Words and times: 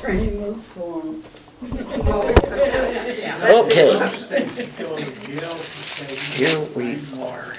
Drain 0.00 0.40
the 0.40 0.54
swamp. 0.72 1.24
Okay, 3.42 4.08
here 6.34 6.60
we 6.76 6.98
are. 7.20 7.56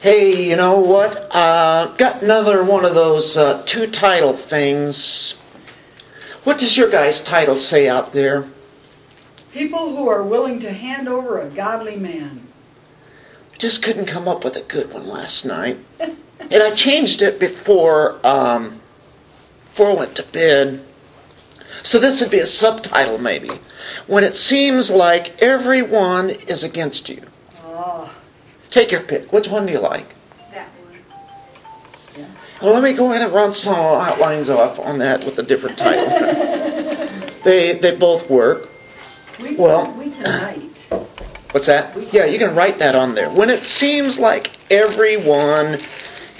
Hey, 0.00 0.48
you 0.48 0.54
know 0.54 0.78
what? 0.78 1.34
Uh, 1.34 1.94
got 1.96 2.22
another 2.22 2.62
one 2.62 2.84
of 2.84 2.94
those 2.94 3.36
uh, 3.36 3.62
two 3.66 3.88
title 3.88 4.34
things. 4.34 5.32
What 6.44 6.58
does 6.58 6.76
your 6.76 6.90
guys' 6.90 7.22
title 7.22 7.56
say 7.56 7.88
out 7.88 8.12
there? 8.12 8.48
People 9.52 9.96
who 9.96 10.08
are 10.08 10.22
willing 10.22 10.60
to 10.60 10.72
hand 10.72 11.08
over 11.08 11.40
a 11.40 11.50
godly 11.50 11.96
man. 11.96 12.46
Just 13.58 13.82
couldn't 13.82 14.06
come 14.06 14.28
up 14.28 14.44
with 14.44 14.56
a 14.56 14.62
good 14.62 14.92
one 14.92 15.08
last 15.08 15.44
night. 15.44 15.78
and 16.40 16.62
I 16.62 16.70
changed 16.72 17.22
it 17.22 17.38
before 17.38 18.18
um, 18.26 18.80
before 19.70 19.90
I 19.90 19.94
went 19.94 20.16
to 20.16 20.22
bed. 20.24 20.84
So 21.82 21.98
this 21.98 22.20
would 22.20 22.30
be 22.30 22.38
a 22.40 22.46
subtitle 22.46 23.18
maybe. 23.18 23.50
When 24.06 24.24
it 24.24 24.34
seems 24.34 24.90
like 24.90 25.40
everyone 25.42 26.30
is 26.30 26.62
against 26.62 27.08
you. 27.08 27.22
Oh, 27.64 28.12
Take 28.70 28.92
your 28.92 29.02
pick. 29.02 29.32
Which 29.32 29.48
one 29.48 29.66
do 29.66 29.72
you 29.72 29.78
like? 29.78 30.06
That 30.52 30.68
one. 30.84 32.26
Well, 32.62 32.74
let 32.74 32.82
me 32.82 32.92
go 32.92 33.10
ahead 33.10 33.22
and 33.22 33.32
run 33.32 33.52
some 33.54 33.74
outlines 33.76 34.50
off 34.50 34.78
on 34.78 34.98
that 34.98 35.24
with 35.24 35.38
a 35.38 35.42
different 35.42 35.78
title. 35.78 36.06
they 37.44 37.78
they 37.80 37.96
both 37.96 38.28
work. 38.28 38.68
we, 39.40 39.54
Well- 39.56 39.92
we 39.92 40.10
can 40.10 40.24
write. 40.24 40.66
What's 41.52 41.66
that? 41.66 41.96
Yeah, 42.12 42.26
you 42.26 42.38
can 42.38 42.54
write 42.54 42.78
that 42.78 42.94
on 42.94 43.14
there. 43.16 43.28
When 43.28 43.50
it 43.50 43.66
seems 43.66 44.20
like 44.20 44.52
everyone 44.70 45.80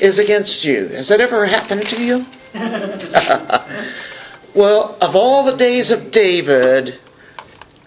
is 0.01 0.19
against 0.19 0.65
you. 0.65 0.89
Has 0.89 1.09
that 1.09 1.21
ever 1.21 1.47
happened 1.47 1.87
to 1.89 2.03
you? 2.03 2.27
well, 4.55 4.97
of 5.01 5.15
all 5.15 5.45
the 5.45 5.57
days 5.57 5.91
of 5.91 6.11
David, 6.11 6.99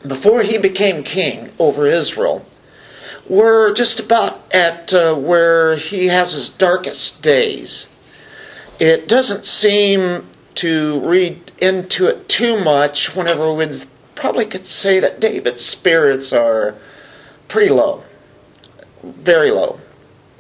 before 0.06 0.44
he 0.44 0.58
became 0.58 1.04
king 1.04 1.52
over 1.60 1.88
Israel, 1.88 2.46
we're 3.28 3.74
just 3.74 4.00
about 4.00 4.42
at 4.54 4.94
uh, 4.94 5.16
where 5.16 5.76
he 5.76 6.08
has 6.08 6.34
his 6.34 6.50
darkest 6.50 7.22
days. 7.22 7.88
It 8.80 9.08
doesn't 9.08 9.46
seem 9.46 10.28
to 10.56 11.00
read 11.02 11.52
into 11.60 12.08
it 12.08 12.28
too 12.28 12.64
much 12.64 13.16
whenever 13.16 13.54
we 13.54 13.68
probably 14.16 14.46
could 14.46 14.68
say 14.68 15.00
that 15.00 15.20
David's 15.20 15.66
spirits 15.66 16.34
are 16.34 16.76
pretty 17.48 17.70
low, 17.70 18.04
very 19.02 19.52
low. 19.52 19.80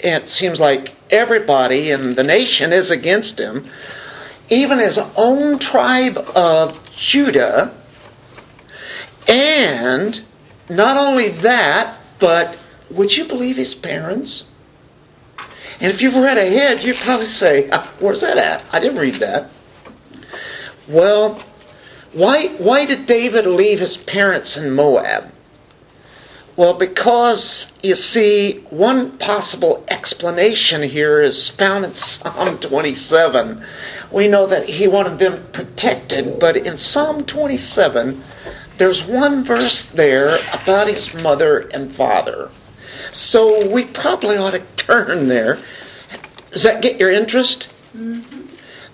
And 0.03 0.23
it 0.23 0.29
seems 0.29 0.59
like 0.59 0.95
everybody 1.13 1.91
in 1.91 2.15
the 2.15 2.23
nation 2.23 2.73
is 2.73 2.89
against 2.91 3.39
him. 3.39 3.65
Even 4.49 4.79
his 4.79 4.99
own 5.15 5.59
tribe 5.59 6.17
of 6.35 6.79
Judah. 6.95 7.73
And 9.27 10.21
not 10.69 10.97
only 10.97 11.29
that, 11.29 11.97
but 12.19 12.57
would 12.89 13.15
you 13.15 13.25
believe 13.25 13.55
his 13.55 13.73
parents? 13.73 14.45
And 15.79 15.91
if 15.91 16.01
you've 16.01 16.15
read 16.15 16.37
ahead, 16.37 16.83
you'd 16.83 16.97
probably 16.97 17.25
say, 17.25 17.69
"Ah, 17.71 17.91
Where's 17.99 18.21
that 18.21 18.37
at? 18.37 18.63
I 18.71 18.79
didn't 18.79 18.99
read 18.99 19.15
that. 19.15 19.49
Well, 20.87 21.41
why, 22.11 22.49
why 22.57 22.85
did 22.85 23.05
David 23.05 23.45
leave 23.45 23.79
his 23.79 23.97
parents 23.97 24.57
in 24.57 24.71
Moab? 24.71 25.31
Well, 26.55 26.75
because 26.75 27.71
you 27.81 27.95
see, 27.95 28.59
one 28.69 29.17
possible 29.17 29.83
explanation 29.87 30.83
here 30.83 31.19
is 31.21 31.49
found 31.49 31.83
in 31.83 31.93
Psalm 31.95 32.59
27. 32.59 33.63
We 34.11 34.27
know 34.27 34.45
that 34.45 34.69
he 34.69 34.87
wanted 34.87 35.17
them 35.17 35.43
protected, 35.51 36.39
but 36.39 36.55
in 36.55 36.77
Psalm 36.77 37.25
27, 37.25 38.23
there's 38.77 39.03
one 39.03 39.43
verse 39.43 39.83
there 39.83 40.35
about 40.53 40.87
his 40.87 41.13
mother 41.15 41.59
and 41.73 41.91
father. 41.93 42.49
So 43.11 43.67
we 43.69 43.85
probably 43.85 44.37
ought 44.37 44.51
to 44.51 44.63
turn 44.75 45.27
there. 45.27 45.57
Does 46.51 46.63
that 46.63 46.83
get 46.83 46.99
your 46.99 47.11
interest? 47.11 47.69
Mm-hmm. 47.97 48.41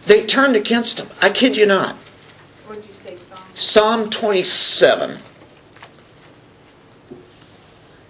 They 0.06 0.25
turned 0.25 0.56
against 0.56 1.00
him. 1.00 1.09
I 1.22 1.30
kid 1.30 1.58
you 1.58 1.66
not. 1.66 1.96
What'd 2.68 2.86
you 2.86 2.94
say, 2.94 3.18
Psalm? 3.30 3.40
Psalm 3.53 4.09
27, 4.09 5.18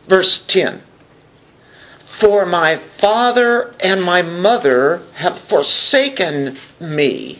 verse 0.10 0.40
10. 0.40 0.82
For 2.06 2.46
my 2.46 2.76
father 2.76 3.74
and 3.80 4.04
my 4.04 4.22
mother 4.22 5.04
have 5.14 5.38
forsaken 5.40 6.58
me, 6.80 7.40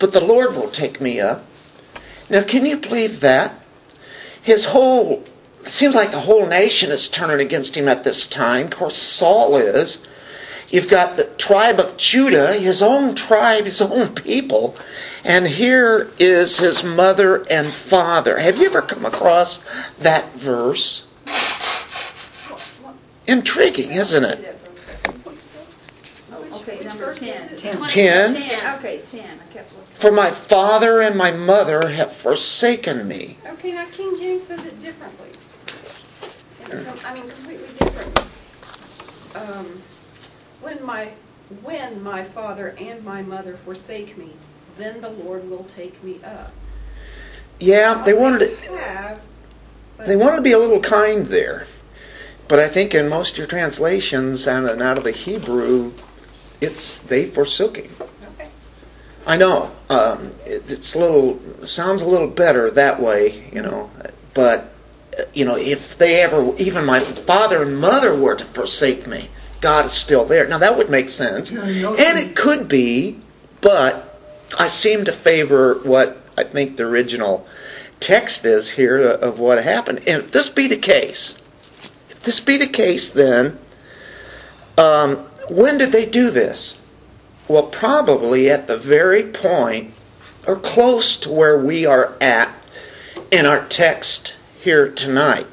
but 0.00 0.12
the 0.12 0.24
Lord 0.24 0.56
will 0.56 0.70
take 0.70 1.00
me 1.00 1.20
up. 1.20 1.44
Now, 2.28 2.42
can 2.42 2.66
you 2.66 2.78
believe 2.78 3.20
that? 3.20 3.60
His 4.42 4.64
whole, 4.66 5.24
seems 5.64 5.94
like 5.94 6.10
the 6.10 6.20
whole 6.20 6.46
nation 6.46 6.90
is 6.90 7.08
turning 7.08 7.38
against 7.38 7.76
him 7.76 7.86
at 7.86 8.02
this 8.02 8.26
time. 8.26 8.66
Of 8.66 8.70
course, 8.72 8.98
Saul 8.98 9.56
is. 9.56 10.02
You've 10.68 10.88
got 10.88 11.16
the 11.16 11.24
tribe 11.24 11.78
of 11.78 11.96
Judah, 11.96 12.54
his 12.54 12.82
own 12.82 13.14
tribe, 13.14 13.66
his 13.66 13.80
own 13.80 14.14
people, 14.16 14.76
and 15.22 15.46
here 15.46 16.10
is 16.18 16.58
his 16.58 16.82
mother 16.82 17.44
and 17.48 17.68
father. 17.68 18.38
Have 18.38 18.56
you 18.56 18.66
ever 18.66 18.82
come 18.82 19.06
across 19.06 19.64
that 20.00 20.32
verse? 20.34 21.05
Intriguing, 23.26 23.92
isn't 23.92 24.24
it? 24.24 24.56
Okay, 26.52 26.84
number 26.84 27.14
ten. 27.14 27.56
Ten. 27.58 27.86
Ten. 27.88 28.34
Ten, 28.34 28.76
okay, 28.78 29.02
ten, 29.10 29.38
I 29.40 29.52
kept 29.52 29.72
looking. 29.72 29.94
For 29.94 30.12
my 30.12 30.30
father 30.30 31.00
and 31.02 31.16
my 31.16 31.32
mother 31.32 31.88
have 31.88 32.12
forsaken 32.12 33.06
me. 33.06 33.36
Okay, 33.46 33.72
now 33.72 33.86
King 33.92 34.16
James 34.18 34.44
says 34.44 34.64
it 34.64 34.80
differently. 34.80 35.30
And 36.70 36.88
I 37.04 37.14
mean, 37.14 37.28
completely 37.28 37.68
different. 37.78 38.20
Um, 39.34 39.82
when 40.60 40.84
my 40.84 41.10
when 41.62 42.02
my 42.02 42.24
father 42.24 42.74
and 42.78 43.04
my 43.04 43.22
mother 43.22 43.56
forsake 43.64 44.16
me, 44.18 44.32
then 44.76 45.00
the 45.00 45.10
Lord 45.10 45.48
will 45.48 45.64
take 45.64 46.02
me 46.02 46.20
up. 46.24 46.52
Yeah, 47.60 48.02
they 48.04 48.14
wanted 48.14 48.60
to, 48.62 48.78
Have, 48.78 49.16
but- 49.16 49.22
they 50.04 50.16
wanted 50.16 50.36
to 50.36 50.42
be 50.42 50.52
a 50.52 50.58
little 50.58 50.80
kind 50.80 51.26
there. 51.26 51.66
But 52.48 52.58
I 52.58 52.68
think 52.68 52.94
in 52.94 53.08
most 53.08 53.32
of 53.32 53.38
your 53.38 53.46
translations 53.46 54.46
and 54.46 54.68
and 54.68 54.82
out 54.82 54.98
of 54.98 55.04
the 55.04 55.12
Hebrew, 55.12 55.92
it's 56.60 56.98
they 56.98 57.26
forsook 57.26 57.76
him. 57.78 57.90
Okay. 58.34 58.48
I 59.26 59.36
know. 59.36 59.72
Um, 59.88 60.32
it, 60.44 60.70
it's 60.70 60.94
a 60.94 60.98
little 60.98 61.40
sounds 61.66 62.02
a 62.02 62.08
little 62.08 62.28
better 62.28 62.70
that 62.70 63.00
way, 63.00 63.50
you 63.52 63.62
know. 63.62 63.90
But 64.34 64.72
uh, 65.18 65.22
you 65.34 65.44
know, 65.44 65.56
if 65.56 65.98
they 65.98 66.20
ever, 66.20 66.54
even 66.56 66.84
my 66.84 67.00
father 67.22 67.62
and 67.62 67.78
mother 67.78 68.14
were 68.14 68.36
to 68.36 68.44
forsake 68.44 69.06
me, 69.06 69.28
God 69.60 69.86
is 69.86 69.92
still 69.92 70.24
there. 70.24 70.46
Now 70.46 70.58
that 70.58 70.76
would 70.76 70.90
make 70.90 71.08
sense, 71.08 71.50
Yeah, 71.50 71.62
and 71.62 72.18
it 72.18 72.36
could 72.36 72.68
be, 72.68 73.18
but 73.60 74.20
I 74.56 74.68
seem 74.68 75.04
to 75.06 75.12
favor 75.12 75.80
what 75.82 76.18
I 76.36 76.44
think 76.44 76.76
the 76.76 76.84
original 76.84 77.46
text 78.00 78.44
is 78.44 78.70
here 78.70 78.98
of 78.98 79.38
what 79.38 79.62
happened. 79.62 79.98
And 80.00 80.24
if 80.24 80.32
this 80.32 80.48
be 80.48 80.68
the 80.68 80.76
case, 80.76 81.34
if 82.10 82.20
this 82.20 82.40
be 82.40 82.56
the 82.56 82.66
case, 82.66 83.10
then 83.10 83.58
um, 84.78 85.26
when 85.48 85.78
did 85.78 85.92
they 85.92 86.06
do 86.06 86.30
this? 86.30 86.78
Well, 87.48 87.64
probably 87.64 88.50
at 88.50 88.66
the 88.66 88.76
very 88.76 89.22
point 89.22 89.94
or 90.46 90.56
close 90.56 91.16
to 91.18 91.30
where 91.30 91.58
we 91.58 91.86
are 91.86 92.14
at 92.20 92.52
in 93.30 93.46
our 93.46 93.64
text 93.66 94.36
here 94.60 94.90
tonight. 94.90 95.46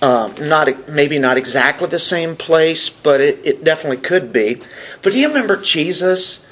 Um, 0.00 0.34
not 0.40 0.88
maybe 0.88 1.18
not 1.20 1.36
exactly 1.36 1.86
the 1.86 1.98
same 1.98 2.34
place, 2.34 2.90
but 2.90 3.20
it, 3.20 3.40
it 3.44 3.64
definitely 3.64 3.98
could 3.98 4.32
be. 4.32 4.60
But 5.00 5.12
do 5.12 5.20
you 5.20 5.28
remember 5.28 5.56
Jesus 5.56 6.44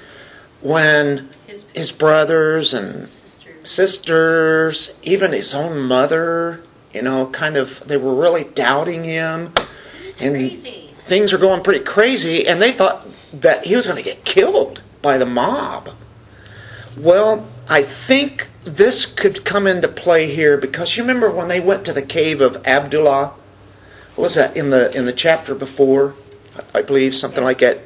when 0.60 1.28
his 1.74 1.90
brothers 1.90 2.74
and 2.74 3.08
sisters, 3.64 4.92
even 5.02 5.32
his 5.32 5.54
own 5.54 5.80
mother, 5.80 6.62
you 6.92 7.02
know, 7.02 7.26
kind 7.26 7.56
of 7.56 7.80
they 7.86 7.96
were 7.96 8.14
really 8.14 8.44
doubting 8.44 9.04
him, 9.04 9.52
and 10.18 10.62
things 11.04 11.32
were 11.32 11.38
going 11.38 11.62
pretty 11.62 11.84
crazy, 11.84 12.46
and 12.46 12.60
they 12.60 12.72
thought 12.72 13.06
that 13.32 13.64
he 13.64 13.76
was 13.76 13.86
going 13.86 13.98
to 13.98 14.04
get 14.04 14.24
killed 14.24 14.82
by 15.02 15.18
the 15.18 15.26
mob. 15.26 15.90
Well, 16.96 17.46
I 17.68 17.82
think 17.82 18.50
this 18.64 19.06
could 19.06 19.44
come 19.44 19.66
into 19.66 19.88
play 19.88 20.34
here 20.34 20.58
because 20.58 20.96
you 20.96 21.02
remember 21.02 21.30
when 21.30 21.48
they 21.48 21.60
went 21.60 21.84
to 21.86 21.92
the 21.92 22.02
cave 22.02 22.40
of 22.40 22.60
Adullam. 22.66 23.30
What 24.16 24.24
was 24.24 24.34
that 24.34 24.56
in 24.56 24.70
the 24.70 24.94
in 24.96 25.06
the 25.06 25.12
chapter 25.12 25.54
before? 25.54 26.14
I 26.74 26.82
believe 26.82 27.14
something 27.14 27.44
like 27.44 27.58
that. 27.58 27.78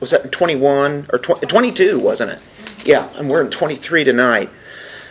Was 0.00 0.10
that 0.12 0.24
in 0.24 0.30
21 0.30 1.08
or 1.12 1.18
20, 1.18 1.46
22, 1.46 1.98
wasn't 1.98 2.32
it? 2.32 2.38
Yeah, 2.84 3.10
and 3.16 3.28
we're 3.28 3.42
in 3.42 3.50
23 3.50 4.04
tonight. 4.04 4.48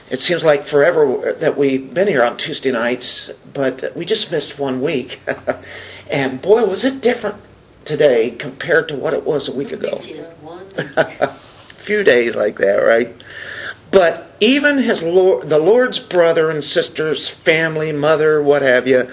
It 0.10 0.20
seems 0.20 0.44
like 0.44 0.66
forever 0.66 1.36
that 1.40 1.58
we've 1.58 1.94
been 1.94 2.08
here 2.08 2.24
on 2.24 2.38
Tuesday 2.38 2.72
nights, 2.72 3.30
but 3.54 3.96
we 3.96 4.06
just 4.06 4.32
missed 4.32 4.58
one 4.58 4.82
week. 4.82 5.20
and 6.10 6.42
boy, 6.42 6.66
was 6.66 6.84
it 6.84 7.02
different 7.02 7.38
today 7.86 8.32
compared 8.32 8.88
to 8.90 8.96
what 8.96 9.14
it 9.14 9.24
was 9.24 9.48
a 9.48 9.52
week 9.52 9.72
ago. 9.72 10.02
few 11.76 12.04
days 12.04 12.36
like 12.36 12.58
that, 12.58 12.78
right? 12.78 13.16
But 13.92 14.32
even 14.40 14.78
his 14.78 15.02
Lord, 15.02 15.50
the 15.50 15.58
Lord's 15.58 16.00
brother 16.00 16.50
and 16.50 16.64
sisters, 16.64 17.30
family, 17.30 17.92
mother, 17.92 18.42
what 18.44 18.62
have 18.62 18.88
you, 18.88 19.12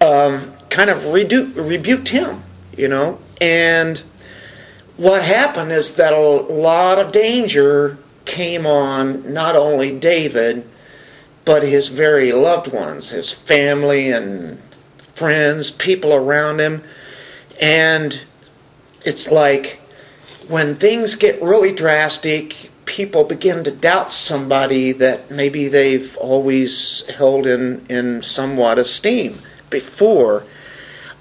um, 0.00 0.52
kind 0.68 0.90
of 0.90 0.98
redu- 0.98 1.54
rebuked 1.56 2.08
him, 2.08 2.42
you 2.76 2.88
know. 2.88 3.18
And 3.40 4.02
what 4.96 5.22
happened 5.22 5.72
is 5.72 5.94
that 5.94 6.12
a 6.12 6.18
lot 6.18 6.98
of 6.98 7.12
danger 7.12 7.98
came 8.24 8.66
on 8.66 9.32
not 9.32 9.56
only 9.56 9.92
David, 9.98 10.64
but 11.44 11.62
his 11.62 11.88
very 11.88 12.32
loved 12.32 12.72
ones, 12.72 13.10
his 13.10 13.32
family 13.32 14.10
and 14.10 14.60
friends, 15.12 15.70
people 15.70 16.12
around 16.12 16.60
him. 16.60 16.82
And 17.60 18.20
it's 19.04 19.30
like 19.30 19.80
when 20.48 20.76
things 20.76 21.14
get 21.14 21.42
really 21.42 21.72
drastic, 21.72 22.70
people 22.84 23.24
begin 23.24 23.64
to 23.64 23.70
doubt 23.70 24.12
somebody 24.12 24.92
that 24.92 25.30
maybe 25.30 25.68
they've 25.68 26.16
always 26.16 27.02
held 27.10 27.46
in, 27.46 27.84
in 27.88 28.22
somewhat 28.22 28.78
esteem 28.78 29.38
before. 29.70 30.44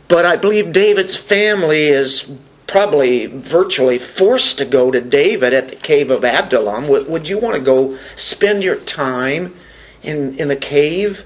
But 0.07 0.25
I 0.25 0.35
believe 0.35 0.73
David's 0.73 1.15
family 1.15 1.83
is 1.83 2.29
probably 2.71 3.25
virtually 3.25 3.99
forced 3.99 4.57
to 4.57 4.65
go 4.65 4.89
to 4.89 5.01
David 5.01 5.53
at 5.53 5.67
the 5.67 5.75
cave 5.75 6.09
of 6.09 6.23
Adullam. 6.23 6.87
Would, 6.87 7.07
would 7.09 7.27
you 7.27 7.37
want 7.37 7.55
to 7.55 7.61
go 7.61 7.97
spend 8.15 8.63
your 8.63 8.77
time 8.77 9.53
in, 10.01 10.39
in 10.39 10.47
the 10.47 10.55
cave? 10.55 11.25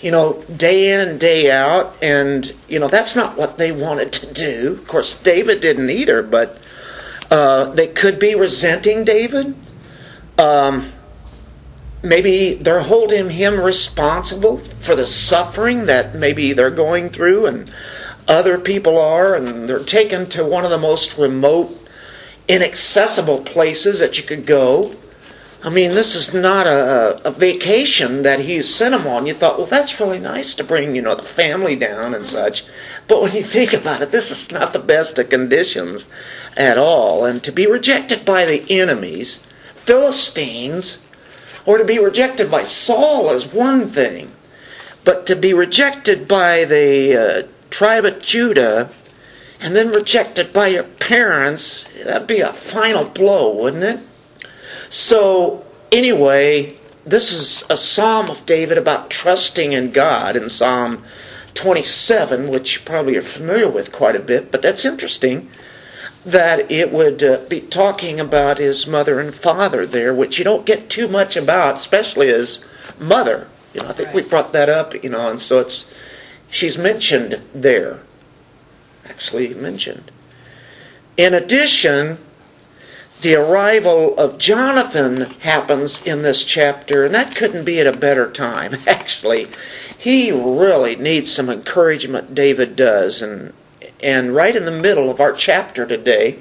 You 0.00 0.12
know, 0.12 0.42
day 0.56 0.92
in 0.92 1.00
and 1.08 1.18
day 1.18 1.50
out. 1.50 1.96
And, 2.00 2.50
you 2.68 2.78
know, 2.78 2.86
that's 2.86 3.16
not 3.16 3.36
what 3.36 3.58
they 3.58 3.72
wanted 3.72 4.12
to 4.12 4.32
do. 4.32 4.78
Of 4.80 4.86
course, 4.86 5.16
David 5.16 5.60
didn't 5.60 5.90
either, 5.90 6.22
but 6.22 6.58
uh, 7.28 7.70
they 7.70 7.88
could 7.88 8.20
be 8.20 8.36
resenting 8.36 9.04
David. 9.04 9.56
Um, 10.38 10.92
maybe 12.04 12.54
they're 12.54 12.82
holding 12.82 13.30
him 13.30 13.60
responsible 13.60 14.58
for 14.58 14.94
the 14.94 15.06
suffering 15.06 15.86
that 15.86 16.14
maybe 16.14 16.52
they're 16.52 16.70
going 16.70 17.10
through 17.10 17.46
and 17.46 17.72
other 18.28 18.58
people 18.58 18.98
are, 18.98 19.34
and 19.34 19.68
they're 19.68 19.82
taken 19.82 20.28
to 20.30 20.44
one 20.44 20.64
of 20.64 20.70
the 20.70 20.78
most 20.78 21.18
remote, 21.18 21.76
inaccessible 22.48 23.40
places 23.40 23.98
that 23.98 24.18
you 24.18 24.24
could 24.24 24.46
go. 24.46 24.92
I 25.64 25.68
mean, 25.68 25.92
this 25.92 26.16
is 26.16 26.34
not 26.34 26.66
a, 26.66 27.20
a 27.24 27.30
vacation 27.30 28.22
that 28.24 28.40
he's 28.40 28.72
sent 28.72 28.92
them 28.92 29.06
on. 29.06 29.26
You 29.26 29.34
thought, 29.34 29.58
well, 29.58 29.66
that's 29.66 30.00
really 30.00 30.18
nice 30.18 30.56
to 30.56 30.64
bring, 30.64 30.96
you 30.96 31.02
know, 31.02 31.14
the 31.14 31.22
family 31.22 31.76
down 31.76 32.14
and 32.14 32.26
such. 32.26 32.64
But 33.06 33.22
when 33.22 33.32
you 33.32 33.42
think 33.44 33.72
about 33.72 34.02
it, 34.02 34.10
this 34.10 34.30
is 34.32 34.50
not 34.50 34.72
the 34.72 34.80
best 34.80 35.18
of 35.20 35.30
conditions 35.30 36.06
at 36.56 36.78
all. 36.78 37.24
And 37.24 37.42
to 37.44 37.52
be 37.52 37.66
rejected 37.66 38.24
by 38.24 38.44
the 38.44 38.64
enemies, 38.70 39.38
Philistines, 39.74 40.98
or 41.64 41.78
to 41.78 41.84
be 41.84 41.98
rejected 41.98 42.50
by 42.50 42.64
Saul 42.64 43.30
is 43.30 43.46
one 43.46 43.88
thing. 43.88 44.32
But 45.04 45.26
to 45.26 45.36
be 45.36 45.54
rejected 45.54 46.26
by 46.26 46.64
the 46.64 47.16
uh, 47.16 47.42
tribe 47.72 48.04
of 48.04 48.20
Judah 48.20 48.90
and 49.60 49.74
then 49.74 49.90
rejected 49.90 50.52
by 50.52 50.68
your 50.68 50.84
parents, 50.84 51.88
that'd 52.04 52.26
be 52.26 52.40
a 52.40 52.52
final 52.52 53.04
blow, 53.04 53.56
wouldn't 53.56 53.84
it? 53.84 54.00
So, 54.88 55.64
anyway, 55.90 56.76
this 57.04 57.32
is 57.32 57.64
a 57.70 57.76
psalm 57.76 58.28
of 58.28 58.44
David 58.46 58.78
about 58.78 59.10
trusting 59.10 59.72
in 59.72 59.92
God 59.92 60.36
in 60.36 60.50
Psalm 60.50 61.02
27, 61.54 62.48
which 62.48 62.76
you 62.76 62.82
probably 62.84 63.16
are 63.16 63.22
familiar 63.22 63.70
with 63.70 63.92
quite 63.92 64.16
a 64.16 64.20
bit, 64.20 64.50
but 64.50 64.62
that's 64.62 64.84
interesting 64.84 65.50
that 66.24 66.70
it 66.70 66.92
would 66.92 67.22
uh, 67.22 67.38
be 67.48 67.60
talking 67.60 68.20
about 68.20 68.58
his 68.58 68.86
mother 68.86 69.18
and 69.18 69.34
father 69.34 69.86
there, 69.86 70.14
which 70.14 70.38
you 70.38 70.44
don't 70.44 70.66
get 70.66 70.88
too 70.88 71.08
much 71.08 71.36
about, 71.36 71.78
especially 71.78 72.28
his 72.28 72.64
mother. 72.98 73.48
You 73.74 73.80
know, 73.80 73.88
I 73.88 73.92
think 73.92 74.14
we 74.14 74.22
brought 74.22 74.52
that 74.52 74.68
up, 74.68 75.02
you 75.02 75.10
know, 75.10 75.30
and 75.30 75.40
so 75.40 75.58
it's 75.58 75.86
she's 76.52 76.78
mentioned 76.78 77.40
there. 77.52 77.98
Actually 79.08 79.52
mentioned. 79.54 80.12
In 81.16 81.34
addition, 81.34 82.18
the 83.22 83.34
arrival 83.34 84.16
of 84.18 84.38
Jonathan 84.38 85.22
happens 85.40 86.00
in 86.06 86.22
this 86.22 86.44
chapter, 86.44 87.04
and 87.04 87.14
that 87.14 87.34
couldn't 87.34 87.64
be 87.64 87.80
at 87.80 87.86
a 87.86 87.96
better 87.96 88.30
time, 88.30 88.76
actually. 88.86 89.48
He 89.98 90.30
really 90.30 90.94
needs 90.94 91.32
some 91.32 91.48
encouragement, 91.50 92.34
David 92.34 92.76
does. 92.76 93.22
And, 93.22 93.52
and 94.00 94.34
right 94.34 94.54
in 94.54 94.64
the 94.64 94.70
middle 94.70 95.10
of 95.10 95.20
our 95.20 95.32
chapter 95.32 95.86
today, 95.86 96.38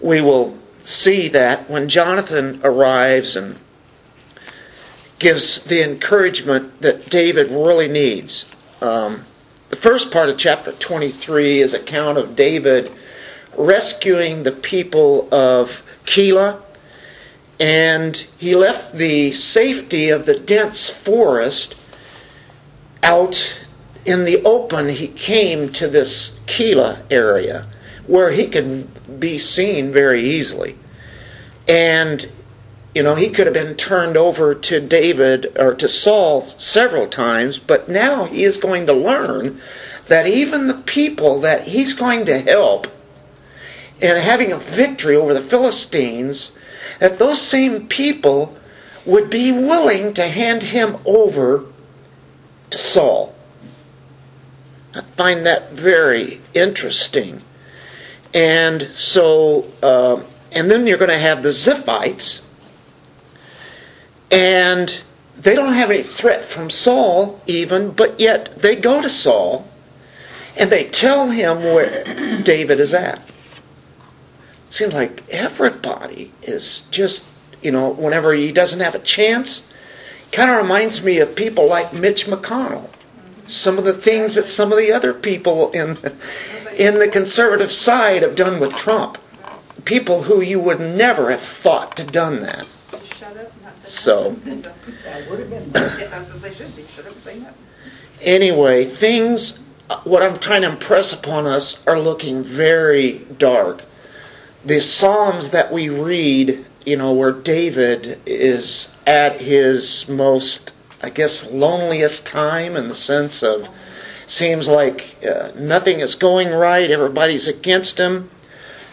we 0.00 0.20
will 0.20 0.56
see 0.80 1.28
that 1.28 1.68
when 1.70 1.88
Jonathan 1.88 2.60
arrives 2.62 3.36
and 3.36 3.56
gives 5.18 5.60
the 5.62 5.82
encouragement 5.84 6.80
that 6.82 7.08
David 7.08 7.50
really 7.50 7.88
needs. 7.88 8.46
Um, 8.80 9.26
the 9.70 9.76
first 9.76 10.10
part 10.10 10.28
of 10.28 10.36
chapter 10.36 10.72
23 10.72 11.60
is 11.60 11.74
account 11.74 12.18
of 12.18 12.34
David 12.34 12.90
rescuing 13.56 14.42
the 14.42 14.52
people 14.52 15.32
of 15.32 15.82
Keilah, 16.04 16.60
and 17.60 18.16
he 18.36 18.56
left 18.56 18.94
the 18.94 19.30
safety 19.32 20.10
of 20.10 20.26
the 20.26 20.34
dense 20.34 20.90
forest 20.90 21.76
out 23.02 23.60
in 24.04 24.24
the 24.24 24.42
open. 24.42 24.88
He 24.88 25.06
came 25.06 25.70
to 25.72 25.86
this 25.86 26.38
Keilah 26.46 27.02
area 27.10 27.66
where 28.06 28.32
he 28.32 28.48
could 28.48 29.20
be 29.20 29.38
seen 29.38 29.92
very 29.92 30.22
easily. 30.30 30.76
And, 31.68 32.28
you 32.94 33.02
know, 33.02 33.14
he 33.14 33.30
could 33.30 33.46
have 33.46 33.54
been 33.54 33.76
turned 33.76 34.16
over 34.16 34.54
to 34.54 34.80
David 34.80 35.56
or 35.56 35.74
to 35.74 35.88
Saul 35.88 36.42
several 36.42 37.06
times, 37.06 37.58
but 37.58 37.88
now 37.88 38.24
he 38.24 38.42
is 38.42 38.56
going 38.56 38.86
to 38.86 38.92
learn 38.92 39.60
that 40.08 40.26
even 40.26 40.66
the 40.66 40.74
people 40.74 41.40
that 41.40 41.68
he's 41.68 41.92
going 41.92 42.24
to 42.26 42.40
help 42.40 42.88
and 44.02 44.18
having 44.18 44.50
a 44.50 44.58
victory 44.58 45.14
over 45.14 45.34
the 45.34 45.40
Philistines, 45.40 46.52
that 46.98 47.18
those 47.18 47.40
same 47.40 47.86
people 47.86 48.56
would 49.06 49.30
be 49.30 49.52
willing 49.52 50.14
to 50.14 50.26
hand 50.26 50.62
him 50.62 50.96
over 51.04 51.64
to 52.70 52.78
Saul. 52.78 53.34
I 54.94 55.02
find 55.16 55.46
that 55.46 55.72
very 55.72 56.40
interesting. 56.54 57.42
And 58.34 58.82
so, 58.82 59.66
uh, 59.82 60.22
and 60.50 60.70
then 60.70 60.86
you're 60.86 60.98
going 60.98 61.10
to 61.10 61.18
have 61.18 61.42
the 61.42 61.50
Ziphites, 61.50 62.40
and 64.30 65.02
they 65.36 65.54
don't 65.54 65.72
have 65.72 65.90
any 65.90 66.02
threat 66.02 66.44
from 66.44 66.70
Saul 66.70 67.40
even, 67.46 67.90
but 67.90 68.20
yet 68.20 68.54
they 68.60 68.76
go 68.76 69.00
to 69.00 69.08
Saul 69.08 69.66
and 70.56 70.70
they 70.70 70.84
tell 70.84 71.30
him 71.30 71.62
where 71.62 72.04
David 72.42 72.80
is 72.80 72.94
at 72.94 73.20
seems 74.70 74.94
like 74.94 75.28
everybody 75.28 76.32
is 76.42 76.82
just, 76.92 77.24
you 77.60 77.72
know, 77.72 77.90
whenever 77.90 78.32
he 78.32 78.52
doesn't 78.52 78.80
have 78.80 78.94
a 78.94 79.00
chance, 79.00 79.66
kind 80.32 80.50
of 80.50 80.58
reminds 80.58 81.02
me 81.02 81.18
of 81.18 81.34
people 81.34 81.68
like 81.68 81.92
Mitch 81.92 82.26
McConnell. 82.26 82.88
Some 83.46 83.78
of 83.78 83.84
the 83.84 83.92
things 83.92 84.36
that 84.36 84.44
some 84.44 84.70
of 84.70 84.78
the 84.78 84.92
other 84.92 85.12
people 85.12 85.72
in 85.72 85.98
in 86.76 86.98
the 86.98 87.08
conservative 87.08 87.72
side 87.72 88.22
have 88.22 88.36
done 88.36 88.60
with 88.60 88.74
Trump. 88.76 89.18
People 89.84 90.22
who 90.22 90.40
you 90.40 90.60
would 90.60 90.80
never 90.80 91.30
have 91.30 91.40
thought 91.40 91.96
to 91.96 92.04
done 92.04 92.40
that. 92.40 92.64
Shut 93.18 93.36
up 93.36 93.52
and 93.52 93.62
not 93.62 93.76
say 93.76 93.79
So 93.90 94.32
That 94.44 95.28
would 95.28 95.40
have 95.40 95.50
been. 95.50 95.70
Yes, 95.74 96.10
that's 96.10 96.28
what 96.28 96.42
they 96.42 96.54
should 96.54 96.74
be. 96.76 96.86
Shut 96.94 97.06
up 97.06 97.12
and 97.12 97.22
say 97.22 97.38
nothing. 97.38 97.54
anyway, 98.22 98.84
things 98.84 99.58
what 100.04 100.22
I'm 100.22 100.38
trying 100.38 100.62
to 100.62 100.68
impress 100.68 101.12
upon 101.12 101.46
us 101.46 101.84
are 101.86 101.98
looking 101.98 102.44
very 102.44 103.18
dark. 103.38 103.84
The 104.64 104.80
Psalms 104.80 105.50
that 105.50 105.72
we 105.72 105.88
read, 105.88 106.64
you 106.86 106.96
know, 106.96 107.12
where 107.12 107.32
David 107.32 108.20
is 108.26 108.88
at 109.06 109.40
his 109.40 110.08
most, 110.08 110.72
I 111.02 111.10
guess, 111.10 111.50
loneliest 111.50 112.26
time 112.26 112.76
in 112.76 112.88
the 112.88 112.94
sense 112.94 113.42
of 113.42 113.68
seems 114.26 114.68
like 114.68 115.16
uh, 115.28 115.50
nothing 115.56 116.00
is 116.00 116.14
going 116.14 116.50
right, 116.50 116.90
everybody's 116.90 117.48
against 117.48 117.98
him. 117.98 118.30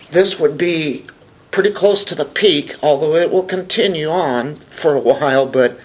This 0.09 0.39
would 0.39 0.57
be 0.57 1.05
pretty 1.57 1.71
close 1.71 2.05
to 2.05 2.13
the 2.13 2.23
peak, 2.23 2.75
although 2.83 3.15
it 3.15 3.31
will 3.31 3.41
continue 3.41 4.11
on 4.11 4.53
for 4.53 4.93
a 4.93 4.99
while, 4.99 5.47
but 5.47 5.79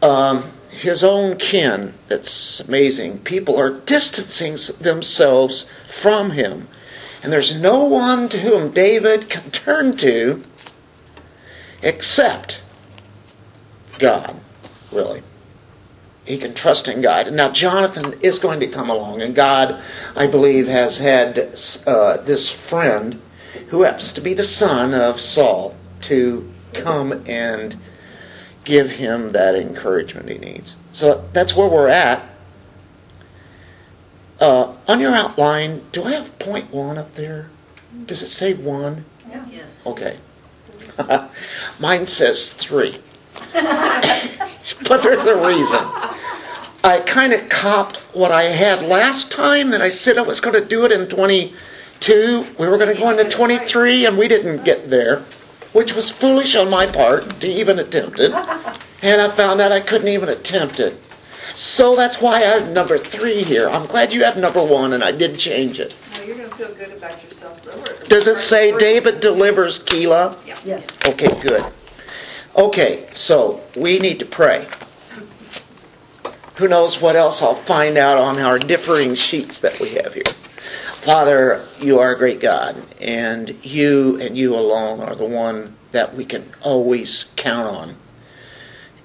um, 0.00 0.48
his 0.70 1.02
own 1.02 1.36
kin, 1.36 1.92
it's 2.08 2.60
amazing. 2.60 3.18
People 3.18 3.58
are 3.58 3.72
distancing 3.72 4.56
themselves 4.80 5.66
from 5.88 6.30
him. 6.30 6.68
And 7.24 7.32
there's 7.32 7.58
no 7.58 7.86
one 7.86 8.28
to 8.28 8.38
whom 8.38 8.70
David 8.70 9.28
can 9.28 9.50
turn 9.50 9.96
to 9.96 10.44
except 11.82 12.62
God, 13.98 14.36
really. 14.92 15.24
He 16.24 16.38
can 16.38 16.54
trust 16.54 16.86
in 16.86 17.02
God. 17.02 17.26
And 17.26 17.36
now, 17.36 17.50
Jonathan 17.50 18.14
is 18.20 18.38
going 18.38 18.60
to 18.60 18.68
come 18.68 18.90
along, 18.90 19.22
and 19.22 19.34
God, 19.34 19.82
I 20.14 20.28
believe, 20.28 20.68
has 20.68 20.98
had 20.98 21.36
uh, 21.84 22.18
this 22.18 22.48
friend 22.48 23.20
who 23.68 23.82
happens 23.82 24.12
to 24.14 24.20
be 24.20 24.34
the 24.34 24.44
son 24.44 24.94
of 24.94 25.20
Saul, 25.20 25.74
to 26.02 26.50
come 26.72 27.12
and 27.26 27.76
give 28.64 28.90
him 28.90 29.30
that 29.30 29.54
encouragement 29.54 30.28
he 30.28 30.38
needs. 30.38 30.76
So 30.92 31.28
that's 31.32 31.54
where 31.54 31.68
we're 31.68 31.88
at. 31.88 32.22
Uh, 34.40 34.74
on 34.88 35.00
your 35.00 35.14
outline, 35.14 35.82
do 35.92 36.04
I 36.04 36.12
have 36.12 36.38
point 36.38 36.72
one 36.72 36.98
up 36.98 37.14
there? 37.14 37.48
Does 38.06 38.22
it 38.22 38.28
say 38.28 38.54
one? 38.54 39.04
Yeah. 39.28 39.44
Yes. 39.50 39.80
Okay. 39.86 40.18
Mine 41.78 42.06
says 42.06 42.52
three. 42.52 42.94
but 43.52 45.02
there's 45.02 45.24
a 45.24 45.46
reason. 45.46 45.80
I 46.84 47.02
kind 47.06 47.32
of 47.32 47.48
copped 47.48 47.96
what 48.14 48.30
I 48.30 48.44
had 48.44 48.82
last 48.82 49.32
time 49.32 49.70
that 49.70 49.80
I 49.80 49.88
said 49.88 50.18
I 50.18 50.22
was 50.22 50.40
going 50.40 50.60
to 50.60 50.68
do 50.68 50.84
it 50.84 50.92
in 50.92 51.08
22. 52.04 52.56
We 52.58 52.68
were 52.68 52.78
going 52.78 52.94
to 52.94 53.00
go 53.00 53.10
into 53.10 53.28
23 53.28 54.06
and 54.06 54.18
we 54.18 54.28
didn't 54.28 54.64
get 54.64 54.90
there, 54.90 55.22
which 55.72 55.94
was 55.94 56.10
foolish 56.10 56.54
on 56.54 56.68
my 56.68 56.86
part 56.86 57.40
to 57.40 57.46
even 57.48 57.78
attempt 57.78 58.20
it. 58.20 58.32
And 59.02 59.20
I 59.20 59.28
found 59.28 59.60
out 59.60 59.70
I 59.70 59.80
couldn't 59.80 60.08
even 60.08 60.30
attempt 60.30 60.80
it. 60.80 60.98
So 61.54 61.94
that's 61.94 62.22
why 62.22 62.36
I 62.36 62.58
have 62.58 62.70
number 62.70 62.96
three 62.96 63.42
here. 63.42 63.68
I'm 63.68 63.84
glad 63.84 64.14
you 64.14 64.24
have 64.24 64.38
number 64.38 64.64
one 64.64 64.94
and 64.94 65.04
I 65.04 65.12
did 65.12 65.38
change 65.38 65.78
it. 65.78 65.92
No, 66.16 66.22
you're 66.22 66.38
gonna 66.38 66.56
feel 66.56 66.74
good 66.74 66.90
about 66.92 67.22
yourself. 67.22 67.62
though. 67.64 67.84
Does 68.06 68.28
it 68.28 68.38
say 68.38 68.74
David 68.78 69.20
delivers 69.20 69.78
Keilah? 69.80 70.38
Yes. 70.64 70.86
Okay, 71.06 71.38
good. 71.42 71.66
Okay, 72.56 73.08
so 73.12 73.60
we 73.76 73.98
need 73.98 74.20
to 74.20 74.24
pray. 74.24 74.68
Who 76.54 76.66
knows 76.66 76.98
what 76.98 77.14
else 77.14 77.42
I'll 77.42 77.54
find 77.54 77.98
out 77.98 78.16
on 78.16 78.38
our 78.38 78.58
differing 78.58 79.14
sheets 79.16 79.58
that 79.58 79.78
we 79.80 79.90
have 79.96 80.14
here. 80.14 80.22
Father, 81.04 81.62
you 81.82 81.98
are 81.98 82.12
a 82.12 82.18
great 82.18 82.40
God, 82.40 82.82
and 82.98 83.62
you 83.62 84.18
and 84.22 84.38
you 84.38 84.54
alone 84.54 85.00
are 85.00 85.14
the 85.14 85.26
one 85.26 85.76
that 85.92 86.14
we 86.14 86.24
can 86.24 86.50
always 86.62 87.26
count 87.36 87.66
on. 87.66 87.96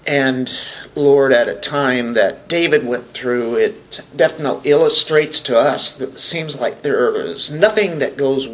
And 0.07 0.49
Lord, 0.95 1.33
at 1.33 1.49
a 1.49 1.55
time 1.55 2.13
that 2.13 2.47
David 2.47 2.87
went 2.87 3.11
through, 3.11 3.57
it 3.57 4.01
definitely 4.15 4.71
illustrates 4.71 5.41
to 5.41 5.59
us 5.59 5.91
that 5.91 6.11
it 6.11 6.17
seems 6.17 6.57
like 6.57 6.83
there 6.83 7.13
is 7.15 7.51
nothing 7.51 7.99
that 7.99 8.15
goes 8.15 8.47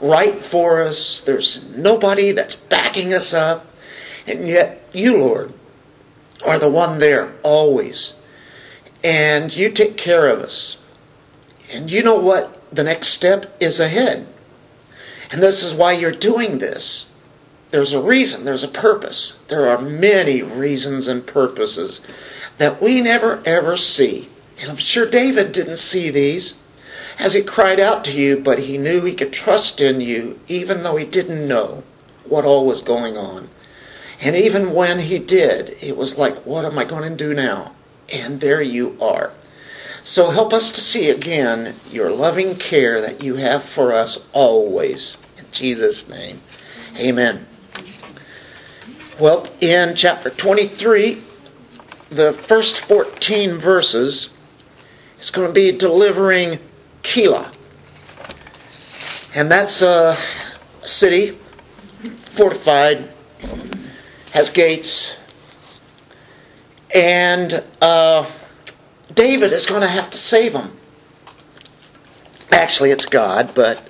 right 0.00 0.42
for 0.42 0.80
us. 0.80 1.20
There's 1.20 1.68
nobody 1.76 2.32
that's 2.32 2.54
backing 2.54 3.12
us 3.12 3.34
up. 3.34 3.66
And 4.26 4.48
yet, 4.48 4.88
you, 4.94 5.18
Lord, 5.18 5.52
are 6.42 6.58
the 6.58 6.70
one 6.70 7.00
there 7.00 7.34
always. 7.42 8.14
And 9.04 9.54
you 9.54 9.70
take 9.70 9.98
care 9.98 10.26
of 10.28 10.38
us. 10.38 10.78
And 11.70 11.90
you 11.90 12.02
know 12.02 12.18
what 12.18 12.60
the 12.72 12.82
next 12.82 13.08
step 13.08 13.46
is 13.60 13.78
ahead. 13.80 14.26
And 15.30 15.42
this 15.42 15.62
is 15.62 15.74
why 15.74 15.92
you're 15.92 16.10
doing 16.10 16.58
this. 16.58 17.06
There's 17.70 17.92
a 17.92 18.00
reason, 18.00 18.44
there's 18.44 18.64
a 18.64 18.68
purpose. 18.68 19.38
There 19.48 19.68
are 19.68 19.80
many 19.80 20.42
reasons 20.42 21.08
and 21.08 21.26
purposes 21.26 22.00
that 22.58 22.82
we 22.82 23.00
never 23.00 23.42
ever 23.46 23.76
see. 23.76 24.28
And 24.60 24.70
I'm 24.70 24.76
sure 24.76 25.06
David 25.06 25.52
didn't 25.52 25.78
see 25.78 26.10
these 26.10 26.54
as 27.18 27.32
he 27.32 27.42
cried 27.42 27.80
out 27.80 28.04
to 28.04 28.16
you, 28.16 28.36
but 28.36 28.58
he 28.58 28.78
knew 28.78 29.02
he 29.02 29.14
could 29.14 29.32
trust 29.32 29.80
in 29.80 30.00
you 30.00 30.38
even 30.48 30.82
though 30.82 30.96
he 30.96 31.06
didn't 31.06 31.48
know 31.48 31.82
what 32.24 32.44
all 32.44 32.66
was 32.66 32.82
going 32.82 33.16
on. 33.16 33.48
And 34.20 34.36
even 34.36 34.72
when 34.72 34.98
he 34.98 35.18
did, 35.18 35.76
it 35.80 35.96
was 35.96 36.16
like, 36.16 36.46
what 36.46 36.64
am 36.64 36.78
I 36.78 36.84
going 36.84 37.10
to 37.10 37.16
do 37.16 37.34
now? 37.34 37.72
And 38.12 38.40
there 38.40 38.62
you 38.62 38.96
are. 39.00 39.32
So 40.04 40.30
help 40.30 40.52
us 40.52 40.72
to 40.72 40.80
see 40.80 41.10
again 41.10 41.76
your 41.90 42.10
loving 42.10 42.56
care 42.56 43.00
that 43.00 43.22
you 43.22 43.36
have 43.36 43.62
for 43.64 43.92
us 43.92 44.18
always. 44.32 45.16
In 45.38 45.44
Jesus' 45.52 46.08
name, 46.08 46.40
amen. 46.98 47.46
Well, 49.20 49.46
in 49.60 49.94
chapter 49.94 50.30
23, 50.30 51.22
the 52.10 52.32
first 52.32 52.80
14 52.80 53.58
verses, 53.58 54.30
it's 55.18 55.30
going 55.30 55.46
to 55.46 55.52
be 55.52 55.70
delivering 55.70 56.58
Keilah. 57.02 57.54
And 59.36 59.50
that's 59.50 59.82
a 59.82 60.16
city, 60.82 61.38
fortified, 62.22 63.08
has 64.32 64.50
gates, 64.50 65.16
and 66.92 67.62
uh, 67.80 68.28
David 69.14 69.52
is 69.52 69.66
going 69.66 69.80
to 69.80 69.88
have 69.88 70.10
to 70.10 70.18
save 70.18 70.52
them. 70.52 70.76
Actually, 72.50 72.90
it's 72.90 73.06
God, 73.06 73.52
but 73.54 73.82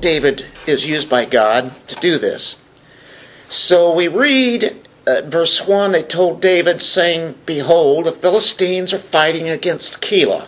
David 0.00 0.44
is 0.66 0.86
used 0.86 1.08
by 1.08 1.24
God 1.24 1.72
to 1.88 1.96
do 1.96 2.18
this. 2.18 2.56
So 3.48 3.94
we 3.94 4.08
read 4.08 4.86
uh, 5.08 5.22
verse 5.22 5.66
1 5.66 5.92
they 5.92 6.02
told 6.02 6.42
David, 6.42 6.82
saying, 6.82 7.34
Behold, 7.46 8.04
the 8.04 8.12
Philistines 8.12 8.92
are 8.92 8.98
fighting 8.98 9.48
against 9.48 10.02
Keilah 10.02 10.44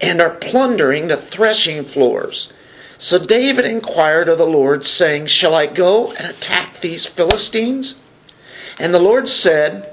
and 0.00 0.22
are 0.22 0.30
plundering 0.30 1.08
the 1.08 1.18
threshing 1.18 1.84
floors. 1.84 2.50
So 2.96 3.18
David 3.18 3.66
inquired 3.66 4.30
of 4.30 4.38
the 4.38 4.46
Lord, 4.46 4.86
saying, 4.86 5.26
Shall 5.26 5.54
I 5.54 5.66
go 5.66 6.12
and 6.12 6.26
attack 6.26 6.80
these 6.80 7.04
Philistines? 7.04 7.96
And 8.78 8.94
the 8.94 8.98
Lord 8.98 9.28
said 9.28 9.92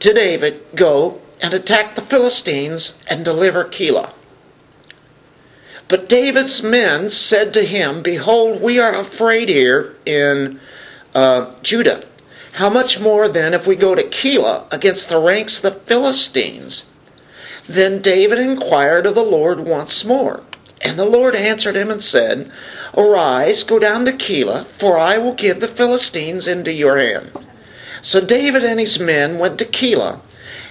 to 0.00 0.12
David, 0.12 0.60
Go 0.74 1.21
and 1.42 1.52
attack 1.52 1.96
the 1.96 2.02
Philistines 2.02 2.94
and 3.08 3.24
deliver 3.24 3.64
Keilah. 3.64 4.12
But 5.88 6.08
David's 6.08 6.62
men 6.62 7.10
said 7.10 7.52
to 7.54 7.64
him, 7.64 8.00
Behold, 8.00 8.62
we 8.62 8.78
are 8.78 8.94
afraid 8.94 9.48
here 9.48 9.96
in 10.06 10.60
uh, 11.14 11.50
Judah. 11.62 12.04
How 12.52 12.70
much 12.70 13.00
more 13.00 13.28
then 13.28 13.54
if 13.54 13.66
we 13.66 13.74
go 13.74 13.94
to 13.96 14.04
Keilah 14.04 14.72
against 14.72 15.08
the 15.08 15.18
ranks 15.18 15.56
of 15.56 15.62
the 15.62 15.80
Philistines? 15.80 16.84
Then 17.68 18.00
David 18.00 18.38
inquired 18.38 19.04
of 19.04 19.16
the 19.16 19.22
Lord 19.22 19.60
once 19.60 20.04
more. 20.04 20.40
And 20.80 20.98
the 20.98 21.04
Lord 21.04 21.34
answered 21.34 21.76
him 21.76 21.90
and 21.90 22.02
said, 22.02 22.50
Arise, 22.96 23.64
go 23.64 23.78
down 23.78 24.04
to 24.04 24.12
Keilah, 24.12 24.66
for 24.66 24.96
I 24.96 25.18
will 25.18 25.34
give 25.34 25.60
the 25.60 25.68
Philistines 25.68 26.46
into 26.46 26.72
your 26.72 26.98
hand. 26.98 27.32
So 28.00 28.20
David 28.20 28.64
and 28.64 28.78
his 28.78 28.98
men 28.98 29.38
went 29.38 29.58
to 29.58 29.64
Keilah 29.64 30.20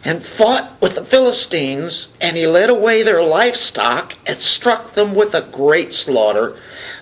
and 0.03 0.25
fought 0.25 0.81
with 0.81 0.95
the 0.95 1.05
Philistines, 1.05 2.07
and 2.19 2.35
he 2.35 2.47
led 2.47 2.69
away 2.69 3.03
their 3.03 3.21
livestock 3.21 4.15
and 4.25 4.39
struck 4.39 4.95
them 4.95 5.13
with 5.13 5.35
a 5.35 5.47
great 5.51 5.93
slaughter. 5.93 6.57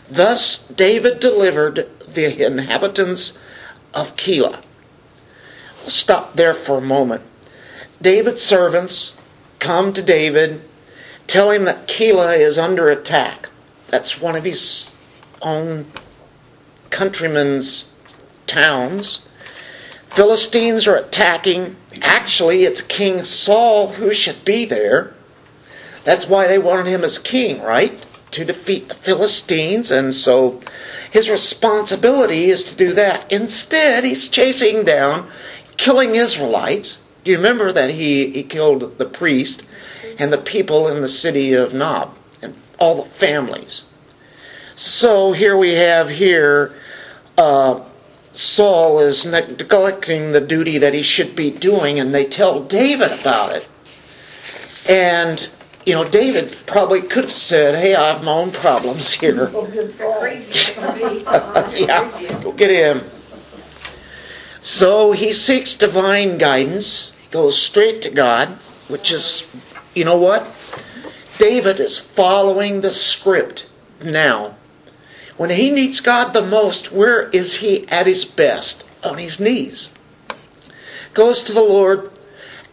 Thus 0.10 0.58
David 0.58 1.20
delivered 1.20 1.88
the 2.08 2.46
inhabitants 2.46 3.38
of 3.94 4.16
Keilah. 4.16 4.62
We'll 5.82 5.90
stop 5.90 6.36
there 6.36 6.54
for 6.54 6.80
a 6.80 6.82
moment. 6.82 7.22
David's 8.02 8.42
servants 8.42 9.16
come 9.60 9.94
to 9.94 10.02
David, 10.02 10.62
tell 11.28 11.52
him 11.52 11.66
that 11.66 11.88
Keilah 11.88 12.38
is 12.38 12.58
under 12.58 12.90
attack. 12.90 13.50
That's 13.88 14.20
one 14.20 14.36
of 14.36 14.44
his 14.44 14.92
own 15.42 15.92
countrymen's 16.90 17.88
towns. 18.46 19.22
Philistines 20.10 20.88
are 20.88 20.96
attacking. 20.96 21.76
Actually, 22.02 22.64
it's 22.64 22.82
King 22.82 23.24
Saul 23.24 23.88
who 23.88 24.14
should 24.14 24.46
be 24.46 24.66
there. 24.66 25.14
That's 26.04 26.28
why 26.28 26.48
they 26.48 26.58
wanted 26.58 26.88
him 26.88 27.04
as 27.04 27.20
king, 27.20 27.62
right? 27.62 28.04
To 28.32 28.46
defeat 28.46 28.90
the 28.90 28.96
Philistines, 28.96 29.92
and 29.92 30.14
so 30.14 30.60
his 31.12 31.30
responsibility 31.30 32.50
is 32.50 32.64
to 32.66 32.76
do 32.76 32.94
that. 32.94 33.32
Instead, 33.32 34.04
he's 34.04 34.30
chasing 34.30 34.84
down, 34.84 35.30
killing 35.78 36.16
Israelites. 36.16 37.00
Do 37.24 37.32
you 37.32 37.38
remember 37.38 37.72
that 37.72 37.90
he, 37.90 38.30
he 38.30 38.44
killed 38.44 38.98
the 38.98 39.06
priest 39.06 39.64
and 40.18 40.32
the 40.32 40.38
people 40.38 40.88
in 40.88 41.02
the 41.02 41.10
city 41.10 41.54
of 41.54 41.74
Nob 41.74 42.16
and 42.42 42.56
all 42.80 43.04
the 43.04 43.10
families? 43.10 43.84
So 44.76 45.34
here 45.34 45.58
we 45.58 45.74
have 45.74 46.10
here 46.10 46.74
uh, 47.38 47.82
Saul 48.40 49.00
is 49.02 49.26
neglecting 49.26 50.32
the 50.32 50.40
duty 50.40 50.78
that 50.78 50.94
he 50.94 51.02
should 51.02 51.36
be 51.36 51.52
doing, 51.52 52.00
and 52.00 52.16
they 52.16 52.26
tell 52.26 52.64
David 52.64 53.12
about 53.12 53.54
it. 53.54 53.68
And, 54.88 55.50
you 55.86 55.94
know, 55.94 56.06
David 56.06 56.56
probably 56.66 57.02
could 57.02 57.26
have 57.26 57.34
said, 57.34 57.76
Hey, 57.76 57.96
I 57.96 58.14
have 58.14 58.24
my 58.24 58.32
own 58.32 58.52
problems 58.52 59.12
here. 59.12 59.48
Go 59.48 59.66
get 59.66 59.92
Saul. 59.92 60.20
Crazy 60.22 60.46
it's 60.48 60.74
gonna 60.74 61.70
be. 61.70 61.82
yeah, 61.82 62.42
go 62.42 62.54
get 62.54 62.72
him. 62.72 63.10
So 64.62 65.12
he 65.12 65.34
seeks 65.34 65.76
divine 65.76 66.38
guidance. 66.38 67.12
He 67.22 67.28
goes 67.32 67.62
straight 67.62 68.02
to 68.04 68.10
God, 68.10 68.48
which 68.88 69.12
is, 69.12 69.44
you 69.94 70.06
know 70.06 70.18
what? 70.18 70.48
David 71.40 71.82
is 71.82 72.00
following 72.00 72.80
the 72.80 72.90
script 72.90 73.68
now. 74.02 74.56
When 75.40 75.52
he 75.52 75.72
needs 75.72 76.02
God 76.02 76.34
the 76.34 76.46
most, 76.46 76.92
where 76.92 77.30
is 77.30 77.56
he 77.56 77.88
at 77.88 78.08
his 78.08 78.26
best? 78.26 78.84
On 79.06 79.18
his 79.18 79.40
knees. 79.40 79.90
Goes 81.14 81.44
to 81.44 81.54
the 81.54 81.64
Lord, 81.64 82.12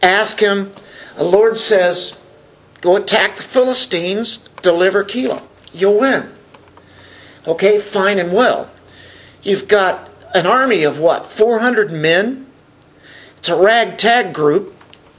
ask 0.03 0.41
him. 0.41 0.73
The 1.15 1.23
Lord 1.23 1.57
says, 1.57 2.17
Go 2.81 2.97
attack 2.97 3.37
the 3.37 3.43
Philistines, 3.43 4.39
deliver 4.61 5.05
Keilah. 5.05 5.43
You'll 5.71 6.01
win. 6.01 6.29
Okay, 7.47 7.79
fine 7.79 8.19
and 8.19 8.33
well. 8.33 8.69
You've 9.41 9.69
got 9.69 10.09
an 10.35 10.45
army 10.45 10.83
of 10.83 10.99
what, 10.99 11.25
400 11.25 11.89
men? 11.89 12.47
It's 13.37 13.47
a 13.47 13.55
ragtag 13.55 14.33
group, 14.33 14.75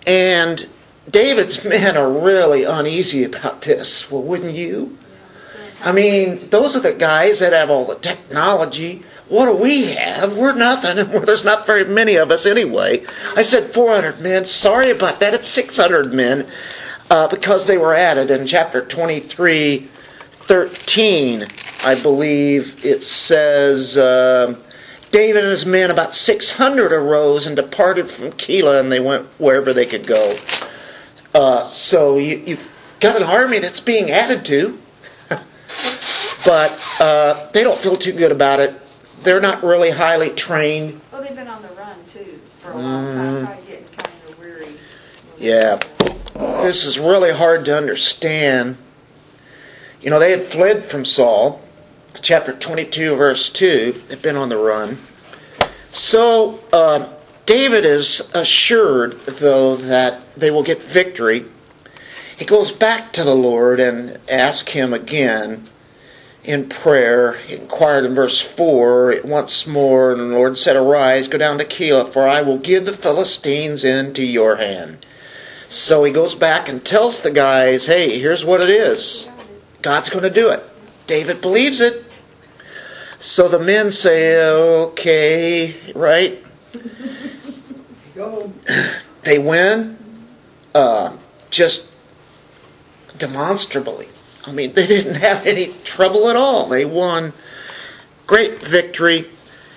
and 0.07 0.69
David's 1.11 1.64
men 1.64 1.97
are 1.97 2.12
really 2.12 2.64
uneasy 2.64 3.25
about 3.25 3.62
this. 3.62 4.11
Well, 4.11 4.23
wouldn't 4.23 4.55
you? 4.55 4.98
I 5.81 5.93
mean, 5.93 6.49
those 6.51 6.77
are 6.77 6.81
the 6.81 6.95
guys 6.95 7.39
that 7.41 7.53
have 7.53 7.71
all 7.71 7.85
the 7.85 7.95
technology. 7.97 9.03
What 9.29 9.47
do 9.47 9.57
we 9.57 9.93
have? 9.95 10.37
We're 10.37 10.55
nothing, 10.55 10.97
there's 11.25 11.45
not 11.45 11.67
very 11.67 11.85
many 11.85 12.17
of 12.17 12.31
us 12.31 12.47
anyway. 12.47 13.05
I 13.37 13.43
said 13.43 13.71
400 13.73 14.21
men. 14.21 14.45
Sorry 14.45 14.91
about 14.91 15.21
that. 15.21 15.35
It's 15.35 15.49
600 15.49 16.13
men 16.13 16.49
uh, 17.11 17.29
because 17.29 17.67
they 17.67 17.79
were 17.79 17.95
added 17.95 18.31
in 18.31 18.47
chapter 18.47 18.85
23, 18.85 19.89
13. 20.31 21.47
I 21.85 21.95
believe 22.01 22.85
it 22.85 23.03
says. 23.03 23.97
Uh, 23.97 24.61
David 25.11 25.45
and 25.45 25.51
his 25.51 25.65
men, 25.65 25.91
about 25.91 26.15
600, 26.15 26.93
arose 26.93 27.47
and 27.47 27.57
departed 27.57 28.11
from 28.11 28.33
Keilah, 28.33 28.81
and 28.81 28.93
they 28.93 29.01
went 29.01 29.27
wherever 29.39 29.73
they 29.73 29.87
could 29.87 30.07
go. 30.07 30.37
Uh, 31.35 31.63
so 31.63 32.19
you, 32.19 32.43
you've 32.47 32.69
got 33.01 33.17
an 33.17 33.23
army 33.23 33.59
that's 33.59 33.81
being 33.81 34.11
added 34.11 34.45
to, 34.47 34.79
but 36.45 36.80
uh, 37.00 37.50
they 37.52 37.64
don't 37.64 37.78
feel 37.78 37.97
too 37.97 38.12
good 38.12 38.33
about 38.33 38.61
it. 38.61 38.75
They're 39.23 39.40
not 39.40 39.62
really 39.62 39.90
highly 39.90 40.30
trained. 40.30 41.00
Well, 41.11 41.23
they've 41.23 41.35
been 41.35 41.49
on 41.49 41.62
the 41.62 41.68
run 41.71 41.97
too 42.07 42.40
for 42.61 42.71
a 42.71 42.76
long 42.76 43.14
time, 43.14 43.47
probably 43.47 43.66
getting 43.66 43.87
kind 43.87 44.11
of 44.28 44.38
weary. 44.38 44.76
Yeah. 45.37 45.80
This 46.62 46.85
is 46.85 46.99
really 46.99 47.33
hard 47.33 47.64
to 47.64 47.76
understand. 47.76 48.76
You 50.00 50.11
know, 50.11 50.18
they 50.21 50.30
had 50.30 50.45
fled 50.45 50.85
from 50.85 51.04
Saul. 51.04 51.61
Chapter 52.21 52.52
22, 52.52 53.16
verse 53.16 53.50
2. 53.50 54.02
They've 54.09 54.23
been 54.23 54.37
on 54.37 54.49
the 54.49 54.57
run. 54.57 54.99
So, 55.88 56.61
uh, 56.73 57.09
David 57.47 57.85
is 57.85 58.28
assured, 58.35 59.21
though, 59.21 59.76
that 59.76 60.21
they 60.37 60.50
will 60.50 60.62
get 60.62 60.83
victory. 60.83 61.45
He 62.37 62.45
goes 62.45 62.71
back 62.71 63.12
to 63.14 63.25
the 63.25 63.35
Lord 63.35 63.80
and 63.80 64.18
asks 64.28 64.71
him 64.73 64.92
again 64.92 65.68
in 66.49 66.67
prayer. 66.67 67.35
He 67.35 67.55
inquired 67.55 68.07
in 68.07 68.14
verse 68.14 68.40
4 68.40 69.17
once 69.23 69.67
more, 69.67 70.12
and 70.12 70.21
the 70.21 70.37
Lord 70.37 70.57
said, 70.57 70.76
Arise, 70.76 71.28
go 71.28 71.37
down 71.37 71.59
to 71.59 71.64
Keilah, 71.64 72.11
for 72.11 72.26
I 72.26 72.40
will 72.40 72.57
give 72.57 72.87
the 72.87 72.93
Philistines 72.95 73.85
into 73.85 74.25
your 74.25 74.57
hand. 74.57 75.05
So 75.69 76.02
he 76.05 76.11
goes 76.11 76.35
back 76.35 76.71
and 76.71 76.83
tells 76.83 77.21
the 77.21 77.31
guys, 77.31 77.85
Hey, 77.85 78.19
here's 78.19 78.47
what 78.47 78.62
it 78.62 78.71
is. 78.71 79.28
God's 79.83 80.09
going 80.09 80.23
to 80.23 80.31
do 80.31 80.49
it. 80.49 80.64
David 81.07 81.43
believes 81.43 81.83
it. 81.83 82.05
So 83.19 83.49
the 83.49 83.59
men 83.59 83.93
say, 83.93 84.43
Okay, 84.43 85.76
right? 85.95 86.43
Go. 88.14 88.50
They 89.23 89.38
win 89.38 89.99
uh, 90.75 91.14
just 91.50 91.87
demonstrably. 93.19 94.09
I 94.49 94.52
mean, 94.52 94.73
they 94.75 94.87
didn't 94.87 95.17
have 95.17 95.47
any 95.47 95.75
trouble 95.85 96.28
at 96.28 96.37
all. 96.37 96.69
They 96.69 96.85
won 96.85 97.33
great 98.26 98.62
victory. 98.62 99.28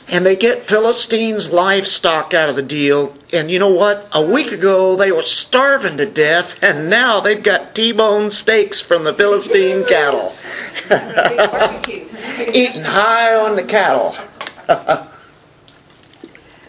And 0.08 0.26
they 0.26 0.36
get 0.36 0.68
Philistines' 0.68 1.52
livestock 1.52 2.34
out 2.34 2.50
of 2.50 2.58
the 2.58 2.62
deal. 2.62 3.14
And 3.32 3.50
you 3.50 3.60
know 3.60 3.72
what? 3.72 4.10
A 4.12 4.22
week 4.22 4.52
ago 4.52 4.96
they 4.98 5.12
were 5.12 5.22
starving 5.22 5.96
to 5.98 6.06
death, 6.06 6.62
and 6.62 6.90
now 6.90 7.22
they've 7.22 7.42
got 7.42 7.74
T-bone 7.74 8.30
steaks 8.30 8.82
from 8.82 9.06
the 9.06 9.14
Philistine 9.14 9.86
cattle. 9.88 10.36
Eating 12.50 12.82
high 12.82 13.36
on 13.36 13.56
the 13.56 13.64
cattle. 13.64 14.16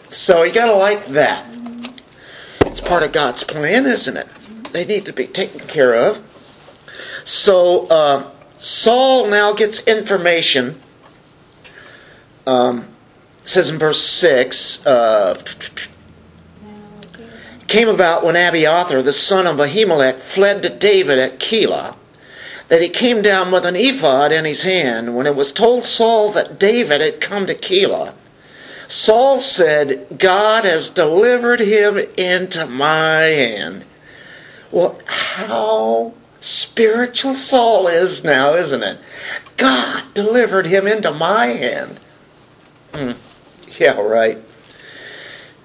so 0.09 0.43
you 0.43 0.53
gotta 0.53 0.75
like 0.75 1.07
that. 1.07 1.45
It's 2.61 2.79
part 2.79 3.03
of 3.03 3.11
God's 3.11 3.43
plan, 3.43 3.85
isn't 3.85 4.15
it? 4.15 4.27
They 4.71 4.85
need 4.85 5.05
to 5.05 5.13
be 5.13 5.27
taken 5.27 5.59
care 5.67 5.93
of. 5.95 6.23
So 7.25 7.87
uh, 7.87 8.31
Saul 8.57 9.27
now 9.27 9.53
gets 9.53 9.83
information. 9.83 10.81
Um, 12.45 12.87
says 13.41 13.69
in 13.69 13.77
verse 13.79 14.01
six. 14.01 14.85
Uh, 14.85 15.41
came 17.67 17.89
about 17.89 18.23
when 18.23 18.35
Abiathar, 18.35 19.01
the 19.01 19.13
son 19.13 19.47
of 19.47 19.57
Ahimelech, 19.57 20.19
fled 20.19 20.61
to 20.63 20.77
David 20.77 21.17
at 21.17 21.39
Keilah, 21.39 21.95
that 22.67 22.81
he 22.81 22.89
came 22.89 23.21
down 23.21 23.51
with 23.51 23.65
an 23.65 23.75
ephod 23.75 24.31
in 24.31 24.45
his 24.45 24.61
hand. 24.61 25.15
When 25.15 25.25
it 25.25 25.35
was 25.35 25.51
told 25.51 25.83
Saul 25.83 26.31
that 26.33 26.59
David 26.59 27.01
had 27.01 27.19
come 27.19 27.47
to 27.47 27.55
Keilah, 27.55 28.13
Saul 28.87 29.39
said, 29.39 30.19
God 30.19 30.65
has 30.65 30.91
delivered 30.91 31.61
him 31.61 31.97
into 31.97 32.67
my 32.67 33.21
hand. 33.23 33.85
Well, 34.69 34.99
how 35.05 36.13
spiritual 36.43 37.33
Saul 37.33 37.87
is 37.87 38.23
now, 38.23 38.55
isn't 38.55 38.83
it? 38.83 38.99
God 39.57 40.03
delivered 40.13 40.65
him 40.65 40.87
into 40.87 41.11
my 41.11 41.47
hand. 41.47 41.99
Hmm. 42.93 43.11
Yeah, 43.79 43.99
right. 43.99 44.37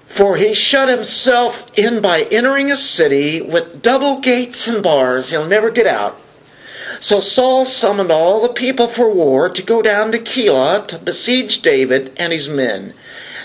For 0.07 0.37
he 0.37 0.55
shut 0.55 0.89
himself 0.89 1.67
in 1.77 2.01
by 2.01 2.23
entering 2.23 2.71
a 2.71 2.77
city 2.77 3.41
with 3.43 3.83
double 3.83 4.21
gates 4.21 4.67
and 4.69 4.83
bars. 4.83 5.31
He'll 5.31 5.47
never 5.47 5.71
get 5.71 5.87
out. 5.87 6.19
So 7.01 7.21
Saul 7.21 7.67
summoned 7.67 8.11
all 8.11 8.41
the 8.41 8.49
people 8.49 8.89
for 8.89 9.11
war 9.11 9.49
to 9.51 9.63
go 9.63 9.83
down 9.83 10.13
to 10.13 10.19
Keilah 10.19 10.87
to 10.87 10.99
besiege 10.99 11.61
David 11.61 12.13
and 12.17 12.33
his 12.33 12.49
men. 12.49 12.95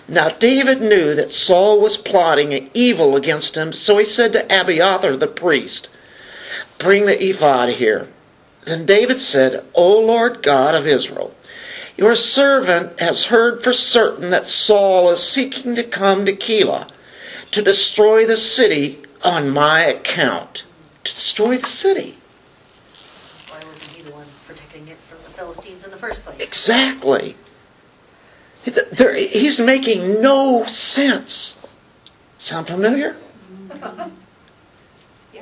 Now 0.08 0.30
David 0.30 0.82
knew 0.82 1.14
that 1.16 1.34
Saul 1.34 1.80
was 1.80 1.98
plotting 1.98 2.70
evil 2.74 3.16
against 3.16 3.58
him, 3.58 3.74
so 3.74 3.98
he 3.98 4.06
said 4.06 4.34
to 4.34 4.46
Abiathar 4.50 5.16
the 5.16 5.28
priest, 5.28 5.90
Bring 6.84 7.06
the 7.06 7.30
ephod 7.30 7.70
here. 7.70 8.08
Then 8.66 8.86
David 8.86 9.22
said, 9.22 9.66
O 9.74 10.02
Lord 10.02 10.44
God 10.44 10.76
of 10.76 10.86
Israel, 10.86 11.34
your 11.96 12.16
servant 12.16 13.00
has 13.00 13.26
heard 13.26 13.64
for 13.64 13.72
certain 13.74 14.32
that 14.32 14.50
Saul 14.50 15.10
is 15.12 15.24
seeking 15.24 15.76
to 15.76 15.84
come 15.84 16.26
to 16.26 16.34
Keilah 16.36 16.90
to 17.52 17.62
destroy 17.62 18.26
the 18.26 18.36
city 18.38 19.00
on 19.24 19.50
my 19.50 19.82
account. 19.82 20.66
To 21.06 21.14
destroy 21.14 21.58
the 21.58 21.68
city. 21.68 22.18
Why 23.50 23.58
wasn't 23.66 23.90
he 23.92 24.02
the 24.04 24.12
one 24.12 24.26
protecting 24.48 24.88
it 24.88 24.98
from 25.10 25.20
the 25.24 25.30
Philistines 25.32 25.84
in 25.86 25.92
the 25.92 25.98
first 25.98 26.24
place? 26.24 26.40
Exactly. 26.42 27.36
There- 28.66 29.16
He's 29.16 29.60
making 29.60 30.22
no 30.22 30.66
sense. 30.66 31.58
Sound 32.40 32.68
familiar? 32.68 33.16
Yeah, 35.34 35.42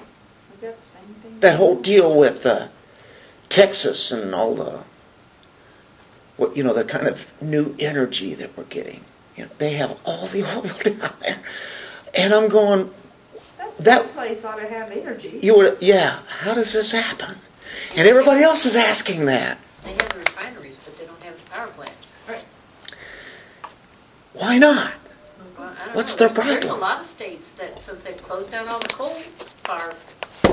we've 0.49 0.61
got 0.61 0.81
the 0.81 0.89
same 0.97 1.15
thing. 1.21 1.30
That 1.41 1.57
whole 1.57 1.75
deal 1.75 2.15
with 2.17 2.45
uh, 2.45 2.67
Texas 3.49 4.11
and 4.11 4.33
all 4.33 4.55
the, 4.55 4.83
what 6.37 6.55
you 6.55 6.63
know, 6.63 6.73
the 6.73 6.83
kind 6.85 7.07
of 7.07 7.25
new 7.41 7.75
energy 7.79 8.33
that 8.35 8.55
we're 8.57 8.63
getting. 8.65 9.03
You 9.35 9.45
know, 9.45 9.49
they 9.57 9.71
have 9.73 9.97
all 10.05 10.27
the 10.27 10.43
oil 10.55 10.61
down 10.61 11.13
there, 11.21 11.39
and 12.15 12.33
I'm 12.33 12.47
going. 12.49 12.91
That's 13.57 13.77
that- 13.79 13.83
that 14.03 14.13
place 14.13 14.45
ought 14.45 14.57
to 14.57 14.67
have 14.67 14.91
energy. 14.91 15.39
You 15.41 15.55
would, 15.57 15.77
yeah. 15.81 16.19
How 16.27 16.53
does 16.53 16.71
this 16.73 16.91
happen? 16.91 17.35
And 17.95 18.07
everybody 18.07 18.43
else 18.43 18.65
is 18.65 18.75
asking 18.75 19.25
that. 19.25 19.57
They 19.83 19.91
have 19.93 20.09
the 20.13 20.19
refineries, 20.19 20.77
but 20.83 20.97
they 20.99 21.05
don't 21.05 21.21
have 21.21 21.43
the 21.43 21.49
power 21.49 21.67
plants. 21.67 21.93
Why 24.33 24.57
not? 24.57 24.93
Well, 25.57 25.73
What's 25.93 26.13
know. 26.19 26.27
their 26.27 26.35
problem? 26.35 26.59
There's 26.61 26.73
a 26.73 26.77
lot 26.77 26.99
of 27.01 27.05
states 27.05 27.49
that, 27.57 27.79
since 27.81 28.03
they've 28.03 28.21
closed 28.21 28.51
down 28.51 28.67
all 28.67 28.79
the 28.79 28.87
coal 28.89 29.15
power, 29.63 29.93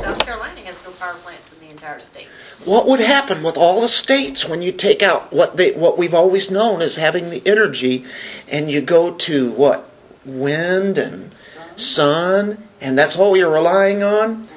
South 0.02 0.18
Carolina 0.20 0.60
has 0.62 0.76
no 0.84 0.90
power 0.92 1.14
plants 1.14 1.52
in 1.52 1.66
the 1.66 1.70
entire 1.72 2.00
state. 2.00 2.28
What 2.64 2.86
would 2.86 3.00
happen 3.00 3.42
with 3.42 3.56
all 3.56 3.80
the 3.80 3.88
states 3.88 4.48
when 4.48 4.62
you 4.62 4.72
take 4.72 5.02
out 5.02 5.32
what 5.32 5.56
they 5.56 5.72
what 5.72 5.98
we've 5.98 6.14
always 6.14 6.50
known 6.50 6.82
as 6.82 6.96
having 6.96 7.30
the 7.30 7.42
energy, 7.46 8.04
and 8.48 8.70
you 8.70 8.80
go 8.80 9.12
to 9.14 9.50
what 9.52 9.88
wind 10.24 10.98
and 10.98 11.34
sun, 11.76 12.58
and 12.80 12.98
that's 12.98 13.16
all 13.16 13.36
you're 13.36 13.50
relying 13.52 14.02
on? 14.02 14.48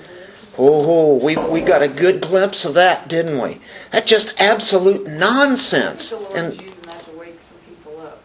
Oh, 0.58 1.16
we 1.16 1.36
we 1.38 1.62
got 1.62 1.82
a 1.82 1.88
good 1.88 2.22
glimpse 2.22 2.66
of 2.66 2.74
that, 2.76 3.08
didn't 3.08 3.42
we? 3.42 3.60
That's 3.92 4.10
just 4.10 4.40
absolute 4.40 5.08
nonsense. 5.08 6.10
The 6.12 6.18
Lord's 6.18 6.36
And 6.36 6.62
using 6.62 6.82
that 6.84 7.04
to 7.06 7.12
wake 7.18 7.40
some 7.50 7.58
people 7.68 8.00
up 8.02 8.22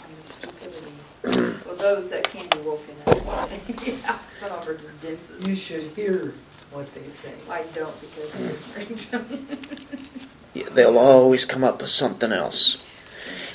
on 0.00 0.06
their 0.14 1.34
stupidity. 1.34 1.58
well, 1.66 1.76
those 1.76 2.08
that 2.10 2.24
can 2.24 2.48
be 2.48 2.58
woken 2.66 2.94
up. 3.06 3.50
yeah, 3.86 4.18
some 4.40 4.52
of 4.52 4.64
them 4.64 4.76
are 4.76 4.78
just 4.78 5.00
denses. 5.02 5.27
You 5.40 5.56
should 5.56 5.84
hear 5.94 6.34
what 6.72 6.92
they 6.94 7.08
say. 7.08 7.32
I 7.48 7.62
don't 7.74 7.94
because 8.00 8.32
they're 8.32 8.50
afraid. 8.50 9.48
they'll 10.74 10.98
always 10.98 11.44
come 11.44 11.64
up 11.64 11.80
with 11.80 11.90
something 11.90 12.32
else. 12.32 12.78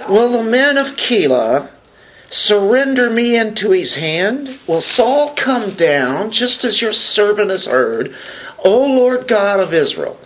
Will 0.07 0.31
the 0.31 0.49
men 0.49 0.77
of 0.77 0.95
Keilah 0.95 1.69
surrender 2.27 3.09
me 3.09 3.37
into 3.37 3.71
his 3.71 3.95
hand? 3.95 4.59
Will 4.67 4.81
Saul 4.81 5.33
come 5.35 5.71
down, 5.71 6.31
just 6.31 6.63
as 6.63 6.81
your 6.81 6.93
servant 6.93 7.51
has 7.51 7.65
heard? 7.65 8.15
O 8.63 8.85
Lord 8.85 9.27
God 9.27 9.59
of 9.59 9.73
Israel, 9.73 10.17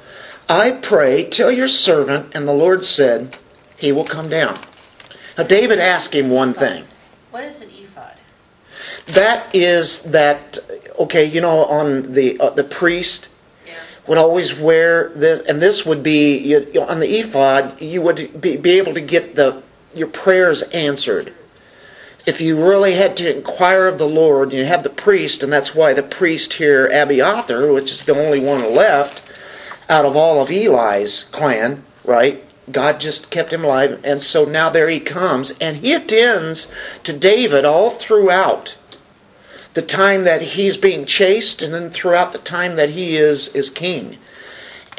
I 0.50 0.72
pray, 0.72 1.26
tell 1.26 1.52
your 1.52 1.68
servant, 1.68 2.34
and 2.34 2.48
the 2.48 2.54
Lord 2.54 2.86
said, 2.86 3.36
He 3.76 3.92
will 3.92 4.06
come 4.06 4.30
down. 4.30 4.60
Now, 5.38 5.44
David 5.44 5.80
asked 5.80 6.14
him 6.14 6.30
one 6.30 6.54
thing. 6.54 6.86
What 7.32 7.44
is 7.44 7.62
an 7.62 7.70
ephod? 7.70 8.16
That 9.08 9.54
is 9.54 10.00
that 10.04 10.58
okay? 11.00 11.26
You 11.26 11.42
know, 11.42 11.66
on 11.66 12.14
the 12.14 12.40
uh, 12.40 12.50
the 12.52 12.64
priest 12.64 13.30
Yeah. 13.66 13.74
would 14.08 14.18
always 14.18 14.56
wear 14.56 15.10
this, 15.16 15.42
and 15.42 15.62
this 15.62 15.86
would 15.86 16.04
be 16.04 16.38
you, 16.38 16.66
you 16.74 16.80
know, 16.80 16.88
on 16.88 17.00
the 17.00 17.20
ephod. 17.20 17.82
You 17.82 18.02
would 18.02 18.42
be, 18.42 18.58
be 18.58 18.78
able 18.78 18.94
to 18.94 19.02
get 19.02 19.36
the 19.36 19.62
your 19.96 20.08
prayers 20.08 20.62
answered. 20.64 21.34
If 22.26 22.42
you 22.42 22.62
really 22.62 22.94
had 22.94 23.16
to 23.18 23.36
inquire 23.36 23.88
of 23.88 23.98
the 23.98 24.08
Lord, 24.08 24.52
you 24.52 24.66
have 24.66 24.84
the 24.84 24.90
priest, 24.90 25.44
and 25.44 25.54
that's 25.54 25.74
why 25.74 25.94
the 25.94 26.04
priest 26.04 26.54
here, 26.54 26.86
Abiathar, 26.88 27.72
which 27.72 27.92
is 27.92 28.04
the 28.04 28.20
only 28.20 28.40
one 28.42 28.76
left 28.76 29.22
out 29.90 30.06
of 30.06 30.18
all 30.18 30.42
of 30.42 30.52
Eli's 30.52 31.24
clan, 31.32 31.84
right? 32.04 32.44
God 32.70 33.00
just 33.00 33.30
kept 33.30 33.54
him 33.54 33.64
alive, 33.64 34.02
and 34.04 34.22
so 34.22 34.44
now 34.44 34.70
there 34.70 34.90
he 34.90 35.00
comes, 35.00 35.54
and 35.62 35.78
he 35.78 35.94
attends 35.94 36.68
to 37.04 37.14
David 37.14 37.64
all 37.64 37.92
throughout 37.92 38.76
the 39.78 39.84
time 39.84 40.24
that 40.24 40.42
he's 40.42 40.76
being 40.76 41.06
chased, 41.06 41.62
and 41.62 41.72
then 41.72 41.92
throughout 41.92 42.32
the 42.32 42.40
time 42.40 42.78
that 42.78 42.90
he 42.90 43.16
is 43.16 43.50
is 43.50 43.70
king. 43.70 44.18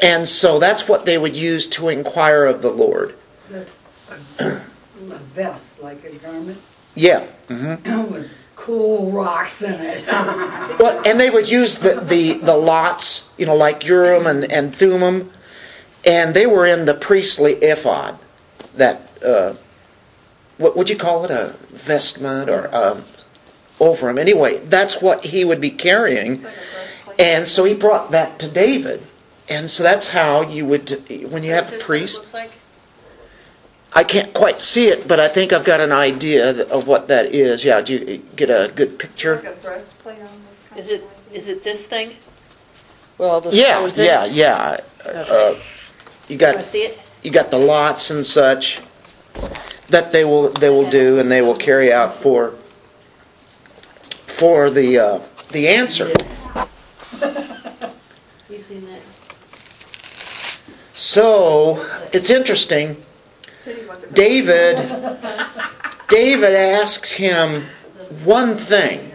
And 0.01 0.25
so 0.25 0.57
that's 0.57 0.87
what 0.87 1.03
they 1.05 1.17
would 1.17 1.35
use 1.35 1.67
to 1.75 1.89
inquire 1.89 2.45
of 2.45 2.61
the 2.61 2.69
Lord. 2.69 3.13
That's 3.49 3.83
a, 4.39 4.45
a 5.11 5.17
vest, 5.35 5.81
like 5.81 6.01
a 6.05 6.15
garment 6.15 6.61
Yeah. 6.95 7.27
hmm 7.49 7.73
with 8.09 8.31
cool 8.55 9.11
rocks 9.11 9.61
in 9.63 9.73
it. 9.73 10.01
Well, 10.79 11.01
and 11.05 11.19
they 11.19 11.29
would 11.29 11.49
use 11.49 11.75
the, 11.75 11.99
the, 11.99 12.35
the 12.35 12.55
lots, 12.55 13.27
you 13.37 13.45
know, 13.45 13.55
like 13.55 13.85
Urim 13.85 14.27
and, 14.27 14.49
and 14.49 14.73
Thummim, 14.73 15.29
and 16.05 16.33
they 16.33 16.45
were 16.45 16.65
in 16.65 16.85
the 16.85 16.93
priestly 16.93 17.55
ephod. 17.55 18.17
That, 18.75 19.09
uh, 19.21 19.55
what 20.57 20.77
would 20.77 20.89
you 20.89 20.95
call 20.95 21.25
it? 21.25 21.31
A 21.31 21.53
vestment 21.71 22.49
or 22.49 22.73
um, 22.73 23.03
over 23.79 24.09
him. 24.09 24.17
Anyway, 24.17 24.59
that's 24.59 25.01
what 25.01 25.23
he 25.23 25.45
would 25.45 25.61
be 25.61 25.71
carrying. 25.71 26.33
It's 26.35 26.43
like 26.43 26.53
a 26.53 26.57
breastplate. 26.57 27.19
And 27.21 27.47
so 27.47 27.63
he 27.63 27.73
brought 27.73 28.11
that 28.11 28.39
to 28.39 28.49
David. 28.49 29.01
And 29.49 29.69
so 29.69 29.83
that's 29.83 30.09
how 30.11 30.41
you 30.41 30.65
would, 30.65 30.89
when 31.31 31.43
you 31.43 31.51
have 31.51 31.65
Is 31.65 31.71
the 31.71 31.77
this 31.77 31.87
what 31.87 31.95
it 31.95 32.21
priest. 32.21 32.35
I 33.91 34.03
can't 34.03 34.33
quite 34.33 34.61
see 34.61 34.87
it, 34.87 35.07
but 35.07 35.19
I 35.19 35.27
think 35.27 35.51
I've 35.51 35.65
got 35.65 35.79
an 35.79 35.91
idea 35.91 36.67
of 36.67 36.87
what 36.87 37.07
that 37.07 37.33
is. 37.33 37.65
Yeah, 37.65 37.81
do 37.81 37.95
you 37.97 38.17
get 38.35 38.49
a 38.49 38.71
good 38.73 38.99
picture? 38.99 39.35
a 39.35 39.51
breastplate 39.61 40.19
on 40.19 40.25
those 40.25 40.69
kinds 40.69 40.87
Is 40.87 40.93
it 40.93 41.03
is 41.33 41.47
it 41.47 41.63
this 41.63 41.85
thing? 41.87 42.13
Well, 43.17 43.31
all 43.31 43.41
the 43.41 43.49
Yeah, 43.51 43.77
stones 43.77 43.97
in 43.97 44.05
yeah, 44.05 44.25
it? 44.25 44.31
yeah. 44.33 44.77
Uh, 45.03 45.55
you 46.27 46.37
got 46.37 46.63
see 46.65 46.83
it? 46.83 46.99
you 47.23 47.31
got 47.31 47.49
the 47.49 47.57
lots 47.57 48.11
and 48.11 48.23
such 48.25 48.79
that 49.89 50.11
they 50.11 50.23
will 50.23 50.49
they 50.51 50.69
will 50.69 50.89
do 50.89 51.19
and 51.19 51.31
they 51.31 51.41
will 51.41 51.57
carry 51.57 51.91
out 51.91 52.13
for 52.13 52.53
for 54.39 54.69
the 54.69 54.97
uh, 54.97 55.19
the 55.51 55.67
answer. 55.67 56.11
You 58.49 58.63
seen 58.63 58.83
that? 58.87 59.01
So 60.93 61.85
it's 62.11 62.31
interesting. 62.31 63.03
David 64.13 64.77
David 66.09 66.55
asks 66.55 67.11
him 67.11 67.67
one 68.23 68.55
thing, 68.55 69.11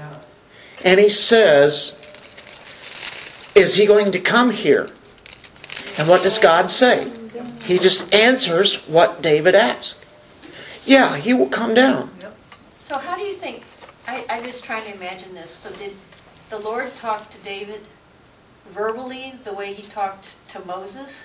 and 0.85 1.01
he 1.01 1.09
says, 1.09 1.99
"Is 3.57 3.75
he 3.75 3.87
going 3.87 4.13
to 4.13 4.21
come 4.21 4.53
here?" 4.53 4.89
And 5.99 6.07
what 6.07 6.23
does 6.23 6.39
God 6.39 6.71
say? 6.71 7.11
He 7.65 7.79
just 7.79 8.15
answers 8.15 8.87
what 8.87 9.23
David 9.23 9.55
asked. 9.55 9.97
Yeah, 10.85 11.17
he 11.17 11.33
will 11.35 11.49
come 11.49 11.75
down. 11.75 12.11
So 12.87 12.99
how 12.99 13.17
do 13.17 13.25
you 13.25 13.35
think, 13.35 13.63
I, 14.07 14.25
I'm 14.29 14.45
just 14.45 14.65
trying 14.65 14.85
to 14.85 14.95
imagine 14.95 15.35
this, 15.35 15.51
so 15.51 15.71
did 15.71 15.95
the 16.51 16.59
Lord 16.59 16.95
talk 16.97 17.31
to 17.31 17.39
David 17.39 17.81
verbally 18.71 19.35
the 19.45 19.53
way 19.53 19.73
he 19.73 19.83
talked 19.83 20.35
to 20.49 20.65
Moses? 20.65 21.23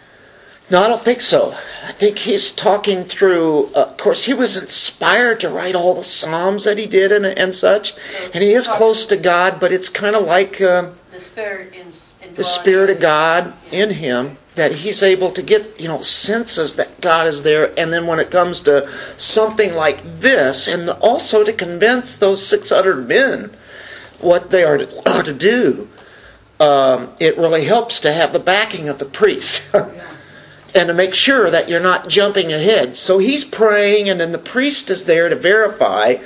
No, 0.71 0.83
I 0.83 0.87
don't 0.87 1.01
think 1.01 1.19
so. 1.19 1.55
I 1.83 1.91
think 1.91 2.19
he's 2.19 2.51
talking 2.51 3.03
through. 3.03 3.67
Uh, 3.73 3.85
of 3.85 3.97
course, 3.97 4.23
he 4.23 4.35
was 4.35 4.55
inspired 4.55 5.39
to 5.39 5.49
write 5.49 5.75
all 5.75 5.95
the 5.95 6.03
psalms 6.03 6.65
that 6.65 6.77
he 6.77 6.85
did 6.85 7.11
and, 7.11 7.25
and 7.25 7.55
such, 7.55 7.93
and 8.33 8.43
he 8.43 8.51
is 8.51 8.67
close 8.67 9.07
to 9.07 9.17
God. 9.17 9.59
But 9.59 9.71
it's 9.71 9.89
kind 9.89 10.15
of 10.15 10.25
like 10.25 10.61
uh, 10.61 10.91
The 11.11 11.19
Spirit 11.19 11.73
in, 11.73 11.87
in 12.21 12.35
the 12.35 12.43
Spirit 12.43 12.91
of 12.91 12.99
God 12.99 13.53
in 13.71 13.89
him 13.89 14.37
that 14.59 14.71
he's 14.71 15.01
able 15.01 15.31
to 15.31 15.41
get, 15.41 15.79
you 15.79 15.87
know, 15.87 15.99
senses 15.99 16.75
that 16.75 17.01
God 17.01 17.27
is 17.27 17.43
there, 17.43 17.73
and 17.77 17.91
then 17.91 18.07
when 18.07 18.19
it 18.19 18.31
comes 18.31 18.61
to 18.61 18.89
something 19.17 19.73
like 19.73 20.01
this, 20.19 20.67
and 20.67 20.89
also 20.89 21.43
to 21.43 21.51
convince 21.51 22.15
those 22.15 22.45
six 22.45 22.69
hundred 22.69 23.07
men 23.07 23.51
what 24.19 24.51
they 24.51 24.63
are 24.63 24.77
to, 24.77 25.09
are 25.09 25.23
to 25.23 25.33
do, 25.33 25.89
um, 26.59 27.09
it 27.19 27.37
really 27.37 27.65
helps 27.65 28.01
to 28.01 28.13
have 28.13 28.33
the 28.33 28.39
backing 28.39 28.89
of 28.89 28.99
the 28.99 29.05
priest. 29.05 29.63
and 30.75 30.87
to 30.87 30.93
make 30.93 31.13
sure 31.13 31.49
that 31.49 31.67
you're 31.67 31.79
not 31.79 32.07
jumping 32.07 32.53
ahead. 32.53 32.95
So 32.95 33.17
he's 33.17 33.43
praying, 33.43 34.09
and 34.09 34.19
then 34.19 34.31
the 34.31 34.37
priest 34.37 34.89
is 34.89 35.05
there 35.05 35.29
to 35.29 35.35
verify. 35.35 36.17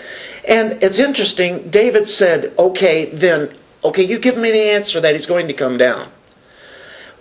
And 0.48 0.84
it's 0.84 1.00
interesting, 1.00 1.70
David 1.70 2.10
said, 2.10 2.54
Okay, 2.58 3.06
then, 3.06 3.56
okay, 3.84 4.04
you 4.04 4.20
give 4.20 4.38
me 4.38 4.52
the 4.52 4.72
answer 4.72 5.00
that 5.00 5.14
he's 5.14 5.26
going 5.26 5.48
to 5.48 5.54
come 5.54 5.78
down. 5.78 6.10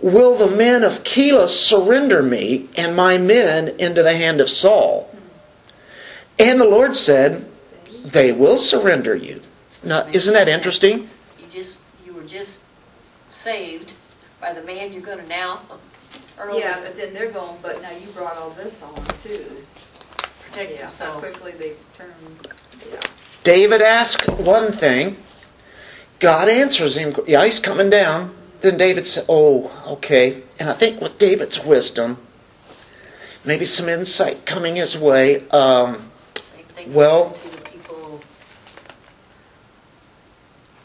Will 0.03 0.35
the 0.35 0.49
men 0.49 0.83
of 0.83 1.05
Keilah 1.05 1.47
surrender 1.47 2.21
me 2.21 2.67
and 2.75 2.93
my 2.93 3.17
men 3.17 3.69
into 3.79 4.03
the 4.03 4.13
hand 4.13 4.41
of 4.41 4.49
Saul? 4.49 5.09
And 6.37 6.59
the 6.59 6.65
Lord 6.65 6.93
said, 6.93 7.49
They 8.03 8.33
will 8.33 8.57
surrender 8.57 9.15
you. 9.15 9.39
Now, 9.81 10.05
isn't 10.11 10.33
that 10.33 10.49
interesting? 10.49 11.09
You 11.39 11.45
just, 11.53 11.77
you 12.05 12.13
were 12.13 12.25
just 12.25 12.59
saved 13.29 13.93
by 14.41 14.51
the 14.51 14.61
man 14.63 14.91
you're 14.91 15.01
gonna 15.01 15.25
now, 15.25 15.61
uh, 15.71 15.77
or 16.37 16.51
Yeah, 16.51 16.81
but 16.81 16.97
then 16.97 17.13
they're 17.13 17.31
going, 17.31 17.57
but 17.61 17.81
now 17.81 17.91
you 17.91 18.07
brought 18.07 18.35
all 18.35 18.49
this 18.49 18.81
on 18.81 19.05
too. 19.23 19.63
protect 20.41 20.73
Yeah, 20.73 20.89
how 20.99 21.19
quickly 21.19 21.53
they 21.53 21.75
turn, 21.97 22.11
yeah. 22.91 22.99
David 23.45 23.81
asked 23.81 24.27
one 24.27 24.73
thing. 24.73 25.15
God 26.19 26.49
answers 26.49 26.97
him. 26.97 27.15
Yeah, 27.25 27.45
he's 27.45 27.61
coming 27.61 27.89
down. 27.89 28.35
Then 28.63 28.77
David 28.77 29.05
said, 29.05 29.25
Oh, 29.27 29.69
okay. 29.87 30.41
And 30.57 30.69
I 30.69 30.73
think 30.73 31.01
with 31.01 31.17
David's 31.19 31.59
wisdom, 31.63 32.17
maybe 33.43 33.65
some 33.65 33.89
insight 33.89 34.45
coming 34.45 34.77
his 34.77 34.97
way, 34.97 35.47
um, 35.49 36.09
Well- 36.87 37.29
happened 37.33 37.43
to 37.43 37.57
the 37.57 37.69
people 37.69 38.21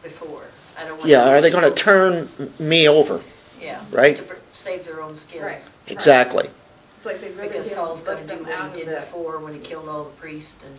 before. 0.02 0.42
I 0.76 0.84
don't 0.86 0.98
want. 0.98 1.08
yeah, 1.08 1.28
are 1.30 1.40
they 1.40 1.50
going 1.50 1.64
to 1.64 1.70
turn 1.70 2.28
me 2.58 2.88
over? 2.88 3.22
Yeah. 3.60 3.80
right? 3.92 4.16
To 4.28 4.36
Save 4.52 4.84
their 4.84 5.00
own 5.00 5.14
skills. 5.14 5.44
Right. 5.44 5.62
Exactly. 5.86 6.50
It's 6.96 7.06
like 7.06 7.20
they 7.20 7.30
really 7.30 7.46
Because 7.46 7.66
did 7.68 7.74
Saul's 7.74 8.02
gonna 8.02 8.26
do 8.26 8.42
what 8.42 8.50
out 8.52 8.74
he 8.74 8.84
did 8.84 8.96
before 8.96 9.38
when 9.38 9.54
he 9.54 9.60
killed 9.60 9.88
all 9.88 10.04
the 10.04 10.10
priests 10.10 10.56
and. 10.66 10.76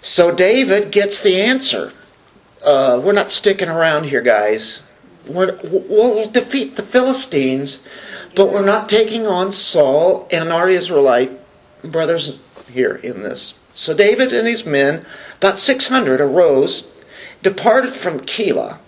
So 0.00 0.30
David 0.34 0.92
gets 0.92 1.20
the 1.20 1.40
answer. 1.42 1.92
Uh, 2.64 3.00
we're 3.02 3.12
not 3.12 3.30
sticking 3.30 3.68
around 3.68 4.04
here, 4.04 4.22
guys. 4.22 4.80
We're, 5.26 5.58
we'll 5.62 6.30
defeat 6.30 6.76
the 6.76 6.82
Philistines, 6.82 7.82
but 8.34 8.52
we're 8.52 8.64
not 8.64 8.88
taking 8.88 9.26
on 9.26 9.52
Saul 9.52 10.28
and 10.30 10.52
our 10.52 10.68
Israelite 10.68 11.32
brothers 11.82 12.38
here 12.72 12.94
in 13.02 13.22
this. 13.22 13.54
So 13.72 13.94
David 13.94 14.32
and 14.32 14.46
his 14.46 14.64
men, 14.64 15.04
about 15.38 15.58
600, 15.58 16.20
arose, 16.20 16.86
departed 17.42 17.94
from 17.94 18.20
Keilah, 18.20 18.78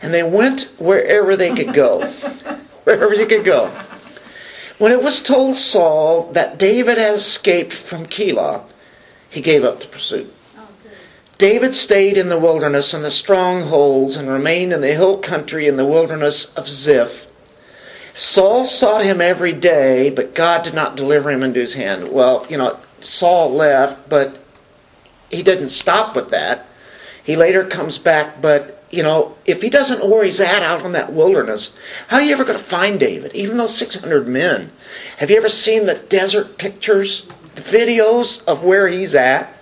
and 0.00 0.12
they 0.12 0.22
went 0.22 0.70
wherever 0.78 1.36
they 1.36 1.54
could 1.54 1.74
go. 1.74 2.10
wherever 2.84 3.14
you 3.14 3.26
could 3.26 3.44
go. 3.44 3.70
When 4.78 4.92
it 4.92 5.02
was 5.02 5.22
told 5.22 5.56
Saul 5.56 6.32
that 6.32 6.58
David 6.58 6.98
had 6.98 7.14
escaped 7.14 7.72
from 7.72 8.06
Keilah, 8.06 8.62
he 9.30 9.40
gave 9.40 9.64
up 9.64 9.80
the 9.80 9.86
pursuit. 9.86 10.32
David 11.42 11.74
stayed 11.74 12.16
in 12.16 12.28
the 12.28 12.38
wilderness 12.38 12.94
and 12.94 13.04
the 13.04 13.10
strongholds 13.10 14.14
and 14.14 14.28
remained 14.28 14.72
in 14.72 14.80
the 14.80 14.94
hill 14.94 15.18
country 15.18 15.66
in 15.66 15.76
the 15.76 15.84
wilderness 15.84 16.44
of 16.54 16.68
Ziph. 16.68 17.26
Saul 18.14 18.64
sought 18.64 19.02
him 19.02 19.20
every 19.20 19.52
day, 19.52 20.10
but 20.10 20.36
God 20.36 20.62
did 20.62 20.72
not 20.72 20.96
deliver 20.96 21.32
him 21.32 21.42
into 21.42 21.58
his 21.58 21.74
hand. 21.74 22.12
Well, 22.12 22.46
you 22.48 22.56
know, 22.56 22.78
Saul 23.00 23.50
left, 23.50 24.08
but 24.08 24.38
he 25.32 25.42
didn't 25.42 25.70
stop 25.70 26.14
with 26.14 26.30
that. 26.30 26.64
He 27.24 27.34
later 27.34 27.64
comes 27.64 27.98
back, 27.98 28.40
but, 28.40 28.84
you 28.92 29.02
know, 29.02 29.34
if 29.44 29.62
he 29.62 29.68
doesn't 29.68 29.98
know 29.98 30.10
where 30.10 30.24
he's 30.24 30.40
at 30.40 30.62
out 30.62 30.86
in 30.86 30.92
that 30.92 31.12
wilderness, 31.12 31.76
how 32.06 32.18
are 32.18 32.22
you 32.22 32.34
ever 32.34 32.44
going 32.44 32.56
to 32.56 32.64
find 32.64 33.00
David? 33.00 33.34
Even 33.34 33.56
those 33.56 33.76
600 33.76 34.28
men. 34.28 34.70
Have 35.16 35.28
you 35.28 35.38
ever 35.38 35.48
seen 35.48 35.86
the 35.86 35.96
desert 35.96 36.56
pictures, 36.56 37.26
the 37.56 37.62
videos 37.62 38.44
of 38.46 38.62
where 38.62 38.86
he's 38.86 39.16
at? 39.16 39.52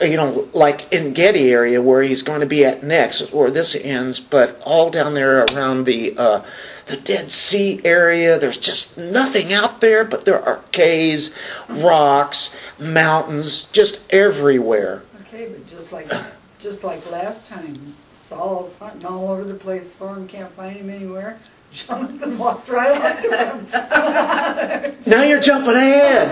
You 0.00 0.16
know, 0.16 0.48
like 0.52 0.92
En 0.92 1.12
Gedi 1.12 1.50
area 1.50 1.80
where 1.80 2.02
he's 2.02 2.22
going 2.22 2.40
to 2.40 2.46
be 2.46 2.64
at 2.64 2.82
next, 2.82 3.32
where 3.32 3.50
this 3.50 3.74
ends, 3.74 4.18
but 4.20 4.60
all 4.64 4.90
down 4.90 5.14
there 5.14 5.44
around 5.44 5.84
the 5.84 6.16
uh, 6.16 6.44
the 6.86 6.96
Dead 6.96 7.30
Sea 7.30 7.80
area. 7.84 8.38
There's 8.38 8.58
just 8.58 8.96
nothing 8.96 9.52
out 9.52 9.80
there, 9.80 10.04
but 10.04 10.24
there 10.24 10.42
are 10.42 10.62
caves, 10.72 11.32
rocks, 11.68 12.50
mountains, 12.78 13.64
just 13.72 14.00
everywhere. 14.10 15.02
Okay, 15.28 15.48
but 15.48 15.66
just 15.66 15.92
like, 15.92 16.10
just 16.58 16.84
like 16.84 17.08
last 17.10 17.48
time, 17.48 17.94
Saul's 18.14 18.74
hunting 18.74 19.04
all 19.04 19.28
over 19.28 19.44
the 19.44 19.54
place 19.54 19.92
for 19.92 20.14
him, 20.14 20.26
can't 20.26 20.52
find 20.52 20.76
him 20.76 20.90
anywhere. 20.90 21.38
Jonathan 21.72 22.38
walked 22.38 22.68
right 22.68 23.00
up 23.00 23.20
to 23.20 23.36
him. 23.36 24.96
Now 25.06 25.22
you're 25.22 25.40
jumping 25.40 25.74
ahead. 25.74 26.28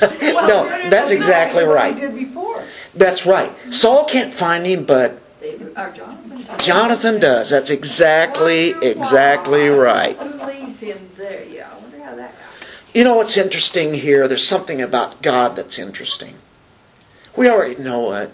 no, 0.22 0.66
that's 0.90 1.10
exactly 1.10 1.64
right. 1.64 1.94
he 1.94 2.00
did 2.00 2.14
before. 2.14 2.62
That's 2.94 3.24
right. 3.24 3.52
Saul 3.70 4.04
can't 4.04 4.32
find 4.32 4.66
him, 4.66 4.84
but 4.84 5.20
David, 5.40 5.74
Jonathan. 5.74 6.58
Jonathan 6.58 7.20
does. 7.20 7.50
That's 7.50 7.70
exactly, 7.70 8.70
exactly 8.82 9.68
right. 9.68 10.16
Who 10.18 10.44
leads 10.44 10.80
him 10.80 11.10
there? 11.16 11.44
Yeah, 11.44 11.70
I 11.72 11.78
wonder 11.78 11.98
how 12.02 12.14
that 12.16 12.34
happened. 12.34 12.68
You 12.92 13.04
know 13.04 13.16
what's 13.16 13.36
interesting 13.36 13.94
here? 13.94 14.28
There's 14.28 14.46
something 14.46 14.82
about 14.82 15.22
God 15.22 15.56
that's 15.56 15.78
interesting. 15.78 16.34
We 17.36 17.48
already 17.48 17.80
know 17.80 18.12
it. 18.14 18.30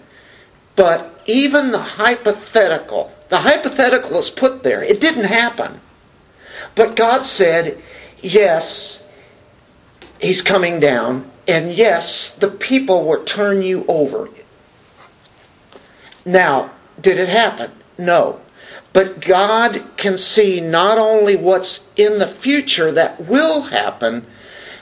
But 0.75 1.21
even 1.25 1.71
the 1.71 1.79
hypothetical, 1.79 3.11
the 3.29 3.37
hypothetical 3.37 4.17
is 4.17 4.29
put 4.29 4.63
there. 4.63 4.83
It 4.83 4.99
didn't 4.99 5.25
happen. 5.25 5.79
But 6.77 6.95
God 6.95 7.25
said, 7.25 7.81
yes, 8.19 9.03
He's 10.21 10.41
coming 10.41 10.79
down, 10.79 11.29
and 11.47 11.73
yes, 11.73 12.35
the 12.35 12.49
people 12.49 13.05
will 13.05 13.23
turn 13.23 13.63
you 13.63 13.83
over. 13.87 14.29
Now, 16.23 16.71
did 17.01 17.19
it 17.19 17.29
happen? 17.29 17.71
No. 17.97 18.41
But 18.93 19.21
God 19.21 19.83
can 19.97 20.17
see 20.17 20.61
not 20.61 20.97
only 20.99 21.35
what's 21.35 21.87
in 21.95 22.19
the 22.19 22.27
future 22.27 22.91
that 22.91 23.25
will 23.25 23.63
happen, 23.63 24.27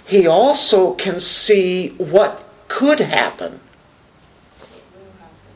He 0.05 0.27
also 0.27 0.93
can 0.93 1.19
see 1.19 1.89
what 1.97 2.43
could 2.67 2.99
happen. 2.99 3.61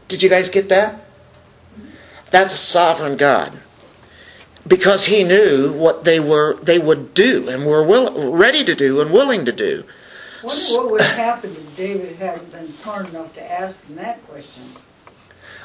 Did 0.08 0.24
you 0.24 0.30
guys 0.30 0.50
get 0.50 0.70
that? 0.70 1.06
That's 2.32 2.54
a 2.54 2.58
sovereign 2.58 3.18
God. 3.18 3.60
Because 4.70 5.04
he 5.06 5.24
knew 5.24 5.74
what 5.74 6.04
they 6.06 6.20
were 6.22 6.54
they 6.62 6.80
would 6.80 7.14
do 7.14 7.50
and 7.50 7.66
were 7.66 7.84
will, 7.84 8.32
ready 8.32 8.64
to 8.64 8.76
do 8.76 9.02
and 9.02 9.12
willing 9.12 9.44
to 9.46 9.52
do. 9.52 9.84
Wonder 10.44 10.62
what 10.76 10.92
would 10.92 11.02
have 11.02 11.18
happened 11.18 11.58
if 11.58 11.76
David 11.76 12.16
hadn't 12.18 12.52
been 12.52 12.72
smart 12.72 13.10
enough 13.10 13.34
to 13.34 13.52
ask 13.52 13.84
him 13.86 13.96
that 13.98 14.26
question. 14.28 14.64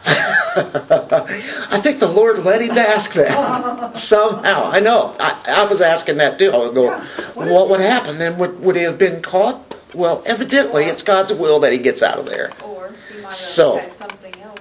I 0.07 1.81
think 1.83 2.01
the 2.01 2.09
Lord 2.13 2.39
led 2.41 2.61
him 2.63 2.75
to 2.75 2.81
ask 2.81 3.13
that 3.15 3.97
somehow. 3.97 4.71
I 4.71 4.81
know. 4.81 5.15
I, 5.21 5.43
I 5.47 5.65
was 5.67 5.81
asking 5.81 6.19
that 6.19 6.39
too. 6.39 6.51
I 6.51 6.57
would 6.59 6.75
go, 6.75 6.99
what 7.35 7.71
would 7.71 7.81
happen 7.81 8.19
then? 8.19 8.37
Would, 8.39 8.61
would 8.61 8.77
he 8.77 8.83
have 8.83 8.99
been 8.99 9.23
caught? 9.23 9.77
Well, 9.95 10.23
evidently, 10.27 10.85
it's 10.85 11.03
God's 11.03 11.33
will 11.33 11.61
that 11.61 11.73
he 11.73 11.79
gets 11.79 12.03
out 12.03 12.19
of 12.19 12.27
there. 12.27 12.51
Or 12.65 12.93
he 13.09 13.15
might 13.17 13.23
have 13.25 13.33
So- 13.33 13.79
had 13.79 13.97
something 13.97 14.35
else. 14.43 14.59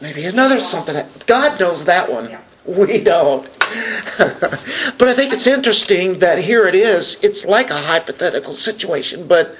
Maybe 0.00 0.24
another 0.24 0.58
something. 0.60 1.04
God 1.26 1.60
knows 1.60 1.84
that 1.84 2.10
one. 2.10 2.30
Yeah. 2.30 2.40
We 2.76 3.00
don't. 3.00 3.48
but 4.18 5.08
I 5.08 5.14
think 5.14 5.32
it's 5.32 5.46
interesting 5.46 6.18
that 6.18 6.38
here 6.38 6.66
it 6.66 6.74
is. 6.74 7.18
It's 7.22 7.46
like 7.46 7.70
a 7.70 7.78
hypothetical 7.78 8.52
situation, 8.52 9.26
but 9.26 9.56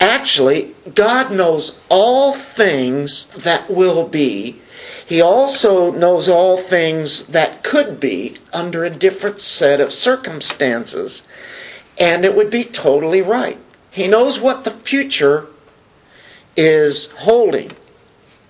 actually, 0.00 0.74
God 0.94 1.32
knows 1.32 1.78
all 1.90 2.32
things 2.32 3.26
that 3.26 3.68
will 3.70 4.08
be. 4.08 4.56
He 5.04 5.20
also 5.20 5.92
knows 5.92 6.30
all 6.30 6.56
things 6.56 7.24
that 7.26 7.62
could 7.62 8.00
be 8.00 8.38
under 8.54 8.84
a 8.84 8.90
different 8.90 9.40
set 9.40 9.78
of 9.78 9.92
circumstances. 9.92 11.22
And 11.98 12.24
it 12.24 12.34
would 12.34 12.48
be 12.48 12.64
totally 12.64 13.20
right. 13.20 13.58
He 13.90 14.08
knows 14.08 14.40
what 14.40 14.64
the 14.64 14.70
future 14.70 15.46
is 16.56 17.10
holding 17.10 17.72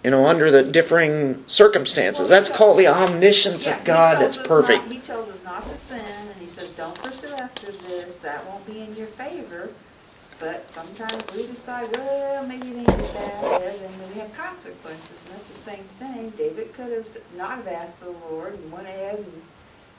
you 0.05 0.11
know, 0.11 0.27
under 0.27 0.51
the 0.51 0.63
differing 0.63 1.45
circumstances. 1.47 2.29
That's 2.29 2.49
called 2.49 2.79
the 2.79 2.87
omniscience 2.89 3.67
Yeah, 3.67 3.77
of 3.79 3.85
God 3.85 4.21
that's 4.21 4.37
perfect. 4.37 4.85
not- 4.85 4.93
He 4.93 5.01
tells 5.01 5.29
us 5.29 5.43
not 5.45 5.69
to 5.69 5.77
sin, 5.79 6.01
and 6.01 6.41
he 6.41 6.49
says, 6.49 6.71
don't 6.71 6.95
pursue 7.03 7.29
after 7.35 7.71
this, 7.73 8.17
that 8.19 8.47
won't 8.47 8.65
be 8.67 8.81
in 8.81 8.97
your 8.97 9.09
favor. 9.09 9.69
But 10.39 10.71
sometimes 10.71 11.23
we 11.37 11.47
decide, 11.47 11.95
well, 11.99 12.47
maybe 12.47 12.69
it 12.71 12.77
ain't 12.79 12.89
as 12.89 13.11
bad 13.11 13.45
as, 13.63 13.81
and 13.83 14.01
then 14.01 14.09
we 14.15 14.21
have 14.21 14.35
consequences, 14.35 15.27
and 15.27 15.35
that's 15.39 15.51
the 15.51 15.59
same 15.59 15.85
thing. 15.99 16.31
David 16.31 16.73
could 16.73 16.91
have 16.93 17.07
not 17.37 17.59
have 17.59 17.69
asked 17.69 18.01
the 18.01 18.09
Lord 18.09 18.55
and 18.55 18.73
went 18.73 18.87
ahead 18.87 19.19
and 19.19 19.43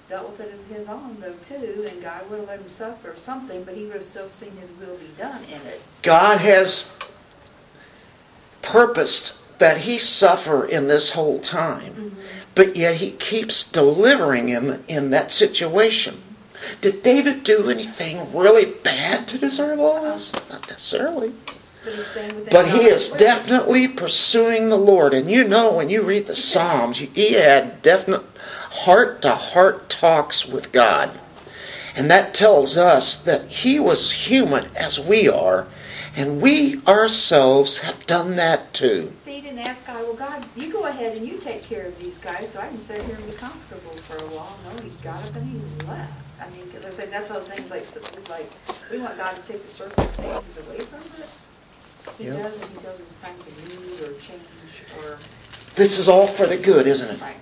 dealt 0.09 0.31
with 0.31 0.39
it 0.41 0.51
as 0.51 0.77
his 0.77 0.87
own 0.87 1.15
though 1.21 1.35
too, 1.47 1.87
and 1.87 2.01
God 2.01 2.27
would 2.31 2.39
have 2.39 2.47
let 2.47 2.59
him 2.59 2.69
suffer 2.69 3.15
something, 3.23 3.63
but 3.63 3.75
he 3.75 3.85
would 3.85 3.97
have 3.97 4.03
still 4.05 4.31
seen 4.31 4.51
his 4.57 4.71
will 4.71 4.97
be 4.97 5.09
done 5.15 5.43
in 5.43 5.61
it. 5.67 5.79
God 6.01 6.39
has 6.39 6.89
purposed 8.63 9.37
that 9.61 9.77
he 9.77 9.99
suffer 9.99 10.65
in 10.65 10.87
this 10.87 11.11
whole 11.11 11.39
time, 11.39 11.93
mm-hmm. 11.93 12.19
but 12.55 12.75
yet 12.75 12.95
he 12.95 13.11
keeps 13.11 13.63
delivering 13.63 14.47
him 14.47 14.83
in 14.87 15.11
that 15.11 15.31
situation. 15.31 16.19
Did 16.81 17.03
David 17.03 17.43
do 17.43 17.69
anything 17.69 18.35
really 18.35 18.65
bad 18.65 19.27
to 19.27 19.37
deserve 19.37 19.79
all 19.79 20.01
this? 20.01 20.33
Not 20.49 20.67
necessarily. 20.67 21.33
But 21.85 21.93
he's 21.93 22.07
staying 22.07 22.35
within 22.35 22.49
But 22.51 22.69
he 22.69 22.85
is 22.87 23.09
definitely 23.09 23.87
pursuing 23.87 24.69
the 24.69 24.77
Lord. 24.77 25.13
And 25.13 25.29
you 25.29 25.43
know, 25.43 25.73
when 25.73 25.89
you 25.89 26.01
read 26.01 26.25
the 26.25 26.35
Psalms, 26.49 26.97
he 26.97 27.33
had 27.33 27.83
definite 27.83 28.23
heart 28.71 29.21
to 29.21 29.35
heart 29.35 29.89
talks 29.89 30.47
with 30.47 30.71
God. 30.71 31.11
And 31.95 32.09
that 32.09 32.33
tells 32.33 32.77
us 32.77 33.15
that 33.15 33.45
he 33.45 33.79
was 33.79 34.11
human 34.11 34.69
as 34.75 34.99
we 34.99 35.29
are. 35.29 35.67
And 36.15 36.41
we 36.41 36.81
ourselves 36.85 37.79
have 37.79 38.05
done 38.05 38.35
that 38.35 38.73
too. 38.73 39.13
See, 39.19 39.35
he 39.35 39.41
didn't 39.41 39.59
ask 39.59 39.85
God, 39.85 40.03
well, 40.03 40.13
God, 40.13 40.43
you 40.55 40.71
go 40.71 40.83
ahead 40.85 41.15
and 41.15 41.25
you 41.25 41.37
take 41.37 41.63
care 41.63 41.85
of 41.85 41.97
these 41.99 42.17
guys 42.17 42.51
so 42.51 42.59
I 42.59 42.67
can 42.67 42.79
sit 42.79 43.05
here 43.05 43.15
and 43.15 43.25
be 43.25 43.31
comfortable 43.33 43.95
for 44.07 44.17
a 44.17 44.27
while. 44.27 44.57
No, 44.65 44.81
he 44.81 44.89
got 45.03 45.23
up 45.23 45.35
and 45.35 45.47
he 45.47 45.59
left. 45.87 46.11
I 46.41 46.49
mean, 46.49 46.69
'cause 46.71 46.83
I 46.85 46.91
said, 46.91 47.11
that's 47.13 47.31
all 47.31 47.39
things 47.41 47.69
like, 47.69 47.83
it's 48.17 48.29
like, 48.29 48.51
we 48.91 48.99
want 48.99 49.17
God 49.17 49.35
to 49.41 49.51
take 49.53 49.65
the 49.65 49.71
circumstances 49.71 50.57
away 50.67 50.79
from 50.79 50.99
us. 51.23 51.41
He 52.17 52.25
Yeah. 52.25 52.33
does, 52.33 52.55
and 52.55 52.69
he 52.75 52.81
tells 52.81 52.99
us 52.99 53.07
it's 53.09 53.21
time 53.21 53.35
to 53.37 53.69
leave 53.69 54.01
or 54.01 54.19
change 54.19 54.41
or, 54.99 55.17
This 55.75 55.97
is 55.97 56.09
all 56.09 56.27
for 56.27 56.45
the 56.45 56.57
good, 56.57 56.87
isn't 56.87 57.09
it? 57.09 57.21
right, 57.21 57.35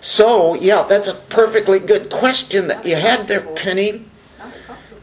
So, 0.00 0.54
yeah, 0.54 0.82
that's 0.88 1.06
a 1.06 1.14
perfectly 1.14 1.78
good 1.78 2.10
question 2.10 2.66
that 2.68 2.84
you 2.84 2.96
had 2.96 3.28
there, 3.28 3.40
Penny. 3.42 4.06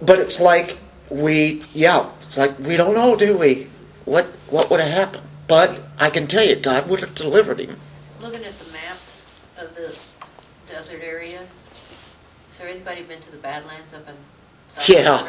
But 0.01 0.19
it's 0.19 0.39
like 0.39 0.77
we, 1.09 1.61
yeah, 1.73 2.09
it's 2.21 2.37
like 2.37 2.57
we 2.59 2.77
don't 2.77 2.93
know, 2.93 3.15
do 3.15 3.37
we? 3.37 3.67
What 4.05 4.27
what 4.49 4.69
would 4.69 4.79
have 4.79 4.89
happened? 4.89 5.23
But 5.47 5.81
I 5.97 6.09
can 6.09 6.27
tell 6.27 6.43
you, 6.43 6.55
God 6.57 6.89
would 6.89 6.99
have 6.99 7.15
delivered 7.15 7.59
him. 7.59 7.79
Looking 8.19 8.43
at 8.43 8.57
the 8.59 8.71
maps 8.71 9.21
of 9.57 9.75
the 9.75 9.95
desert 10.67 11.01
area, 11.01 11.39
has 11.39 12.57
there 12.59 12.67
anybody 12.67 13.03
been 13.03 13.21
to 13.21 13.31
the 13.31 13.37
Badlands 13.37 13.93
up 13.93 14.07
in 14.07 14.15
South 14.75 14.89
Yeah. 14.89 15.21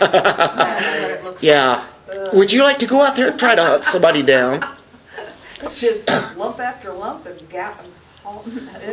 What 1.03 1.11
it 1.11 1.25
looks 1.25 1.43
Yeah. 1.43 1.87
Ugh. 2.11 2.35
Would 2.35 2.53
you 2.53 2.63
like 2.63 2.79
to 2.79 2.87
go 2.87 3.03
out 3.03 3.17
there 3.17 3.31
and 3.31 3.39
try 3.39 3.55
to 3.55 3.63
hunt 3.63 3.85
somebody 3.85 4.23
down? 4.23 4.65
It's 5.61 5.81
just 5.81 6.09
lump 6.37 6.61
after 6.61 6.93
lump 6.93 7.27
and 7.27 7.49
gap 7.51 7.83
and 7.83 7.93
haul. 7.93 7.98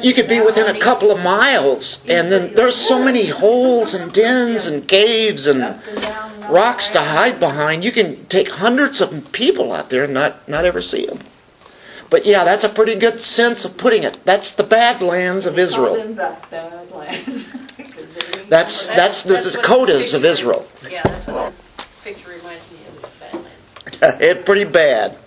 You 0.01 0.13
could 0.13 0.27
be 0.27 0.41
within 0.41 0.67
a 0.67 0.79
couple 0.79 1.11
of 1.11 1.19
miles, 1.19 2.03
and 2.07 2.31
then 2.31 2.53
there's 2.53 2.75
so 2.75 3.01
many 3.03 3.27
holes 3.27 3.93
and 3.93 4.11
dens 4.11 4.65
and 4.65 4.87
caves 4.87 5.47
and 5.47 5.63
Up 5.63 5.79
and 5.87 6.01
down 6.01 6.31
and 6.33 6.43
up 6.43 6.51
rocks 6.51 6.89
to 6.91 6.99
hide 6.99 7.39
behind. 7.39 7.83
You 7.83 7.91
can 7.91 8.25
take 8.27 8.49
hundreds 8.49 9.01
of 9.01 9.31
people 9.31 9.71
out 9.71 9.89
there 9.89 10.03
and 10.03 10.13
not 10.13 10.47
not 10.47 10.65
ever 10.65 10.81
see 10.81 11.05
them. 11.05 11.19
But 12.09 12.25
yeah, 12.25 12.43
that's 12.43 12.63
a 12.63 12.69
pretty 12.69 12.95
good 12.95 13.19
sense 13.19 13.65
of 13.65 13.77
putting 13.77 14.03
it. 14.03 14.17
That's 14.25 14.51
the 14.51 14.63
Badlands 14.63 15.45
of 15.45 15.57
Israel. 15.57 15.95
them 15.95 16.15
the 16.15 16.35
Badlands. 16.51 17.45
'Cause 17.45 18.05
they 18.15 18.39
ain't 18.39 18.49
That's 18.49 18.87
that's 18.87 19.23
the 19.23 19.41
Dakotas 19.41 20.13
of 20.13 20.23
Israel. 20.23 20.67
Yeah, 20.89 21.01
that's 21.03 21.27
what 21.27 21.53
this 21.77 21.87
picture 22.03 22.29
reminds 22.29 22.63
me 22.71 22.77
of, 22.89 23.03
is 23.03 23.11
Badlands. 23.99 24.21
it 24.21 24.45
pretty 24.45 24.65
bad. 24.65 25.17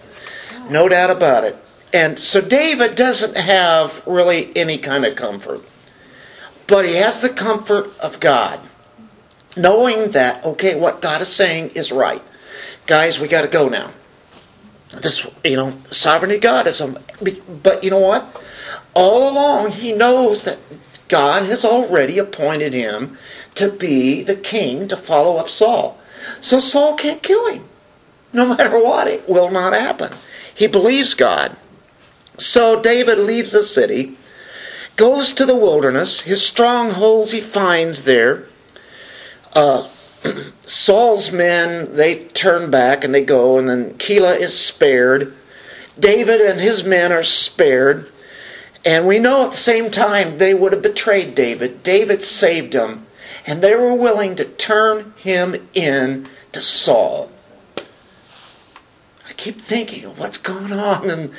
No 0.69 0.89
doubt 0.89 1.11
about 1.11 1.45
it. 1.45 1.57
And 1.93 2.19
so 2.19 2.41
David 2.41 2.97
doesn't 2.97 3.37
have 3.37 4.03
really 4.07 4.55
any 4.57 4.79
kind 4.79 5.05
of 5.05 5.17
comfort. 5.17 5.63
But 6.67 6.85
he 6.85 6.97
has 6.97 7.21
the 7.21 7.31
comfort 7.31 7.97
of 7.99 8.21
God. 8.21 8.61
Knowing 9.57 10.11
that, 10.11 10.45
okay, 10.45 10.79
what 10.79 11.01
God 11.01 11.23
is 11.23 11.29
saying 11.29 11.71
is 11.71 11.91
right. 11.91 12.23
Guys, 12.87 13.19
we 13.19 13.27
got 13.27 13.43
to 13.43 13.49
go 13.49 13.69
now. 13.69 13.91
This, 15.03 15.27
you 15.45 15.57
know, 15.57 15.79
sovereignty 15.91 16.37
of 16.37 16.43
God 16.43 16.67
is, 16.67 16.81
a, 16.81 16.95
but 17.63 17.83
you 17.83 17.91
know 17.91 17.99
what? 17.99 18.41
All 18.95 19.31
along, 19.31 19.73
he 19.73 19.93
knows 19.93 20.45
that 20.45 20.59
God 21.09 21.45
has 21.45 21.65
already 21.65 22.19
appointed 22.19 22.73
him 22.73 23.17
to 23.55 23.71
be 23.71 24.23
the 24.23 24.37
king 24.37 24.89
to 24.89 24.97
follow 24.97 25.37
up 25.37 25.49
Saul. 25.49 25.99
So 26.41 26.61
Saul 26.61 26.95
can't 26.95 27.23
kill 27.23 27.53
him. 27.53 27.65
No 28.33 28.47
matter 28.57 28.83
what, 28.83 29.09
it 29.09 29.29
will 29.29 29.51
not 29.51 29.75
happen. 29.75 30.13
He 30.55 30.67
believes 30.67 31.15
God. 31.15 31.57
So 32.39 32.81
David 32.81 33.19
leaves 33.19 33.53
the 33.53 33.63
city, 33.63 34.17
goes 34.97 35.33
to 35.35 35.45
the 35.45 35.57
wilderness, 35.57 36.21
his 36.21 36.45
strongholds 36.45 37.33
he 37.33 37.41
finds 37.41 38.03
there, 38.03 38.47
uh, 39.55 39.89
Saul's 40.65 41.33
men, 41.33 41.95
they 41.95 42.25
turn 42.25 42.71
back 42.71 43.05
and 43.05 43.15
they 43.15 43.23
go, 43.23 43.59
and 43.59 43.69
then 43.69 43.95
Keilah 43.95 44.39
is 44.39 44.57
spared. 44.57 45.35
David 45.99 46.41
and 46.41 46.61
his 46.61 46.85
men 46.85 47.13
are 47.13 47.25
spared. 47.25 48.11
And 48.85 49.07
we 49.07 49.19
know 49.19 49.45
at 49.47 49.51
the 49.53 49.57
same 49.57 49.91
time 49.91 50.39
they 50.39 50.55
would 50.55 50.73
have 50.73 50.83
betrayed 50.83 51.35
David. 51.35 51.83
David 51.83 52.23
saved 52.23 52.73
them, 52.73 53.07
and 53.47 53.61
they 53.61 53.75
were 53.75 53.95
willing 53.95 54.37
to 54.37 54.45
turn 54.45 55.13
him 55.17 55.69
in 55.75 56.29
to 56.53 56.61
Saul. 56.61 57.31
I 57.77 59.33
keep 59.37 59.61
thinking, 59.61 60.05
what's 60.17 60.39
going 60.39 60.73
on? 60.73 61.11
And 61.11 61.33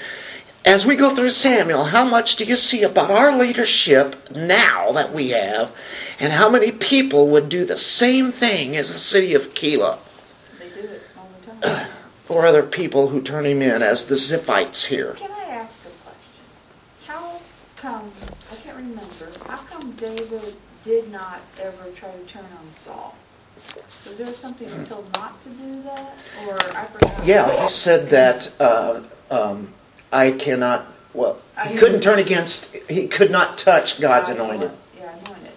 as 0.70 0.86
we 0.86 0.96
go 0.96 1.16
through 1.16 1.32
Samuel, 1.32 1.84
how 1.84 2.06
much 2.06 2.36
do 2.36 2.46
you 2.46 2.56
see 2.56 2.84
about 2.84 3.10
our 3.10 3.36
leadership 3.36 4.16
now 4.30 4.92
that 4.92 5.12
we 5.12 5.30
have, 5.30 5.72
and 6.20 6.32
how 6.32 6.48
many 6.48 6.72
people 6.72 7.30
would 7.30 7.50
do 7.50 7.66
the 7.66 7.76
same 7.76 8.32
thing 8.32 8.78
as 8.78 8.94
the 8.94 9.00
city 9.00 9.34
of 9.34 9.56
Keilah? 9.56 9.98
They 10.60 10.70
do 10.70 10.88
it 10.88 11.02
all 11.18 11.28
the 11.42 11.68
time. 11.68 11.88
Or 12.30 12.46
other 12.46 12.62
people 12.62 13.08
who 13.08 13.24
turn 13.24 13.48
him 13.48 13.64
in 13.64 13.82
as 13.82 14.06
the 14.06 14.14
Ziphites 14.14 14.86
here. 14.86 15.16
Can 15.18 15.32
I 15.32 15.46
ask 15.46 15.80
a 15.84 15.90
question? 16.04 16.44
How 17.08 17.40
come, 17.76 18.12
I 18.52 18.56
can't 18.58 18.78
remember, 18.78 19.32
how 19.48 19.58
come 19.58 19.94
David 19.94 20.56
did 20.86 21.12
not 21.12 21.42
ever 21.60 21.90
try 21.96 22.12
to 22.12 22.24
turn 22.32 22.46
on 22.46 22.76
Saul? 22.76 23.16
Was 24.08 24.20
there 24.20 24.32
something 24.36 24.70
he 24.70 24.86
told 24.86 25.12
not 25.16 25.42
to 25.42 25.50
do 25.50 25.82
that? 25.82 26.14
Or 26.48 26.60
I 26.78 26.86
forgot? 26.86 27.26
Yeah, 27.26 27.64
he 27.64 27.68
said 27.68 28.12
that 28.12 28.54
uh, 28.60 29.02
um, 29.32 29.74
I 30.12 30.32
cannot. 30.32 30.88
Well, 31.14 31.40
he 31.68 31.76
couldn't 31.76 32.02
turn 32.02 32.20
against. 32.20 32.66
He 32.90 33.08
could 33.08 33.32
not 33.32 33.58
touch 33.58 34.00
God's 34.00 34.30
anointed. 34.30 34.72
Yeah, 34.98 35.12
anointed. 35.26 35.52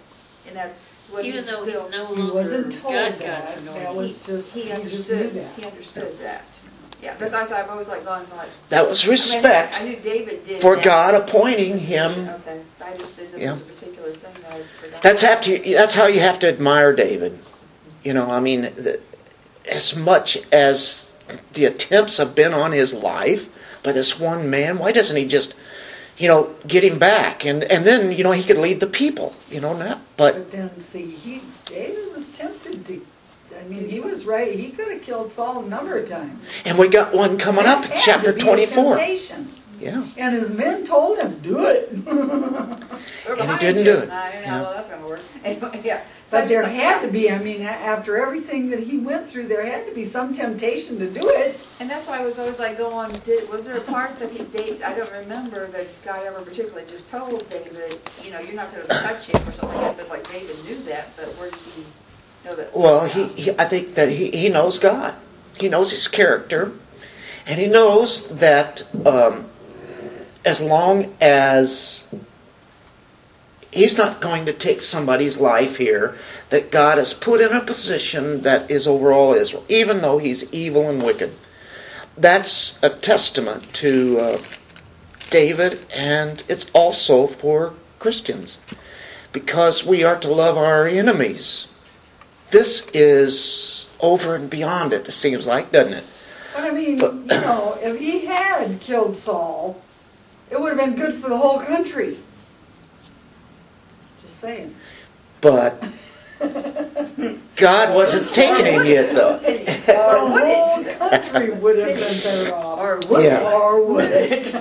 And 0.47 0.55
that's 0.55 1.07
what 1.11 1.23
he 1.23 1.29
Even 1.29 1.45
though 1.45 1.63
he's 1.63 1.73
still, 1.73 1.89
no 1.89 2.07
He 2.07 2.21
longer 2.21 2.33
wasn't 2.33 2.73
told 2.73 2.93
God, 2.93 3.19
that, 3.19 3.55
God's 3.65 3.65
that 3.75 3.95
was 3.95 4.15
just, 4.25 4.51
he 4.51 4.61
he 4.63 4.69
just 4.69 5.09
knew 5.09 5.15
understood, 5.15 5.33
that. 5.35 5.55
he 5.55 5.65
understood 5.65 6.19
that. 6.19 6.43
Yeah, 7.01 7.13
because 7.15 7.33
I 7.33 7.41
was, 7.41 7.51
I've 7.51 7.69
always 7.69 7.87
like 7.87 8.05
going, 8.05 8.25
like. 8.37 8.47
That 8.69 8.87
was 8.87 9.03
I 9.03 9.07
mean, 9.07 9.11
respect 9.11 9.81
I 9.81 9.83
knew 9.83 9.95
David 9.97 10.45
did 10.47 10.61
for 10.61 10.75
that. 10.75 10.85
God 10.85 11.15
appointing 11.15 11.77
him. 11.77 12.11
Okay, 12.29 12.61
I 12.81 12.97
just 12.97 13.17
did 13.17 13.31
this 13.33 13.41
Yeah. 13.41 13.57
particular 13.75 14.11
thing 14.11 14.41
that 14.43 14.51
I 14.53 14.61
forgot. 14.81 15.01
That's 15.03 15.21
have 15.21 15.41
to. 15.41 15.59
That's 15.59 15.93
how 15.93 16.07
you 16.07 16.21
have 16.21 16.39
to 16.39 16.47
admire 16.47 16.93
David. 16.93 17.37
You 18.03 18.13
know, 18.13 18.29
I 18.29 18.39
mean, 18.39 18.61
the- 18.61 19.01
as 19.69 19.95
much 19.95 20.37
as 20.51 21.11
the 21.53 21.65
attempts 21.65 22.17
have 22.17 22.35
been 22.35 22.53
on 22.53 22.71
his 22.71 22.93
life 22.93 23.47
by 23.83 23.91
this 23.91 24.19
one 24.19 24.49
man, 24.49 24.77
why 24.79 24.91
doesn't 24.91 25.15
he 25.15 25.25
just, 25.27 25.53
you 26.17 26.27
know, 26.27 26.55
get 26.67 26.83
him 26.83 26.99
back 26.99 27.45
and 27.45 27.63
and 27.63 27.85
then 27.85 28.11
you 28.11 28.23
know 28.23 28.31
he 28.31 28.43
could 28.43 28.57
lead 28.57 28.79
the 28.79 28.87
people. 28.87 29.35
You 29.49 29.61
know, 29.61 29.73
not 29.75 30.01
but 30.17 30.35
But 30.35 30.51
then, 30.51 30.81
see, 30.81 31.05
he, 31.11 31.41
David 31.65 32.15
was 32.15 32.27
tempted 32.29 32.85
to, 32.85 33.01
I 33.59 33.63
mean, 33.65 33.89
he 33.89 33.99
was 33.99 34.25
right, 34.25 34.57
he 34.57 34.69
could 34.71 34.91
have 34.91 35.01
killed 35.01 35.31
Saul 35.31 35.63
a 35.63 35.67
number 35.67 35.97
of 35.97 36.07
times. 36.09 36.47
and 36.65 36.77
we 36.77 36.87
got 36.87 37.13
one 37.13 37.37
coming 37.37 37.65
up 37.65 37.85
chapter 38.03 38.31
to 38.31 38.33
be 38.33 38.41
a 38.41 38.43
twenty 38.45 38.65
four. 38.65 38.97
temptation. 38.97 39.49
Yeah. 39.79 40.05
And 40.17 40.35
his 40.35 40.51
men 40.51 40.85
told 40.85 41.19
him, 41.19 41.39
do 41.41 41.65
it. 41.67 41.91
And 43.25 43.51
he 43.51 43.57
didn't 43.57 43.85
you. 43.85 43.93
do 43.93 43.99
it. 43.99 44.09
Now, 44.09 44.27
you 44.27 44.33
know, 44.33 44.41
Yeah. 44.41 44.61
well, 44.61 44.73
that's 44.73 44.89
gonna 44.89 45.07
work. 45.07 45.21
Anyway, 45.43 45.81
yeah. 45.83 45.99
So 46.27 46.39
But 46.39 46.47
there 46.47 46.63
like, 46.63 46.73
had 46.73 47.01
to 47.01 47.07
be, 47.07 47.31
I 47.31 47.37
mean, 47.37 47.61
after 47.61 48.17
everything 48.17 48.69
that 48.69 48.79
he 48.79 48.97
went 48.99 49.29
through, 49.29 49.47
there 49.47 49.65
had 49.65 49.87
to 49.87 49.93
be 49.93 50.05
some 50.05 50.33
temptation 50.33 50.99
to 50.99 51.09
do 51.09 51.29
it. 51.29 51.59
And 51.79 51.89
that's 51.89 52.07
why 52.07 52.19
I 52.19 52.21
was 52.25 52.37
always 52.39 52.59
like 52.59 52.77
going, 52.77 53.11
did, 53.25 53.49
was 53.49 53.65
there 53.65 53.77
a 53.77 53.81
part 53.81 54.15
that 54.17 54.31
he, 54.31 54.43
Dave, 54.43 54.81
I 54.83 54.93
don't 54.93 55.11
remember 55.11 55.67
that 55.67 55.87
God 56.05 56.25
ever 56.25 56.41
particularly 56.41 56.89
just 56.89 57.09
told 57.09 57.49
David, 57.49 57.99
you 58.23 58.31
know, 58.31 58.39
you're 58.39 58.55
not 58.55 58.71
gonna 58.71 58.87
touch 58.87 59.25
him 59.25 59.41
or 59.47 59.51
something 59.53 59.77
like 59.77 59.97
that, 59.97 59.97
but 59.97 60.09
like 60.09 60.31
David 60.31 60.63
knew 60.65 60.81
that, 60.83 61.15
but 61.17 61.27
where 61.37 61.49
did 61.49 61.59
he 61.75 61.83
know 62.45 62.55
that? 62.55 62.75
Well, 62.75 63.05
he, 63.05 63.27
he 63.29 63.51
I 63.59 63.65
think 63.65 63.95
that 63.95 64.09
he, 64.09 64.29
he 64.31 64.49
knows 64.49 64.79
God. 64.79 65.15
He 65.57 65.69
knows 65.69 65.91
his 65.91 66.07
character, 66.07 66.71
and 67.47 67.59
he 67.59 67.67
knows 67.67 68.29
that 68.39 68.83
um, 69.05 69.49
as 70.45 70.61
long 70.61 71.13
as 71.21 72.07
he's 73.71 73.97
not 73.97 74.21
going 74.21 74.45
to 74.45 74.53
take 74.53 74.81
somebody's 74.81 75.37
life 75.37 75.77
here 75.77 76.15
that 76.49 76.71
God 76.71 76.97
has 76.97 77.13
put 77.13 77.41
in 77.41 77.51
a 77.51 77.61
position 77.61 78.41
that 78.43 78.69
is 78.69 78.87
over 78.87 79.11
all 79.11 79.33
Israel, 79.33 79.65
even 79.69 80.01
though 80.01 80.17
he's 80.17 80.43
evil 80.51 80.89
and 80.89 81.01
wicked. 81.01 81.33
That's 82.17 82.77
a 82.83 82.89
testament 82.89 83.73
to 83.75 84.19
uh, 84.19 84.43
David, 85.31 85.79
and 85.91 86.43
it's 86.47 86.67
also 86.73 87.25
for 87.25 87.73
Christians 87.97 88.59
because 89.31 89.83
we 89.83 90.03
are 90.03 90.19
to 90.19 90.31
love 90.31 90.57
our 90.57 90.85
enemies. 90.85 91.67
This 92.51 92.87
is 92.93 93.87
over 93.99 94.35
and 94.35 94.49
beyond 94.49 94.93
it, 94.93 95.07
it 95.07 95.11
seems 95.11 95.47
like, 95.47 95.71
doesn't 95.71 95.93
it? 95.93 96.03
But 96.53 96.65
I 96.65 96.71
mean, 96.71 96.97
But- 96.99 97.13
you 97.13 97.41
know, 97.41 97.79
if 97.81 97.99
he 97.99 98.25
had 98.25 98.79
killed 98.79 99.17
Saul, 99.17 99.81
it 100.49 100.59
would 100.59 100.69
have 100.69 100.77
been 100.77 100.95
good 100.95 101.21
for 101.21 101.29
the 101.29 101.37
whole 101.37 101.59
country. 101.59 102.17
Just 104.21 104.39
saying. 104.39 104.75
But 105.41 105.83
God 107.55 107.95
wasn't 107.95 108.33
taking 108.33 108.65
him 108.65 108.85
yet, 108.85 109.13
though. 109.15 109.39
The 109.39 109.95
whole 110.19 110.83
country 111.09 111.51
would 111.51 111.77
have 111.77 111.99
been 111.99 112.19
better 112.21 112.53
off. 112.55 112.79
Or 112.79 112.99
would 113.09 113.23
Yeah. 113.23 113.39
it? 113.41 113.53
Or 113.53 113.85
would 113.85 114.11
it? 114.11 114.53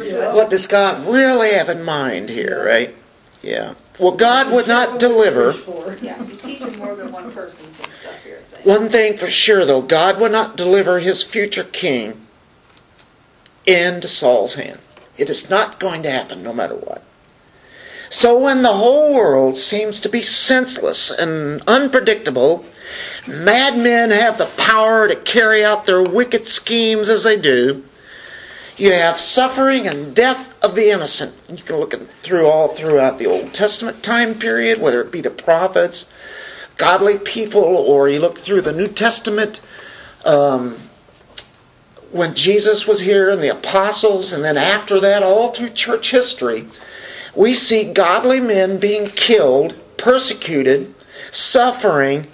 Yeah. 0.00 0.34
What 0.34 0.50
does 0.50 0.66
God 0.66 1.06
really 1.06 1.52
have 1.54 1.68
in 1.68 1.82
mind 1.82 2.28
here, 2.28 2.64
right? 2.64 2.94
Yeah. 3.42 3.74
Well, 4.00 4.12
God 4.12 4.52
would 4.52 4.66
not 4.66 4.98
deliver. 4.98 5.54
Yeah, 6.02 6.20
you're 6.22 6.36
teaching 6.38 6.78
more 6.78 6.94
than 6.96 7.12
one 7.12 7.30
person 7.32 7.64
some 7.80 7.90
stuff 8.00 8.24
here, 8.24 8.40
One 8.64 8.88
thing 8.88 9.16
for 9.18 9.28
sure, 9.28 9.64
though, 9.64 9.82
God 9.82 10.18
would 10.20 10.32
not 10.32 10.56
deliver 10.56 10.98
his 10.98 11.22
future 11.22 11.64
king 11.64 12.23
into 13.66 14.08
Saul's 14.08 14.54
hand. 14.54 14.78
It 15.16 15.30
is 15.30 15.48
not 15.48 15.78
going 15.80 16.02
to 16.02 16.10
happen 16.10 16.42
no 16.42 16.52
matter 16.52 16.74
what. 16.74 17.02
So 18.10 18.38
when 18.38 18.62
the 18.62 18.72
whole 18.72 19.14
world 19.14 19.56
seems 19.56 20.00
to 20.00 20.08
be 20.08 20.22
senseless 20.22 21.10
and 21.10 21.62
unpredictable, 21.66 22.64
madmen 23.26 24.10
have 24.10 24.38
the 24.38 24.50
power 24.56 25.08
to 25.08 25.16
carry 25.16 25.64
out 25.64 25.86
their 25.86 26.02
wicked 26.02 26.46
schemes 26.46 27.08
as 27.08 27.24
they 27.24 27.36
do, 27.36 27.84
you 28.76 28.92
have 28.92 29.18
suffering 29.18 29.86
and 29.86 30.14
death 30.14 30.52
of 30.62 30.74
the 30.74 30.90
innocent. 30.90 31.34
You 31.48 31.62
can 31.62 31.76
look 31.76 31.94
through 32.08 32.46
all 32.46 32.68
throughout 32.68 33.18
the 33.18 33.26
Old 33.26 33.54
Testament 33.54 34.02
time 34.02 34.34
period, 34.34 34.80
whether 34.80 35.00
it 35.00 35.12
be 35.12 35.20
the 35.20 35.30
prophets, 35.30 36.06
godly 36.76 37.18
people, 37.18 37.62
or 37.62 38.08
you 38.08 38.18
look 38.18 38.38
through 38.38 38.62
the 38.62 38.72
New 38.72 38.88
Testament, 38.88 39.60
um, 40.24 40.78
when 42.14 42.32
Jesus 42.32 42.86
was 42.86 43.00
here 43.00 43.28
and 43.28 43.42
the 43.42 43.48
apostles, 43.48 44.32
and 44.32 44.44
then 44.44 44.56
after 44.56 45.00
that, 45.00 45.24
all 45.24 45.50
through 45.50 45.70
church 45.70 46.12
history, 46.12 46.68
we 47.34 47.52
see 47.52 47.92
godly 47.92 48.38
men 48.38 48.78
being 48.78 49.06
killed, 49.06 49.74
persecuted, 49.96 50.94
suffering 51.32 52.28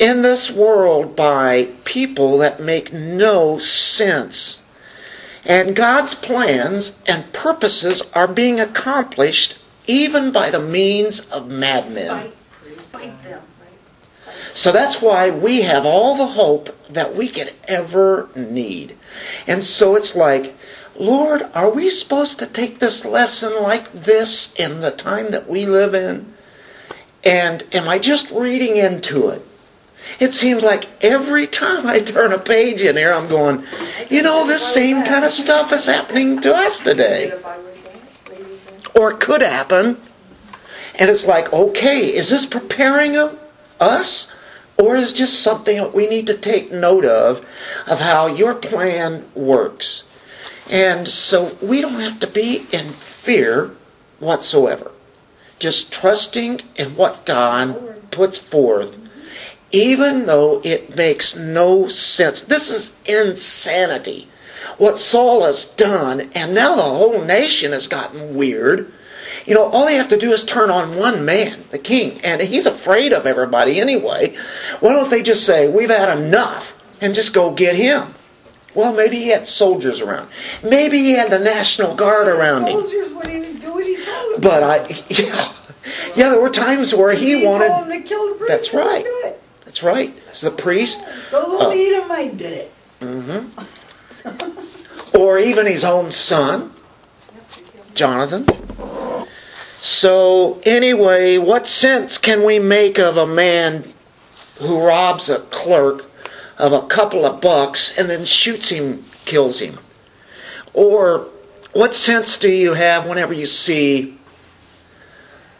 in 0.00 0.22
this 0.22 0.50
world 0.50 1.14
by 1.14 1.68
people 1.84 2.38
that 2.38 2.60
make 2.60 2.92
no 2.92 3.56
sense. 3.60 4.60
And 5.44 5.76
God's 5.76 6.16
plans 6.16 6.98
and 7.06 7.32
purposes 7.32 8.02
are 8.12 8.26
being 8.26 8.58
accomplished 8.58 9.58
even 9.86 10.32
by 10.32 10.50
the 10.50 10.60
means 10.60 11.20
of 11.20 11.46
madmen. 11.46 12.32
Spite, 12.58 13.12
spite. 13.22 13.40
So 14.52 14.72
that's 14.72 15.00
why 15.00 15.30
we 15.30 15.62
have 15.62 15.86
all 15.86 16.16
the 16.16 16.26
hope 16.26 16.70
that 16.88 17.14
we 17.14 17.28
could 17.28 17.54
ever 17.68 18.28
need. 18.34 18.96
And 19.46 19.62
so 19.62 19.96
it's 19.96 20.16
like, 20.16 20.54
Lord, 20.96 21.42
are 21.54 21.70
we 21.70 21.88
supposed 21.88 22.38
to 22.40 22.46
take 22.46 22.78
this 22.78 23.04
lesson 23.04 23.62
like 23.62 23.92
this 23.92 24.52
in 24.54 24.80
the 24.80 24.90
time 24.90 25.30
that 25.30 25.48
we 25.48 25.66
live 25.66 25.94
in? 25.94 26.34
And 27.24 27.62
am 27.72 27.88
I 27.88 27.98
just 27.98 28.30
reading 28.30 28.76
into 28.76 29.28
it? 29.28 29.46
It 30.18 30.34
seems 30.34 30.62
like 30.62 30.88
every 31.02 31.46
time 31.46 31.86
I 31.86 32.00
turn 32.00 32.32
a 32.32 32.38
page 32.38 32.80
in 32.80 32.96
here, 32.96 33.12
I'm 33.12 33.28
going, 33.28 33.64
you 34.08 34.22
know, 34.22 34.46
this 34.46 34.66
same 34.66 35.04
kind 35.04 35.24
of 35.24 35.30
stuff 35.30 35.72
is 35.72 35.86
happening 35.86 36.40
to 36.40 36.54
us 36.54 36.80
today 36.80 37.32
or 38.98 39.12
could 39.14 39.42
happen. 39.42 40.00
And 40.98 41.08
it's 41.10 41.26
like, 41.26 41.52
okay, 41.52 42.12
is 42.12 42.28
this 42.28 42.46
preparing 42.46 43.16
us? 43.78 44.32
Or 44.80 44.96
is 44.96 45.12
just 45.12 45.42
something 45.42 45.76
that 45.76 45.94
we 45.94 46.06
need 46.06 46.26
to 46.28 46.36
take 46.38 46.72
note 46.72 47.04
of, 47.04 47.44
of 47.86 48.00
how 48.00 48.26
your 48.26 48.54
plan 48.54 49.26
works? 49.34 50.04
And 50.70 51.06
so 51.06 51.58
we 51.60 51.82
don't 51.82 52.00
have 52.00 52.18
to 52.20 52.26
be 52.26 52.66
in 52.72 52.88
fear 52.88 53.72
whatsoever. 54.20 54.90
Just 55.58 55.92
trusting 55.92 56.62
in 56.76 56.96
what 56.96 57.26
God 57.26 58.10
puts 58.10 58.38
forth, 58.38 58.96
even 59.70 60.24
though 60.24 60.62
it 60.64 60.96
makes 60.96 61.36
no 61.36 61.88
sense. 61.88 62.40
This 62.40 62.70
is 62.70 62.92
insanity. 63.04 64.28
What 64.78 64.96
Saul 64.96 65.42
has 65.44 65.66
done, 65.66 66.30
and 66.34 66.54
now 66.54 66.76
the 66.76 66.82
whole 66.82 67.20
nation 67.20 67.72
has 67.72 67.86
gotten 67.86 68.34
weird. 68.34 68.90
You 69.46 69.54
know, 69.54 69.64
all 69.64 69.86
they 69.86 69.94
have 69.96 70.08
to 70.08 70.18
do 70.18 70.30
is 70.32 70.44
turn 70.44 70.70
on 70.70 70.96
one 70.96 71.24
man, 71.24 71.64
the 71.70 71.78
king, 71.78 72.20
and 72.22 72.40
he's 72.40 72.66
afraid 72.66 73.12
of 73.12 73.26
everybody 73.26 73.80
anyway. 73.80 74.36
Why 74.80 74.92
don't 74.92 75.10
they 75.10 75.22
just 75.22 75.44
say, 75.46 75.68
We've 75.68 75.90
had 75.90 76.16
enough, 76.18 76.74
and 77.00 77.14
just 77.14 77.32
go 77.34 77.50
get 77.52 77.74
him? 77.74 78.14
Well, 78.74 78.92
maybe 78.94 79.16
he 79.16 79.28
had 79.28 79.48
soldiers 79.48 80.00
around. 80.00 80.28
Maybe 80.62 80.98
he 80.98 81.12
had 81.12 81.30
the 81.30 81.40
National 81.40 81.94
Guard 81.96 82.28
around 82.28 82.68
him. 82.68 82.80
Soldiers 82.80 83.12
wouldn't 83.12 83.34
even 83.34 83.58
do 83.60 83.72
what 83.72 83.84
he 83.84 83.96
told 83.96 84.34
them. 84.34 84.40
But 84.42 84.62
I, 84.62 84.88
yeah, 85.08 85.52
yeah, 86.14 86.28
there 86.30 86.40
were 86.40 86.50
times 86.50 86.94
where 86.94 87.12
he 87.12 87.40
He 87.40 87.46
wanted. 87.46 87.68
told 87.68 87.88
them 87.88 88.02
to 88.02 88.08
kill 88.08 88.28
the 88.28 88.34
priest. 88.34 88.48
That's 88.48 88.74
right. 88.74 89.04
do 89.04 89.20
it. 89.24 89.42
That's 89.64 89.82
right. 89.82 90.14
So 90.32 90.50
the 90.50 90.56
priest, 90.56 91.00
So 91.30 91.70
the 91.70 91.76
Edomite 91.76 92.36
did 92.36 92.52
it. 92.52 92.72
Mm-hmm. 93.00 95.16
or 95.16 95.38
even 95.38 95.66
his 95.66 95.84
own 95.84 96.10
son, 96.10 96.72
Jonathan. 97.94 98.46
So 99.80 100.60
anyway, 100.64 101.38
what 101.38 101.66
sense 101.66 102.18
can 102.18 102.44
we 102.44 102.58
make 102.58 102.98
of 102.98 103.16
a 103.16 103.26
man 103.26 103.92
who 104.58 104.84
robs 104.86 105.30
a 105.30 105.38
clerk 105.38 106.04
of 106.58 106.72
a 106.72 106.82
couple 106.82 107.24
of 107.24 107.40
bucks 107.40 107.96
and 107.96 108.08
then 108.08 108.24
shoots 108.26 108.68
him, 108.68 109.04
kills 109.24 109.60
him? 109.60 109.78
Or 110.74 111.28
what 111.72 111.94
sense 111.94 112.36
do 112.36 112.50
you 112.50 112.74
have 112.74 113.06
whenever 113.06 113.32
you 113.32 113.46
see 113.46 114.18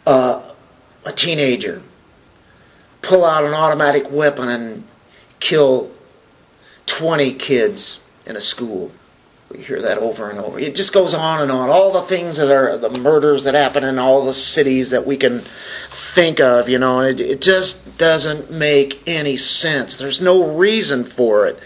uh, 0.05 0.53
a 1.05 1.11
teenager 1.11 1.81
pull 3.01 3.25
out 3.25 3.43
an 3.43 3.53
automatic 3.53 4.11
weapon 4.11 4.49
and 4.49 4.83
kill 5.39 5.91
20 6.85 7.33
kids 7.33 7.99
in 8.25 8.35
a 8.35 8.41
school? 8.41 8.91
We 9.51 9.63
hear 9.63 9.81
that 9.81 9.97
over 9.97 10.29
and 10.29 10.39
over. 10.39 10.59
It 10.59 10.75
just 10.75 10.93
goes 10.93 11.13
on 11.13 11.41
and 11.41 11.51
on. 11.51 11.69
All 11.69 11.91
the 11.91 12.03
things 12.03 12.37
that 12.37 12.51
are 12.51 12.77
the 12.77 12.89
murders 12.89 13.43
that 13.43 13.53
happen 13.53 13.83
in 13.83 13.99
all 13.99 14.25
the 14.25 14.33
cities 14.33 14.91
that 14.91 15.05
we 15.05 15.17
can 15.17 15.43
think 15.89 16.39
of, 16.39 16.69
you 16.69 16.79
know, 16.79 17.01
it, 17.01 17.19
it 17.19 17.41
just 17.41 17.97
doesn't 17.97 18.49
make 18.49 19.01
any 19.07 19.35
sense. 19.35 19.97
There's 19.97 20.21
no 20.21 20.55
reason 20.55 21.03
for 21.03 21.47
it. 21.47 21.59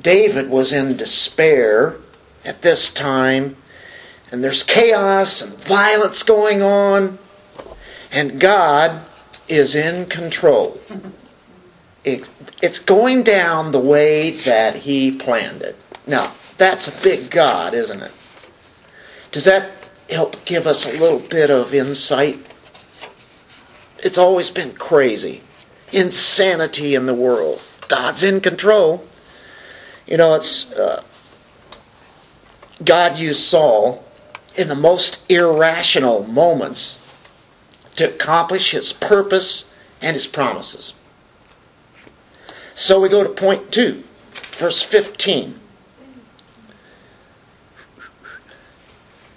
David 0.00 0.48
was 0.48 0.72
in 0.72 0.96
despair 0.96 1.96
at 2.44 2.62
this 2.62 2.90
time, 2.90 3.56
and 4.30 4.44
there's 4.44 4.62
chaos 4.62 5.42
and 5.42 5.52
violence 5.54 6.22
going 6.22 6.62
on, 6.62 7.18
and 8.12 8.40
God 8.40 9.04
is 9.48 9.74
in 9.74 10.06
control. 10.06 10.80
It, 12.04 12.28
it's 12.60 12.80
going 12.80 13.22
down 13.22 13.70
the 13.70 13.78
way 13.78 14.32
that 14.32 14.74
He 14.74 15.12
planned 15.12 15.62
it. 15.62 15.76
Now, 16.06 16.34
that's 16.58 16.88
a 16.88 17.02
big 17.02 17.30
God, 17.30 17.74
isn't 17.74 18.02
it? 18.02 18.12
Does 19.30 19.44
that 19.44 19.70
help 20.10 20.44
give 20.44 20.66
us 20.66 20.84
a 20.86 20.98
little 20.98 21.20
bit 21.20 21.50
of 21.50 21.74
insight? 21.74 22.44
It's 23.98 24.18
always 24.18 24.50
been 24.50 24.74
crazy. 24.74 25.42
Insanity 25.92 26.94
in 26.94 27.06
the 27.06 27.14
world. 27.14 27.62
God's 27.88 28.22
in 28.22 28.40
control. 28.40 29.06
You 30.06 30.16
know, 30.16 30.34
it's 30.34 30.72
uh, 30.72 31.02
God 32.84 33.16
used 33.16 33.40
Saul 33.40 34.04
in 34.56 34.68
the 34.68 34.74
most 34.74 35.20
irrational 35.30 36.24
moments 36.26 37.00
to 37.96 38.08
accomplish 38.08 38.72
his 38.72 38.92
purpose 38.92 39.70
and 40.00 40.14
his 40.14 40.26
promises. 40.26 40.92
So 42.74 43.00
we 43.00 43.08
go 43.08 43.22
to 43.22 43.28
point 43.28 43.70
two, 43.70 44.02
verse 44.52 44.82
15. 44.82 45.60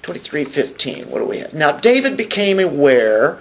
23:15. 0.06 1.08
What 1.08 1.20
do 1.20 1.26
we 1.26 1.40
have? 1.40 1.54
Now 1.54 1.72
David 1.72 2.16
became 2.16 2.60
aware 2.60 3.40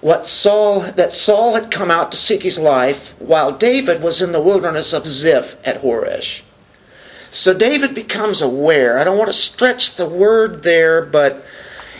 what 0.00 0.26
Saul 0.26 0.80
that 0.80 1.14
Saul 1.14 1.54
had 1.54 1.70
come 1.70 1.90
out 1.90 2.12
to 2.12 2.18
seek 2.18 2.42
his 2.42 2.58
life 2.58 3.14
while 3.18 3.52
David 3.52 4.02
was 4.02 4.22
in 4.22 4.32
the 4.32 4.40
wilderness 4.40 4.94
of 4.94 5.06
Ziph 5.06 5.56
at 5.64 5.82
Horesh. 5.82 6.40
So 7.30 7.52
David 7.52 7.94
becomes 7.94 8.40
aware. 8.40 8.98
I 8.98 9.04
don't 9.04 9.18
want 9.18 9.28
to 9.28 9.34
stretch 9.34 9.96
the 9.96 10.08
word 10.08 10.62
there, 10.62 11.02
but 11.02 11.44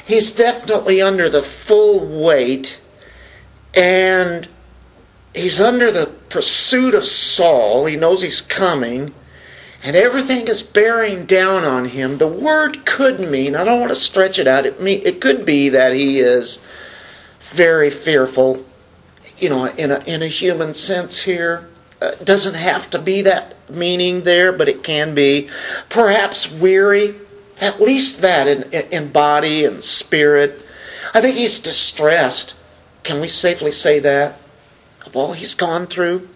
he's 0.07 0.31
definitely 0.31 1.03
under 1.03 1.29
the 1.29 1.43
full 1.43 2.25
weight 2.25 2.81
and 3.75 4.49
he's 5.35 5.61
under 5.61 5.93
the 5.93 6.07
pursuit 6.31 6.95
of 6.95 7.05
Saul. 7.05 7.85
He 7.85 7.97
knows 7.97 8.23
he's 8.23 8.41
coming 8.41 9.13
and 9.83 9.95
everything 9.95 10.49
is 10.49 10.63
bearing 10.63 11.25
down 11.25 11.65
on 11.65 11.85
him. 11.85 12.19
The 12.19 12.27
word 12.27 12.85
could 12.85 13.21
mean, 13.21 13.55
I 13.55 13.65
don't 13.65 13.81
want 13.81 13.91
to 13.91 13.97
stretch 13.97 14.39
it 14.39 14.47
out, 14.47 14.67
it, 14.67 14.81
mean, 14.81 15.03
it 15.05 15.21
could 15.21 15.45
be 15.45 15.71
that 15.71 15.93
he 15.95 16.19
is 16.19 16.61
very 17.53 17.91
fearful, 17.91 18.65
you 19.39 19.49
know, 19.49 19.67
in 19.67 19.91
a, 19.91 19.99
in 20.01 20.23
a 20.23 20.27
human 20.27 20.75
sense 20.75 21.23
here. 21.23 21.69
Uh, 22.01 22.13
doesn't 22.23 22.55
have 22.55 22.89
to 22.91 22.99
be 22.99 23.23
that 23.23 23.57
meaning 23.69 24.23
there, 24.23 24.53
but 24.53 24.69
it 24.69 24.83
can 24.83 25.15
be. 25.15 25.49
Perhaps 25.89 26.51
weary, 26.51 27.15
at 27.61 27.81
least 27.81 28.21
that 28.21 28.47
in, 28.47 28.63
in 28.93 29.11
body 29.11 29.65
and 29.65 29.83
spirit. 29.83 30.63
I 31.13 31.21
think 31.21 31.37
he's 31.37 31.59
distressed. 31.59 32.55
Can 33.03 33.21
we 33.21 33.29
safely 33.29 33.73
say 33.73 33.99
that? 34.01 34.39
Of 35.07 35.17
all 35.17 35.33
he's 35.33 35.55
gone 35.55 35.87
through? 35.87 36.29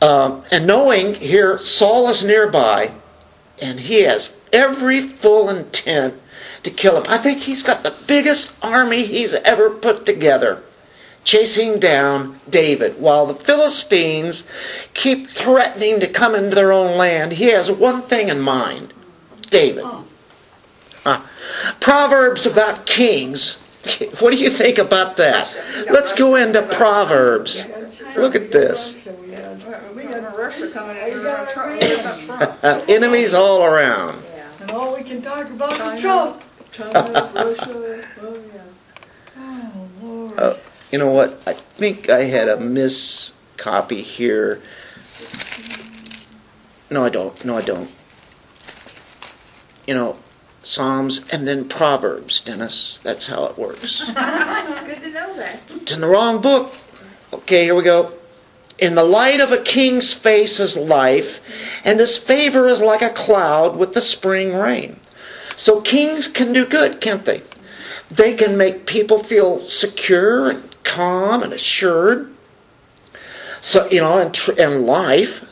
Um, 0.00 0.42
and 0.50 0.66
knowing 0.66 1.14
here 1.14 1.58
Saul 1.58 2.08
is 2.08 2.24
nearby, 2.24 2.92
and 3.60 3.78
he 3.78 4.02
has 4.02 4.36
every 4.52 5.02
full 5.06 5.50
intent 5.50 6.14
to 6.62 6.70
kill 6.70 6.96
him. 6.96 7.04
I 7.08 7.18
think 7.18 7.40
he's 7.40 7.62
got 7.62 7.82
the 7.82 7.94
biggest 8.06 8.52
army 8.62 9.04
he's 9.04 9.34
ever 9.34 9.70
put 9.70 10.06
together, 10.06 10.62
chasing 11.24 11.80
down 11.80 12.40
David. 12.48 13.00
While 13.00 13.26
the 13.26 13.34
Philistines 13.34 14.44
keep 14.94 15.30
threatening 15.30 16.00
to 16.00 16.08
come 16.08 16.34
into 16.34 16.54
their 16.54 16.72
own 16.72 16.96
land, 16.96 17.32
he 17.32 17.46
has 17.46 17.70
one 17.70 18.02
thing 18.02 18.28
in 18.28 18.40
mind 18.40 18.92
David. 19.50 19.84
Huh. 21.04 21.22
Proverbs 21.80 22.46
about 22.46 22.86
kings. 22.86 23.60
What 24.20 24.30
do 24.30 24.36
you 24.36 24.50
think 24.50 24.76
about 24.76 25.16
that? 25.16 25.48
Let's 25.90 26.12
go 26.12 26.36
into 26.36 26.60
Proverbs. 26.62 27.66
Look 28.16 28.34
at 28.34 28.52
this. 28.52 28.94
We 28.94 30.02
got 30.04 30.18
a 30.18 30.34
Russia 30.36 30.70
coming 30.70 30.96
in. 30.96 31.18
We 31.18 31.22
got 31.22 31.56
We're 31.56 31.76
Iran. 31.78 32.06
up 32.06 32.58
front. 32.58 32.88
Enemies 32.88 33.34
all 33.34 33.64
around. 33.64 34.22
And 34.60 34.70
all 34.70 34.94
we 34.96 35.02
can 35.02 35.22
talk 35.22 35.48
about 35.48 35.76
China. 35.76 35.94
is 35.94 36.00
Trump. 36.00 36.42
China, 36.72 37.32
Russia, 37.34 38.04
oh 38.22 38.38
yeah. 38.54 38.62
Oh, 39.38 39.88
Lord. 40.02 40.38
Uh, 40.38 40.56
you 40.92 40.98
know 40.98 41.10
what? 41.10 41.40
I 41.46 41.54
think 41.54 42.08
I 42.08 42.24
had 42.24 42.48
a 42.48 42.58
miscopy 42.60 44.02
here. 44.02 44.62
No, 46.90 47.04
I 47.04 47.08
don't. 47.08 47.44
No, 47.44 47.56
I 47.56 47.62
don't. 47.62 47.90
You 49.86 49.94
know, 49.94 50.16
Psalms 50.62 51.24
and 51.30 51.46
then 51.48 51.68
Proverbs, 51.68 52.40
Dennis. 52.40 53.00
That's 53.02 53.26
how 53.26 53.46
it 53.46 53.58
works. 53.58 54.00
Good 54.06 54.14
to 54.14 55.10
know 55.10 55.34
that. 55.36 55.60
It's 55.70 55.92
in 55.92 56.00
the 56.00 56.06
wrong 56.08 56.40
book. 56.40 56.72
Okay, 57.32 57.64
here 57.64 57.74
we 57.74 57.82
go. 57.82 58.12
In 58.78 58.94
the 58.94 59.04
light 59.04 59.40
of 59.40 59.52
a 59.52 59.62
king's 59.62 60.12
face 60.12 60.58
is 60.58 60.76
life, 60.76 61.40
and 61.84 62.00
his 62.00 62.16
favor 62.16 62.66
is 62.66 62.80
like 62.80 63.02
a 63.02 63.10
cloud 63.10 63.76
with 63.76 63.92
the 63.92 64.00
spring 64.00 64.54
rain. 64.54 64.98
So 65.56 65.80
kings 65.82 66.28
can 66.28 66.52
do 66.52 66.64
good, 66.64 67.00
can't 67.00 67.24
they? 67.24 67.42
They 68.10 68.34
can 68.34 68.56
make 68.56 68.86
people 68.86 69.22
feel 69.22 69.64
secure 69.64 70.50
and 70.50 70.62
calm 70.82 71.42
and 71.42 71.52
assured. 71.52 72.34
So, 73.60 73.88
you 73.90 74.00
know, 74.00 74.18
in, 74.18 74.32
tr- 74.32 74.58
and 74.58 74.86
life, 74.86 75.44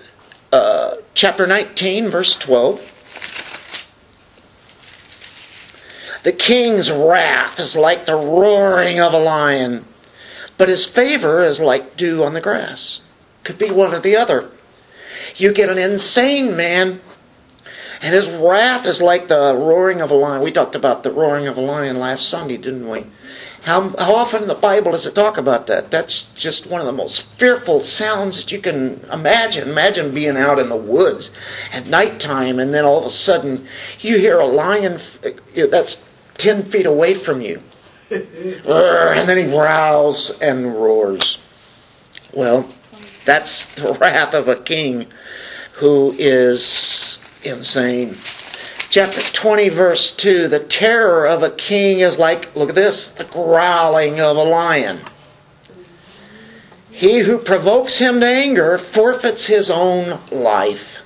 uh, 0.53 0.97
chapter 1.15 1.47
19, 1.47 2.09
verse 2.09 2.35
12. 2.37 2.81
The 6.23 6.33
king's 6.33 6.91
wrath 6.91 7.61
is 7.61 7.77
like 7.77 8.07
the 8.07 8.17
roaring 8.17 9.01
of 9.01 9.13
a 9.13 9.19
lion, 9.19 9.85
but 10.59 10.69
his 10.69 10.85
favor 10.85 11.43
is 11.43 11.61
like 11.61 11.97
dew 11.97 12.25
on 12.25 12.35
the 12.35 12.41
grass. 12.41 13.01
Could 13.45 13.59
be 13.59 13.71
one 13.71 13.95
or 13.95 14.01
the 14.01 14.17
other. 14.17 14.51
You 15.37 15.53
get 15.53 15.71
an 15.71 15.79
insane 15.79 16.57
man, 16.57 17.01
and 18.03 18.15
his 18.15 18.29
wrath 18.29 18.85
is 18.85 19.01
like 19.01 19.29
the 19.29 19.55
roaring 19.57 20.01
of 20.01 20.11
a 20.11 20.15
lion. 20.15 20.43
We 20.43 20.53
talked 20.53 20.75
about 20.75 21.03
the 21.03 21.13
roaring 21.13 21.47
of 21.47 21.57
a 21.57 21.61
lion 21.61 21.99
last 21.99 22.29
Sunday, 22.29 22.57
didn't 22.57 22.89
we? 22.89 23.07
How, 23.63 23.91
how 23.99 24.15
often 24.15 24.43
in 24.43 24.49
the 24.49 24.55
Bible 24.55 24.93
does 24.93 25.07
it 25.07 25.15
talk 25.15 25.37
about 25.37 25.67
that? 25.67 25.91
That's 25.91 26.23
just 26.35 26.67
one 26.67 26.81
of 26.81 26.87
the 26.87 26.93
most 26.93 27.23
fearful 27.39 27.81
sounds 27.81 28.37
that 28.37 28.53
you 28.53 28.61
can 28.61 29.01
imagine. 29.13 29.69
Imagine 29.69 30.15
being 30.15 30.37
out 30.37 30.59
in 30.59 30.69
the 30.69 30.77
woods 30.77 31.31
at 31.73 31.87
nighttime, 31.87 32.59
and 32.59 32.73
then 32.73 32.85
all 32.85 32.99
of 33.01 33.07
a 33.07 33.11
sudden 33.11 33.67
you 34.01 34.19
hear 34.19 34.39
a 34.39 34.47
lion 34.47 34.99
that's 35.55 36.05
10 36.39 36.65
feet 36.65 36.87
away 36.87 37.15
from 37.15 37.41
you. 37.41 37.61
And 38.11 39.29
then 39.29 39.37
he 39.37 39.45
growls 39.45 40.31
and 40.41 40.75
roars. 40.75 41.39
Well, 42.33 42.69
that's 43.25 43.67
the 43.75 43.93
wrath 44.01 44.35
of 44.35 44.49
a 44.49 44.57
king 44.57 45.07
who 45.73 46.15
is 46.19 47.19
insane. 47.43 48.17
Chapter 48.91 49.21
20, 49.21 49.69
verse 49.69 50.13
2 50.13 50.49
The 50.49 50.61
terror 50.61 51.27
of 51.27 51.43
a 51.43 51.51
king 51.51 52.01
is 52.01 52.19
like, 52.19 52.55
look 52.57 52.71
at 52.71 52.75
this, 52.75 53.09
the 53.09 53.25
growling 53.25 54.21
of 54.21 54.37
a 54.37 54.43
lion. 54.43 55.01
He 56.91 57.21
who 57.21 57.39
provokes 57.39 57.99
him 57.99 58.21
to 58.21 58.27
anger 58.27 58.79
forfeits 58.79 59.47
his 59.47 59.71
own 59.71 60.19
life. 60.33 61.01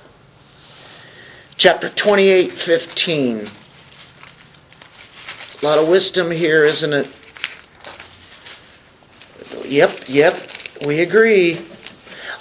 Chapter 1.57 1.89
28, 1.89 2.51
15. 2.51 3.49
A 5.63 5.65
lot 5.65 5.79
of 5.79 5.87
wisdom 5.87 6.29
here, 6.29 6.65
isn't 6.65 6.91
it? 6.91 7.07
Yep, 9.63 10.09
yep, 10.09 10.37
we 10.85 10.99
agree. 10.99 11.65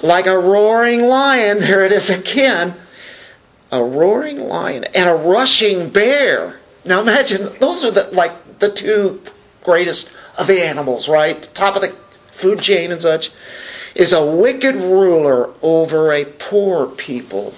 Like 0.03 0.27
a 0.27 0.37
roaring 0.37 1.03
lion, 1.03 1.61
there 1.61 1.85
it 1.85 1.93
is 1.93 2.11
again. 2.11 2.75
A 3.71 3.81
roaring 3.83 4.41
lion 4.41 4.83
and 4.93 5.09
a 5.09 5.15
rushing 5.15 5.91
bear. 5.91 6.59
Now 6.85 7.01
imagine, 7.01 7.49
those 7.61 7.85
are 7.85 7.93
the, 7.93 8.09
like 8.11 8.59
the 8.59 8.73
two 8.73 9.23
greatest 9.63 10.11
of 10.37 10.49
the 10.49 10.67
animals, 10.67 11.09
right? 11.09 11.49
Top 11.55 11.77
of 11.77 11.83
the 11.83 11.95
food 12.33 12.59
chain 12.59 12.91
and 12.91 13.01
such. 13.01 13.31
Is 13.95 14.13
a 14.13 14.27
wicked 14.27 14.75
ruler 14.75 15.55
over 15.63 16.11
a 16.11 16.25
poor 16.25 16.87
people. 16.87 17.55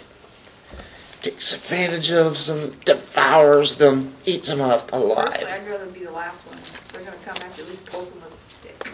Takes 1.24 1.54
advantage 1.54 2.12
of 2.12 2.44
them, 2.44 2.76
devours 2.84 3.76
them, 3.76 4.12
eats 4.26 4.48
them 4.48 4.60
up 4.60 4.88
Personally, 4.88 5.12
alive. 5.12 5.46
I'd 5.48 5.66
rather 5.66 5.86
be 5.86 6.04
the 6.04 6.10
last 6.10 6.36
one. 6.46 6.58
They're 6.92 7.02
gonna 7.02 7.16
come 7.24 7.36
after, 7.36 7.62
at 7.62 7.68
least 7.70 7.86
poke 7.86 8.12
them 8.12 8.20
with 8.20 8.30
a 8.30 8.36
stick. 8.44 8.90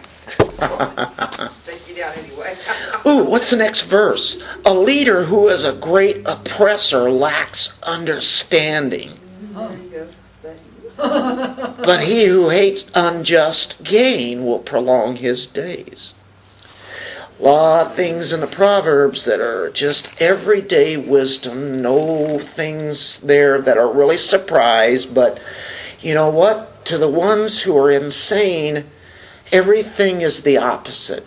Take 1.65 1.89
you 1.89 1.95
down 1.95 2.13
anyway. 2.13 2.55
Ooh, 3.05 3.25
what's 3.25 3.49
the 3.49 3.57
next 3.57 3.81
verse? 3.81 4.37
A 4.63 4.73
leader 4.73 5.25
who 5.25 5.49
is 5.49 5.65
a 5.65 5.73
great 5.73 6.25
oppressor 6.25 7.11
lacks 7.11 7.77
understanding, 7.83 9.19
oh, 9.53 9.67
There 9.67 9.77
you 9.77 9.89
go. 9.89 10.07
But 10.95 11.83
but 11.83 11.99
he 11.99 12.27
who 12.27 12.47
hates 12.47 12.85
unjust 12.95 13.83
gain 13.83 14.45
will 14.45 14.59
prolong 14.59 15.17
his 15.17 15.47
days. 15.47 16.13
Lot 17.41 17.87
of 17.87 17.95
things 17.95 18.33
in 18.33 18.41
the 18.41 18.45
Proverbs 18.45 19.25
that 19.25 19.39
are 19.39 19.71
just 19.71 20.11
everyday 20.21 20.95
wisdom, 20.95 21.81
no 21.81 22.37
things 22.37 23.19
there 23.21 23.59
that 23.59 23.79
are 23.79 23.91
really 23.91 24.17
surprise, 24.17 25.07
but 25.07 25.39
you 26.01 26.13
know 26.13 26.29
what? 26.29 26.85
To 26.85 26.99
the 26.99 27.09
ones 27.09 27.59
who 27.59 27.75
are 27.77 27.89
insane, 27.89 28.85
everything 29.51 30.21
is 30.21 30.43
the 30.43 30.57
opposite. 30.57 31.25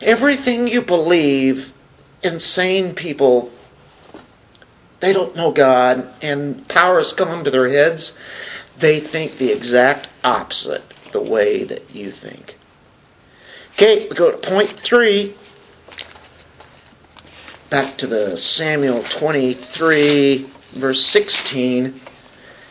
Everything 0.00 0.66
you 0.66 0.80
believe, 0.80 1.74
insane 2.22 2.94
people, 2.94 3.52
they 5.00 5.12
don't 5.12 5.36
know 5.36 5.52
God, 5.52 6.10
and 6.22 6.66
power 6.68 6.96
has 6.96 7.12
come 7.12 7.44
to 7.44 7.50
their 7.50 7.68
heads. 7.68 8.16
They 8.78 8.98
think 8.98 9.36
the 9.36 9.52
exact 9.52 10.08
opposite 10.24 10.84
the 11.12 11.20
way 11.20 11.64
that 11.64 11.94
you 11.94 12.10
think. 12.10 12.56
Okay, 13.74 14.06
we 14.08 14.14
go 14.14 14.30
to 14.30 14.36
point 14.36 14.68
three. 14.68 15.34
Back 17.70 17.96
to 17.98 18.06
the 18.06 18.36
Samuel 18.36 19.02
23, 19.02 20.48
verse 20.74 21.04
16. 21.04 22.00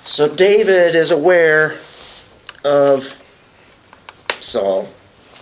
So 0.01 0.34
David 0.34 0.95
is 0.95 1.12
aware 1.12 1.78
of 2.64 3.22
Saul 4.39 4.88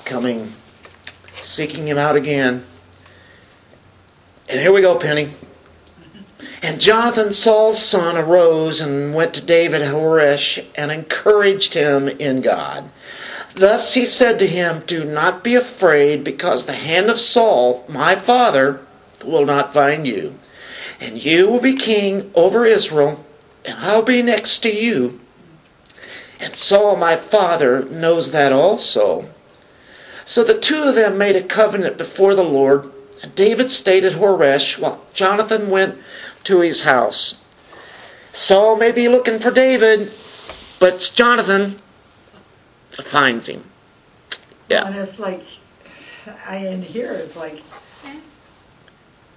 coming, 0.04 0.52
seeking 1.42 1.88
him 1.88 2.00
out 2.00 2.16
again. 2.16 2.66
And 4.50 4.60
here 4.60 4.74
we 4.74 4.82
go, 4.82 4.98
Penny. 4.98 5.32
And 6.64 6.82
Jonathan, 6.82 7.34
Saul's 7.34 7.84
son, 7.84 8.18
arose 8.18 8.82
and 8.82 9.14
went 9.14 9.36
to 9.36 9.42
David 9.42 9.84
Horesh 9.84 10.66
and 10.74 10.92
encouraged 10.92 11.76
him 11.76 12.08
in 12.08 12.42
God. 12.42 12.90
Thus 13.56 13.96
he 13.96 14.06
said 14.06 14.40
to 14.40 14.48
him, 14.48 14.82
Do 14.88 15.04
not 15.04 15.44
be 15.44 15.56
afraid, 15.56 16.24
because 16.24 16.66
the 16.66 16.72
hand 16.72 17.10
of 17.10 17.20
Saul, 17.20 17.84
my 17.90 18.16
father, 18.16 18.80
will 19.26 19.46
not 19.46 19.74
find 19.74 20.08
you. 20.08 20.36
And 21.02 21.24
you 21.24 21.50
will 21.50 21.60
be 21.60 21.76
king 21.76 22.32
over 22.34 22.66
Israel, 22.66 23.26
and 23.66 23.78
I'll 23.80 24.04
be 24.04 24.22
next 24.22 24.60
to 24.60 24.74
you. 24.74 25.20
And 26.40 26.56
Saul, 26.56 26.96
my 26.96 27.18
father, 27.18 27.84
knows 27.84 28.32
that 28.32 28.54
also. 28.54 29.30
So 30.26 30.44
the 30.44 30.58
two 30.58 30.84
of 30.84 30.96
them 30.96 31.18
made 31.18 31.36
a 31.36 31.44
covenant 31.44 31.98
before 31.98 32.36
the 32.36 32.44
Lord, 32.44 32.90
and 33.22 33.36
David 33.36 33.70
stayed 33.72 34.06
at 34.06 34.14
Horesh 34.14 34.80
while 34.80 35.02
Jonathan 35.14 35.70
went 35.70 35.98
to 36.46 36.62
his 36.62 36.84
house. 36.84 37.36
Saul 38.32 38.78
may 38.78 38.94
be 38.94 39.10
looking 39.10 39.40
for 39.40 39.52
David, 39.52 40.12
but 40.80 40.94
it's 40.94 41.10
Jonathan 41.10 41.82
finds 42.96 43.48
him. 43.48 43.64
Yeah. 44.70 44.88
And 44.88 44.96
it's 44.96 45.20
like, 45.20 45.44
I 46.48 46.58
in 46.58 46.82
here, 46.82 47.14
it's 47.14 47.36
like, 47.36 47.62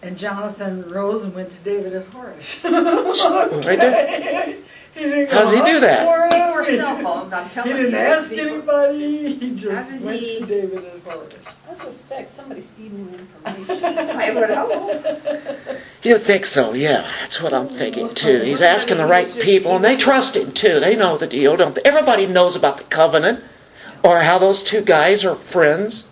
and 0.02 0.18
Jonathan 0.18 0.86
rose 0.88 1.22
and 1.22 1.34
went 1.34 1.50
to 1.50 1.62
David 1.62 1.94
at 1.94 2.10
Horesh. 2.10 2.62
Right 3.64 3.80
there. 3.80 4.56
He 4.94 5.00
didn't 5.00 5.24
go 5.30 5.36
How's 5.38 5.50
he 5.52 5.60
do 5.64 5.80
that? 5.80 6.06
hunt 6.06 6.30
before 6.30 6.64
cell 6.76 7.02
phones, 7.02 7.32
I'm 7.32 7.48
He 7.48 7.54
telling 7.54 7.70
you. 7.70 7.76
didn't 7.84 7.94
ask 7.94 8.30
people- 8.30 8.46
anybody, 8.46 9.34
he 9.34 9.48
How 9.50 9.54
just 9.56 9.90
did 9.90 10.04
went 10.04 10.20
he- 10.20 10.38
to 10.40 10.46
David 10.46 10.84
at 10.84 11.04
Horesh. 11.04 11.32
I 11.70 11.74
suspect 11.74 12.36
somebody's 12.36 12.66
feeding 12.76 13.08
him 13.08 13.28
information. 13.46 13.84
I 14.10 14.30
would 14.30 14.50
hope. 14.50 15.76
You 16.02 16.18
think 16.18 16.44
so? 16.46 16.74
Yeah, 16.74 17.04
that's 17.20 17.42
what 17.42 17.52
I'm 17.52 17.68
thinking 17.68 18.14
too. 18.14 18.40
He's 18.42 18.60
asking 18.62 18.98
the 18.98 19.06
right 19.06 19.28
people, 19.40 19.74
and 19.74 19.84
they 19.84 19.96
trust 19.96 20.36
him 20.36 20.52
too. 20.52 20.78
They 20.78 20.94
know 20.94 21.16
the 21.16 21.26
deal, 21.26 21.56
don't 21.56 21.74
they? 21.74 21.82
Everybody 21.84 22.26
knows 22.26 22.54
about 22.54 22.76
the 22.76 22.84
covenant 22.84 23.42
or 24.04 24.20
how 24.20 24.38
those 24.38 24.62
two 24.62 24.82
guys 24.82 25.24
are 25.24 25.34
friends. 25.34 26.04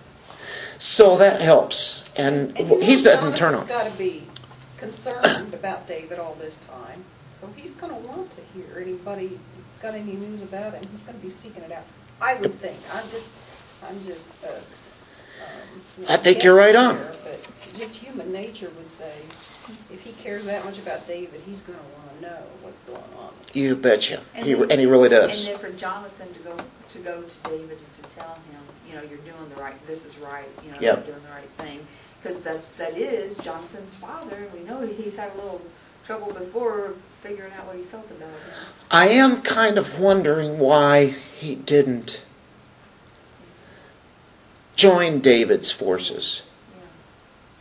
So 0.79 1.17
that 1.19 1.41
helps. 1.41 2.05
And 2.17 2.57
And 2.59 2.71
you 2.71 2.79
know, 2.79 2.85
he 2.85 2.95
doesn't 2.95 3.37
turn 3.37 3.55
Jonathan's 3.55 3.63
on. 3.63 3.69
got 3.69 3.85
to 3.85 3.97
be 3.99 4.25
concerned 4.79 5.55
about 5.55 5.87
David 5.87 6.19
all 6.19 6.37
this 6.41 6.59
time, 6.69 7.05
so 7.43 7.49
he's 7.57 7.73
going 7.73 7.93
to 7.93 8.09
want 8.09 8.31
to 8.31 8.43
hear 8.55 8.81
anybody 8.81 9.27
who's 9.29 9.83
got 9.83 9.95
any 9.95 10.13
news 10.13 10.43
about 10.43 10.75
him. 10.75 10.85
He's 10.93 11.01
going 11.03 11.19
to 11.19 11.23
be 11.25 11.31
seeking 11.31 11.63
it 11.65 11.73
out. 11.73 11.83
I 12.21 12.35
would 12.37 12.59
think. 12.61 12.79
I'm 12.95 13.11
just, 13.11 13.27
I'm 13.87 14.07
just. 14.07 14.31
Uh, 14.45 14.49
um, 14.53 15.83
you 15.99 16.05
know, 16.05 16.15
I 16.15 16.17
think 16.19 16.45
you're 16.45 16.55
right 16.55 16.77
on. 16.77 16.97
guessing 16.99 17.23
here, 17.25 17.37
But 17.73 17.79
just 17.81 17.95
human 17.97 18.33
nature 18.33 18.71
would 18.79 18.91
say, 18.91 19.13
if 19.93 20.01
he 20.01 20.13
cares 20.13 20.45
that 20.45 20.65
much 20.65 20.79
about 20.79 21.05
David, 21.09 21.41
he's 21.41 21.63
going 21.63 21.79
to 21.79 21.85
want 21.85 22.15
to 22.17 22.23
know 22.23 22.43
what's 22.63 22.81
going 22.83 23.19
on. 23.19 23.33
You 23.55 23.75
betcha. 23.75 24.23
And 24.37 24.47
He, 24.47 24.55
then- 24.55 24.71
and 24.71 24.79
he 24.81 24.87
really 24.87 25.09
does. 25.09 25.45
And 25.49 25.55
then 25.57 25.61
for 25.73 25.77
Jonathan 25.77 26.33
to 26.33 26.41
go, 26.41 26.57
to 26.91 26.99
go 26.99 27.23
to 27.23 27.51
David 27.51 27.77
and 27.79 28.05
to 28.05 28.11
tell 28.21 28.35
him, 28.35 28.63
you 28.89 28.95
know, 28.95 29.03
you're 29.03 29.19
doing 29.19 29.49
the 29.53 29.61
right, 29.61 29.75
this 29.89 30.05
is 30.05 30.17
right, 30.19 30.47
you 30.65 30.71
know, 30.71 30.77
Yep. 30.81 31.07
you're 31.09 31.17
doing 31.17 31.27
the 31.27 31.35
right 31.35 31.51
thing. 31.59 31.85
Because 32.23 32.41
that's, 32.41 32.69
that 32.79 32.97
is 32.97 33.37
Jonathan's 33.39 33.97
father. 33.97 34.49
We 34.55 34.61
know 34.61 34.83
he's 34.83 35.17
had 35.17 35.33
a 35.33 35.35
little 35.35 35.61
trouble 36.07 36.33
before 36.33 36.95
figuring 37.23 37.53
out 37.55 37.67
what 37.67 37.77
he 37.77 37.83
felt 37.83 38.11
about 38.11 38.29
him. 38.29 38.37
I 38.91 39.09
am 39.09 39.41
kind 39.43 39.79
of 39.79 40.01
wondering 40.01 40.59
why 40.59 41.07
he 41.39 41.55
didn't 41.55 42.23
join 44.77 45.21
David's 45.21 45.71
forces. 45.71 46.43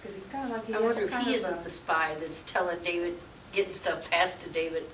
Because 0.02 0.16
he's 0.16 0.26
kind 0.32 0.46
of 0.46 0.52
like, 0.52 0.66
he 0.66 0.74
I 0.74 0.80
wonder 0.82 1.02
if 1.04 1.10
kind 1.12 1.24
he 1.28 1.34
of 1.34 1.40
isn't 1.40 1.60
a- 1.60 1.64
the 1.64 1.70
spy 1.70 2.16
that's 2.20 2.44
telling 2.44 2.80
David, 2.84 3.18
getting 3.54 3.74
stuff 3.74 4.10
passed 4.10 4.40
to 4.42 4.50
David. 4.50 4.86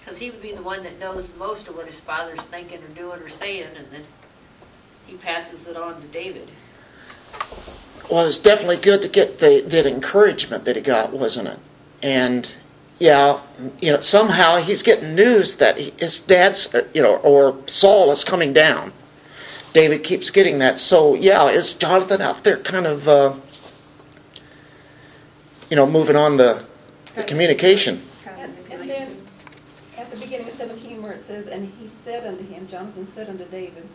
Because 0.00 0.18
he 0.18 0.30
would 0.30 0.42
be 0.42 0.52
the 0.52 0.62
one 0.62 0.82
that 0.84 0.98
knows 1.00 1.30
most 1.38 1.66
of 1.68 1.76
what 1.76 1.86
his 1.86 1.98
father's 1.98 2.40
thinking 2.42 2.80
or 2.82 2.94
doing 2.94 3.20
or 3.20 3.28
saying, 3.28 3.70
and 3.76 3.86
then 3.90 4.02
he 5.06 5.16
passes 5.16 5.66
it 5.66 5.76
on 5.76 6.00
to 6.00 6.06
David. 6.08 6.48
Well, 8.10 8.24
it's 8.26 8.38
definitely 8.38 8.76
good 8.76 9.02
to 9.02 9.08
get 9.08 9.38
the, 9.40 9.64
that 9.66 9.86
encouragement 9.86 10.64
that 10.66 10.76
he 10.76 10.82
got, 10.82 11.12
wasn't 11.12 11.48
it? 11.48 11.58
And 12.02 12.52
yeah, 12.98 13.40
you 13.80 13.92
know, 13.92 14.00
somehow 14.00 14.56
he's 14.56 14.82
getting 14.82 15.14
news 15.14 15.56
that 15.56 15.78
his 15.78 16.20
dad's, 16.20 16.74
uh, 16.74 16.86
you 16.94 17.02
know, 17.02 17.16
or 17.16 17.56
Saul 17.66 18.10
is 18.12 18.24
coming 18.24 18.52
down. 18.52 18.92
David 19.72 20.04
keeps 20.04 20.30
getting 20.30 20.60
that. 20.60 20.80
So 20.80 21.14
yeah, 21.14 21.48
is 21.48 21.74
Jonathan 21.74 22.22
out 22.22 22.42
there 22.44 22.56
kind 22.56 22.86
of, 22.86 23.06
uh, 23.08 23.34
you 25.68 25.76
know, 25.76 25.86
moving 25.86 26.16
on 26.16 26.38
the, 26.38 26.64
the 27.14 27.24
communication? 27.24 28.02
And, 28.26 28.56
and 28.70 28.88
then, 28.88 29.26
at 29.98 30.10
the 30.10 30.16
beginning 30.16 30.48
of 30.48 30.54
17, 30.54 31.02
where 31.02 31.12
it 31.12 31.22
says, 31.22 31.46
And 31.46 31.70
he 31.78 31.88
said 31.88 32.26
unto 32.26 32.46
him, 32.46 32.66
Jonathan 32.66 33.06
said 33.06 33.28
unto 33.28 33.44
David, 33.46 33.86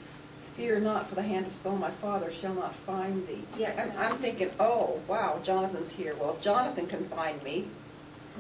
Fear 0.56 0.82
not, 0.82 1.08
for 1.08 1.16
the 1.16 1.24
hand 1.24 1.48
of 1.48 1.54
Saul 1.54 1.78
my 1.78 1.92
father 1.92 2.32
shall 2.32 2.54
not 2.54 2.76
find 2.86 3.26
thee. 3.26 3.44
Yeah, 3.58 3.90
I'm, 3.98 4.14
I'm 4.14 4.18
thinking, 4.20 4.52
oh, 4.60 5.00
wow, 5.08 5.40
Jonathan's 5.44 5.92
here. 5.92 6.14
Well, 6.16 6.36
if 6.36 6.44
Jonathan 6.44 6.88
can 6.88 7.08
find 7.08 7.42
me, 7.42 7.68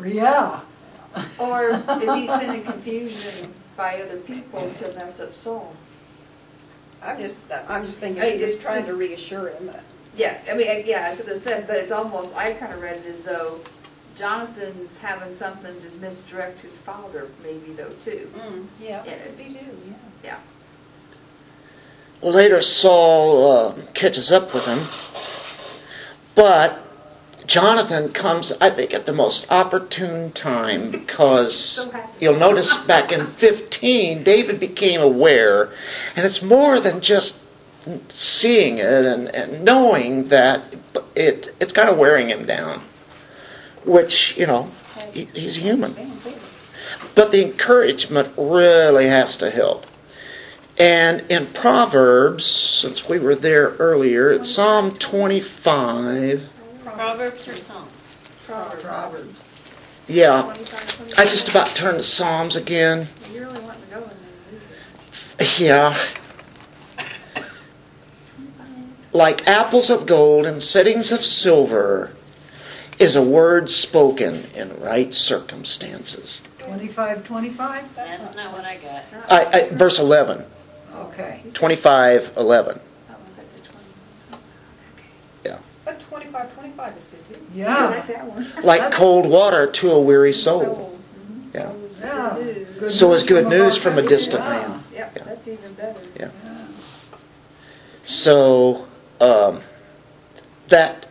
Yeah. 0.03 0.61
Or 1.39 1.69
is 1.69 2.13
he 2.15 2.27
sending 2.27 2.63
confusion 2.63 3.53
by 3.75 4.01
other 4.01 4.17
people 4.17 4.71
to 4.79 4.93
mess 4.95 5.19
up 5.19 5.33
Saul? 5.35 5.75
I'm 7.03 7.17
just, 7.19 7.39
I'm 7.67 7.85
just 7.85 7.99
thinking, 7.99 8.21
Hey, 8.21 8.37
he 8.37 8.43
was 8.43 8.51
it's- 8.53 8.63
trying 8.63 8.85
to 8.85 8.93
reassure 8.93 9.49
him. 9.49 9.67
that- 9.67 9.83
Yeah, 10.15 10.37
I 10.49 10.53
mean, 10.53 10.67
yeah, 10.85 11.01
that's 11.09 11.17
what 11.17 11.27
they're 11.27 11.39
saying, 11.39 11.65
but 11.67 11.77
it's 11.77 11.91
almost, 11.91 12.35
I 12.35 12.53
kind 12.53 12.73
of 12.73 12.81
read 12.81 12.97
it 12.97 13.05
as 13.07 13.19
though 13.23 13.59
Jonathan's 14.15 14.97
having 14.99 15.33
something 15.33 15.73
to 15.81 15.89
misdirect 15.99 16.59
his 16.61 16.77
father, 16.77 17.27
maybe 17.43 17.73
though 17.73 17.89
too. 18.03 18.29
Mm, 18.37 18.67
yeah, 18.79 19.03
Yeah. 19.03 19.15
that 19.15 19.23
could 19.23 19.37
be 19.37 19.45
too, 19.45 19.59
yeah. 19.87 19.93
Yeah. 20.23 20.37
Later 22.29 22.61
Saul 22.61 23.51
uh, 23.51 23.75
catches 23.95 24.31
up 24.31 24.53
with 24.53 24.65
him, 24.65 24.85
but 26.35 26.79
Jonathan 27.51 28.13
comes, 28.13 28.53
I 28.61 28.69
think, 28.69 28.93
at 28.93 29.05
the 29.05 29.11
most 29.11 29.45
opportune 29.51 30.31
time 30.31 30.89
because 30.89 31.91
happy. 31.91 32.07
you'll 32.21 32.37
notice 32.37 32.73
back 32.87 33.11
in 33.11 33.27
15, 33.27 34.23
David 34.23 34.57
became 34.57 35.01
aware, 35.01 35.69
and 36.15 36.25
it's 36.25 36.41
more 36.41 36.79
than 36.79 37.01
just 37.01 37.41
seeing 38.07 38.77
it 38.77 39.05
and, 39.05 39.27
and 39.35 39.65
knowing 39.65 40.29
that 40.29 40.77
it 41.13 41.53
it's 41.59 41.73
kind 41.73 41.89
of 41.89 41.97
wearing 41.97 42.29
him 42.29 42.45
down, 42.45 42.83
which 43.83 44.37
you 44.37 44.47
know 44.47 44.71
he, 45.11 45.25
he's 45.33 45.57
human. 45.57 45.93
But 47.15 47.33
the 47.33 47.43
encouragement 47.43 48.31
really 48.37 49.07
has 49.07 49.35
to 49.37 49.49
help. 49.49 49.85
And 50.77 51.29
in 51.29 51.47
Proverbs, 51.47 52.45
since 52.45 53.09
we 53.09 53.19
were 53.19 53.35
there 53.35 53.71
earlier, 53.71 54.31
it's 54.31 54.49
Psalm 54.49 54.97
25. 54.97 56.47
Proverbs 56.93 57.47
or 57.47 57.55
Psalms? 57.55 57.91
Proverbs. 58.47 59.49
Yeah, 60.07 60.53
I 61.17 61.25
just 61.25 61.49
about 61.49 61.67
turned 61.67 61.99
to 61.99 62.03
Psalms 62.03 62.55
again. 62.55 63.07
You're 63.31 63.47
really 63.47 63.61
wanting 63.61 63.81
to 63.83 63.95
go 63.95 64.01
in 64.03 64.09
there. 65.37 65.47
Yeah. 65.57 65.97
Like 69.13 69.47
apples 69.47 69.89
of 69.89 70.05
gold 70.05 70.45
and 70.45 70.61
settings 70.63 71.11
of 71.11 71.23
silver 71.25 72.11
is 72.99 73.15
a 73.15 73.23
word 73.23 73.69
spoken 73.69 74.43
in 74.55 74.79
right 74.79 75.13
circumstances. 75.13 76.41
Twenty-five, 76.59 77.25
twenty-five? 77.25 77.83
That's 77.95 78.35
not 78.35 78.53
what 78.53 78.63
I 78.63 78.77
got. 78.77 79.03
I, 79.29 79.59
I, 79.59 79.69
verse 79.69 79.99
11, 79.99 80.45
Okay. 80.95 81.41
25, 81.53 82.33
11. 82.37 82.79
25, 86.31 86.53
25 86.55 86.97
is 86.97 87.03
good 87.03 87.35
too. 87.35 87.45
Yeah. 87.53 88.43
Like 88.63 88.91
cold 88.91 89.29
water 89.29 89.71
to 89.71 89.91
a 89.91 89.99
weary 89.99 90.33
soul. 90.33 90.97
Yeah. 91.53 91.61
Mm-hmm. 91.61 92.83
yeah. 92.83 92.89
So 92.89 93.13
is 93.13 93.23
good 93.23 93.47
news 93.47 93.77
from 93.77 93.97
a 93.97 94.01
distant 94.01 94.43
land. 94.43 94.69
man. 94.69 94.83
Yeah. 94.93 95.09
That's 95.13 95.47
even 95.47 95.73
better. 95.73 95.99
Yeah. 96.17 96.29
yeah. 96.43 96.65
So 98.05 98.87
um, 99.19 99.61
that 100.69 101.07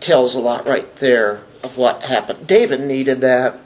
tells 0.00 0.34
a 0.34 0.40
lot 0.40 0.66
right 0.66 0.94
there 0.96 1.42
of 1.62 1.76
what 1.76 2.02
happened. 2.02 2.46
David 2.46 2.80
needed 2.80 3.20
that. 3.20 3.58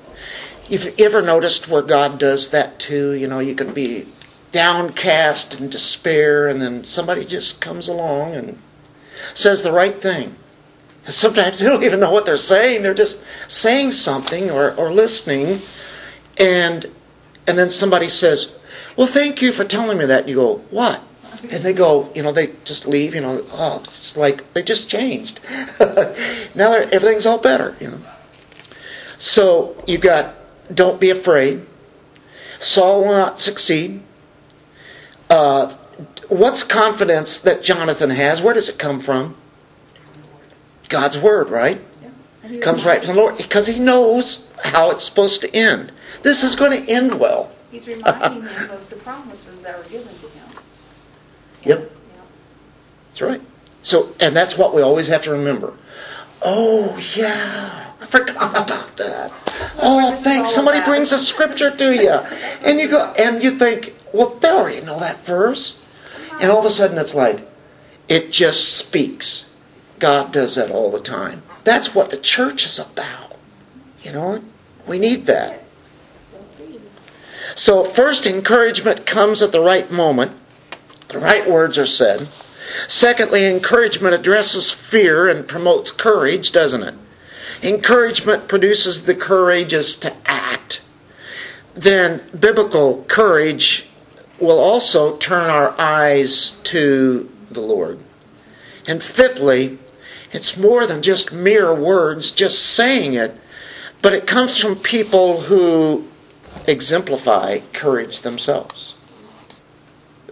You 0.69 0.81
ever 0.99 1.23
noticed 1.23 1.69
where 1.69 1.83
God 1.83 2.19
does 2.19 2.51
that 2.51 2.79
too? 2.81 3.13
You 3.13 3.29
know, 3.29 3.39
you 3.39 3.55
can 3.55 3.73
be 3.73 4.07
downcast 4.51 5.61
and 5.61 5.71
despair, 5.71 6.49
and 6.49 6.61
then 6.61 6.85
somebody 6.85 7.25
just 7.25 7.61
comes 7.61 7.89
along 7.89 8.35
and 8.35 8.59
says 9.35 9.63
the 9.63 9.73
right 9.73 10.01
thing. 10.01 10.35
Sometimes 11.09 11.59
they 11.61 11.69
don't 11.69 11.85
even 11.85 12.01
know 12.01 12.11
what 12.11 12.27
they're 12.27 12.37
saying; 12.37 12.83
they're 12.83 12.95
just 12.95 13.21
saying 13.49 13.93
something 13.93 14.51
or, 14.51 14.75
or 14.75 14.93
listening, 14.93 15.61
and 16.39 16.87
and 17.47 17.59
then 17.59 17.71
somebody 17.71 18.09
says, 18.09 18.55
"Well, 18.97 19.07
thank 19.07 19.43
you 19.43 19.53
for 19.53 19.65
telling 19.65 19.99
me 19.99 20.07
that." 20.07 20.21
And 20.21 20.29
you 20.29 20.37
go, 20.37 20.57
"What?" 20.71 21.01
And 21.51 21.63
they 21.63 21.73
go, 21.73 22.11
you 22.15 22.23
know, 22.23 22.33
they 22.33 22.53
just 22.65 22.87
leave, 22.87 23.15
you 23.15 23.21
know, 23.21 23.45
oh, 23.53 23.81
it's 23.85 24.17
like 24.17 24.53
they 24.55 24.63
just 24.63 24.89
changed. 24.89 25.39
now 26.55 26.73
everything's 26.73 27.27
all 27.27 27.39
better, 27.39 27.77
you 27.79 27.91
know. 27.91 28.01
So 29.19 29.77
you've 29.87 30.01
got, 30.01 30.35
don't 30.75 31.01
be 31.01 31.11
afraid. 31.11 31.65
Saul 32.59 33.05
will 33.05 33.15
not 33.15 33.39
succeed. 33.39 34.03
Uh, 35.29 35.75
what's 36.29 36.63
confidence 36.63 37.39
that 37.41 37.63
Jonathan 37.63 38.11
has? 38.11 38.41
Where 38.41 38.55
does 38.55 38.69
it 38.69 38.79
come 38.79 39.01
from? 39.01 39.37
God's 40.89 41.19
word, 41.19 41.51
right? 41.51 41.81
He 42.49 42.59
Comes 42.59 42.85
right 42.85 43.03
from 43.05 43.17
the 43.17 43.21
Lord 43.21 43.37
because 43.37 43.67
he 43.67 43.81
knows 43.81 44.47
how 44.63 44.91
it's 44.93 45.05
supposed 45.05 45.41
to 45.41 45.55
end. 45.55 45.91
This 46.23 46.45
is 46.45 46.55
going 46.55 46.85
to 46.85 46.93
end 46.93 47.19
well. 47.19 47.51
He's 47.73 47.89
reminding 47.89 48.43
him 48.43 48.71
of 48.71 48.89
the 48.89 48.97
promises 48.97 49.63
that 49.63 49.77
were 49.77 49.85
given 49.91 50.15
to 50.15 50.29
him. 50.29 50.49
Yep. 51.65 51.91
Yeah. 51.91 52.23
That's 53.09 53.23
right. 53.23 53.43
So, 53.83 54.15
and 54.21 54.37
that's 54.37 54.57
what 54.57 54.75
we 54.75 54.83
always 54.83 55.09
have 55.09 55.23
to 55.25 55.33
remember. 55.33 55.75
Oh, 56.43 56.97
yeah. 57.17 57.93
I 58.01 58.07
forgot 58.07 58.51
about 58.51 58.97
that. 58.99 59.33
Oh, 59.79 60.15
thanks. 60.23 60.51
Somebody 60.51 60.79
about. 60.79 60.89
brings 60.89 61.11
a 61.11 61.19
scripture 61.19 61.75
to 61.75 61.95
you. 61.95 62.11
And 62.11 62.79
you 62.79 62.89
go, 62.89 63.13
and 63.19 63.43
you 63.43 63.53
think, 63.53 63.97
well, 64.13 64.31
they 64.31 64.49
already 64.49 64.83
know 64.83 65.01
that 65.01 65.25
verse. 65.25 65.81
And 66.41 66.51
all 66.51 66.61
of 66.61 66.65
a 66.65 66.71
sudden 66.71 66.99
it's 66.99 67.15
like, 67.15 67.49
it 68.09 68.31
just 68.31 68.77
speaks. 68.77 69.46
God 69.99 70.33
does 70.33 70.55
that 70.57 70.71
all 70.71 70.91
the 70.91 71.01
time. 71.01 71.43
That's 71.65 71.95
what 71.95 72.11
the 72.11 72.17
church 72.17 72.65
is 72.65 72.79
about. 72.79 73.37
You 74.03 74.13
know, 74.13 74.43
we 74.87 74.99
need 74.99 75.27
that. 75.27 75.63
So, 77.55 77.85
first, 77.85 78.27
encouragement 78.27 79.07
comes 79.07 79.43
at 79.43 79.53
the 79.53 79.61
right 79.61 79.91
moment. 79.91 80.33
The 81.09 81.19
right 81.19 81.49
words 81.49 81.79
are 81.79 81.87
said. 81.87 82.29
Secondly, 82.89 83.47
encouragement 83.47 84.15
addresses 84.15 84.73
fear 84.73 85.29
and 85.29 85.49
promotes 85.49 85.91
courage, 85.91 86.53
doesn't 86.53 86.83
it? 86.83 86.95
Encouragement 87.63 88.49
produces 88.49 89.05
the 89.05 89.15
courageous 89.15 89.97
to 89.97 90.13
act. 90.27 90.83
Then, 91.75 92.23
biblical 92.39 93.05
courage 93.09 93.87
will 94.39 94.59
also 94.59 95.17
turn 95.17 95.49
our 95.49 95.75
eyes 95.81 96.57
to 96.65 97.31
the 97.51 97.61
Lord. 97.61 97.99
And 98.87 99.03
fifthly, 99.03 99.79
it's 100.33 100.57
more 100.57 100.87
than 100.87 101.03
just 101.03 101.33
mere 101.33 101.75
words, 101.75 102.31
just 102.31 102.65
saying 102.65 103.15
it, 103.15 103.37
but 104.03 104.13
it 104.13 104.27
comes 104.27 104.59
from 104.59 104.77
people 104.77 105.41
who 105.41 106.07
exemplify 106.67 107.61
courage 107.73 108.21
themselves. 108.21 108.97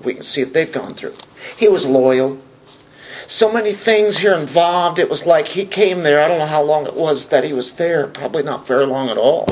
We 0.02 0.14
can 0.14 0.22
see 0.22 0.44
that 0.44 0.52
they've 0.52 0.70
gone 0.70 0.94
through. 0.94 1.14
He 1.56 1.68
was 1.68 1.86
loyal. 1.86 2.40
So 3.26 3.50
many 3.50 3.72
things 3.72 4.18
here 4.18 4.34
involved. 4.34 4.98
It 4.98 5.08
was 5.08 5.24
like 5.24 5.48
he 5.48 5.64
came 5.64 6.02
there. 6.02 6.20
I 6.20 6.28
don't 6.28 6.38
know 6.38 6.46
how 6.46 6.62
long 6.62 6.86
it 6.86 6.94
was 6.94 7.26
that 7.26 7.44
he 7.44 7.54
was 7.54 7.72
there. 7.72 8.06
Probably 8.06 8.42
not 8.42 8.66
very 8.66 8.84
long 8.84 9.08
at 9.08 9.16
all. 9.16 9.48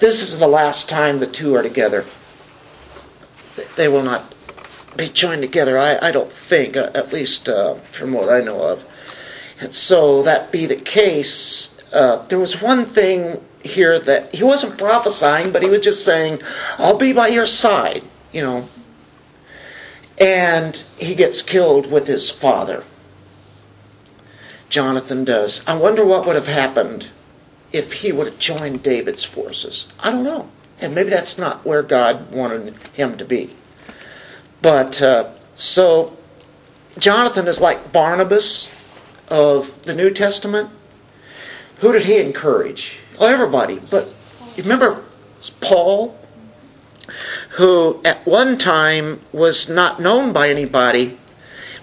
This 0.00 0.22
is 0.22 0.38
the 0.38 0.48
last 0.48 0.88
time 0.88 1.18
the 1.18 1.26
two 1.26 1.54
are 1.54 1.62
together. 1.62 2.04
They 3.76 3.88
will 3.88 4.02
not 4.02 4.34
be 4.96 5.08
joined 5.08 5.42
together, 5.42 5.78
I, 5.78 6.08
I 6.08 6.10
don't 6.10 6.32
think, 6.32 6.76
uh, 6.76 6.90
at 6.94 7.12
least 7.12 7.48
uh, 7.48 7.74
from 7.92 8.12
what 8.12 8.28
I 8.28 8.40
know 8.40 8.60
of. 8.60 8.84
And 9.60 9.72
so 9.72 10.22
that 10.22 10.52
be 10.52 10.66
the 10.66 10.76
case, 10.76 11.74
uh, 11.92 12.24
there 12.26 12.38
was 12.38 12.60
one 12.60 12.86
thing 12.86 13.42
here 13.62 13.98
that 13.98 14.34
he 14.34 14.44
wasn't 14.44 14.78
prophesying, 14.78 15.52
but 15.52 15.62
he 15.62 15.68
was 15.68 15.80
just 15.80 16.04
saying, 16.04 16.42
I'll 16.78 16.98
be 16.98 17.12
by 17.12 17.28
your 17.28 17.46
side, 17.46 18.02
you 18.32 18.42
know. 18.42 18.68
And 20.18 20.82
he 20.98 21.14
gets 21.14 21.42
killed 21.42 21.90
with 21.90 22.06
his 22.06 22.30
father. 22.30 22.84
Jonathan 24.68 25.24
does. 25.24 25.62
I 25.66 25.76
wonder 25.76 26.04
what 26.04 26.26
would 26.26 26.36
have 26.36 26.46
happened 26.46 27.10
if 27.72 27.92
he 27.92 28.12
would 28.12 28.26
have 28.26 28.38
joined 28.38 28.82
David's 28.82 29.24
forces. 29.24 29.86
I 29.98 30.10
don't 30.10 30.24
know. 30.24 30.48
And 30.80 30.94
maybe 30.94 31.10
that's 31.10 31.38
not 31.38 31.64
where 31.64 31.82
God 31.82 32.32
wanted 32.32 32.74
him 32.92 33.16
to 33.18 33.24
be. 33.24 33.54
But 34.62 35.00
uh, 35.00 35.30
so 35.54 36.16
Jonathan 36.98 37.46
is 37.46 37.60
like 37.60 37.92
Barnabas 37.92 38.68
of 39.28 39.82
the 39.82 39.94
New 39.94 40.10
Testament. 40.10 40.70
Who 41.78 41.92
did 41.92 42.04
he 42.04 42.18
encourage? 42.18 42.98
Oh, 43.18 43.26
everybody. 43.26 43.78
But 43.78 44.08
you 44.56 44.62
remember 44.62 45.04
Paul, 45.60 46.18
who 47.50 48.00
at 48.04 48.26
one 48.26 48.58
time 48.58 49.20
was 49.32 49.68
not 49.68 50.00
known 50.00 50.32
by 50.32 50.48
anybody. 50.48 51.18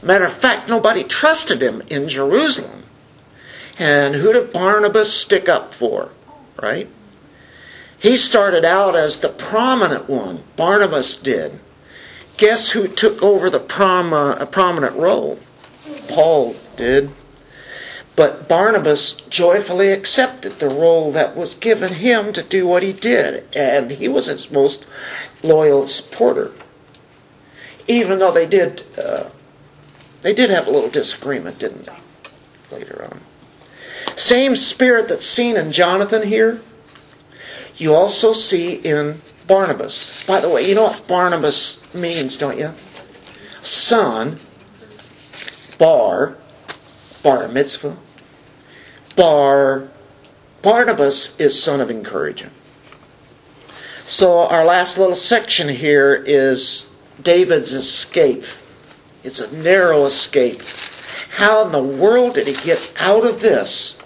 Matter 0.01 0.25
of 0.25 0.33
fact, 0.33 0.67
nobody 0.67 1.03
trusted 1.03 1.61
him 1.61 1.81
in 1.89 2.09
Jerusalem. 2.09 2.83
And 3.79 4.15
who 4.15 4.33
did 4.33 4.53
Barnabas 4.53 5.13
stick 5.13 5.47
up 5.47 5.73
for? 5.73 6.11
Right? 6.61 6.89
He 7.97 8.17
started 8.17 8.65
out 8.65 8.95
as 8.95 9.19
the 9.19 9.29
prominent 9.29 10.09
one. 10.09 10.43
Barnabas 10.55 11.15
did. 11.15 11.59
Guess 12.37 12.71
who 12.71 12.87
took 12.87 13.23
over 13.23 13.49
the 13.49 13.59
prom, 13.59 14.11
uh, 14.11 14.45
prominent 14.47 14.95
role? 14.97 15.39
Paul 16.07 16.55
did. 16.75 17.11
But 18.15 18.47
Barnabas 18.47 19.13
joyfully 19.29 19.91
accepted 19.91 20.59
the 20.59 20.69
role 20.69 21.11
that 21.13 21.35
was 21.35 21.55
given 21.55 21.93
him 21.93 22.31
to 22.33 22.43
do 22.43 22.67
what 22.67 22.83
he 22.83 22.93
did, 22.93 23.45
and 23.55 23.89
he 23.89 24.07
was 24.07 24.27
his 24.27 24.51
most 24.51 24.85
loyal 25.41 25.87
supporter. 25.87 26.51
Even 27.87 28.19
though 28.19 28.31
they 28.31 28.45
did, 28.45 28.83
uh, 28.97 29.29
they 30.21 30.33
did 30.33 30.51
have 30.51 30.67
a 30.67 30.71
little 30.71 30.89
disagreement, 30.89 31.57
didn't 31.57 31.87
they? 31.87 32.77
Later 32.77 33.09
on. 33.09 33.21
Same 34.15 34.55
spirit 34.55 35.07
that's 35.07 35.25
seen 35.25 35.57
in 35.57 35.71
Jonathan 35.71 36.27
here, 36.27 36.61
you 37.77 37.95
also 37.95 38.33
see 38.33 38.75
in 38.75 39.21
Barnabas. 39.47 40.23
By 40.27 40.39
the 40.39 40.49
way, 40.49 40.67
you 40.69 40.75
know 40.75 40.83
what 40.83 41.07
Barnabas 41.07 41.79
means, 41.93 42.37
don't 42.37 42.59
you? 42.59 42.73
Son, 43.63 44.39
bar, 45.77 46.37
bar 47.23 47.47
mitzvah, 47.47 47.97
bar, 49.15 49.87
Barnabas 50.61 51.39
is 51.39 51.61
son 51.61 51.81
of 51.81 51.91
encouragement. 51.91 52.53
So 54.05 54.39
our 54.39 54.65
last 54.65 54.97
little 54.97 55.15
section 55.15 55.69
here 55.69 56.13
is 56.13 56.89
David's 57.21 57.73
escape. 57.73 58.43
It's 59.23 59.39
a 59.39 59.55
narrow 59.55 60.05
escape. 60.05 60.61
How 61.29 61.65
in 61.65 61.71
the 61.71 61.83
world 61.83 62.35
did 62.35 62.47
he 62.47 62.53
get 62.53 62.93
out 62.97 63.25
of 63.25 63.39
this? 63.39 63.97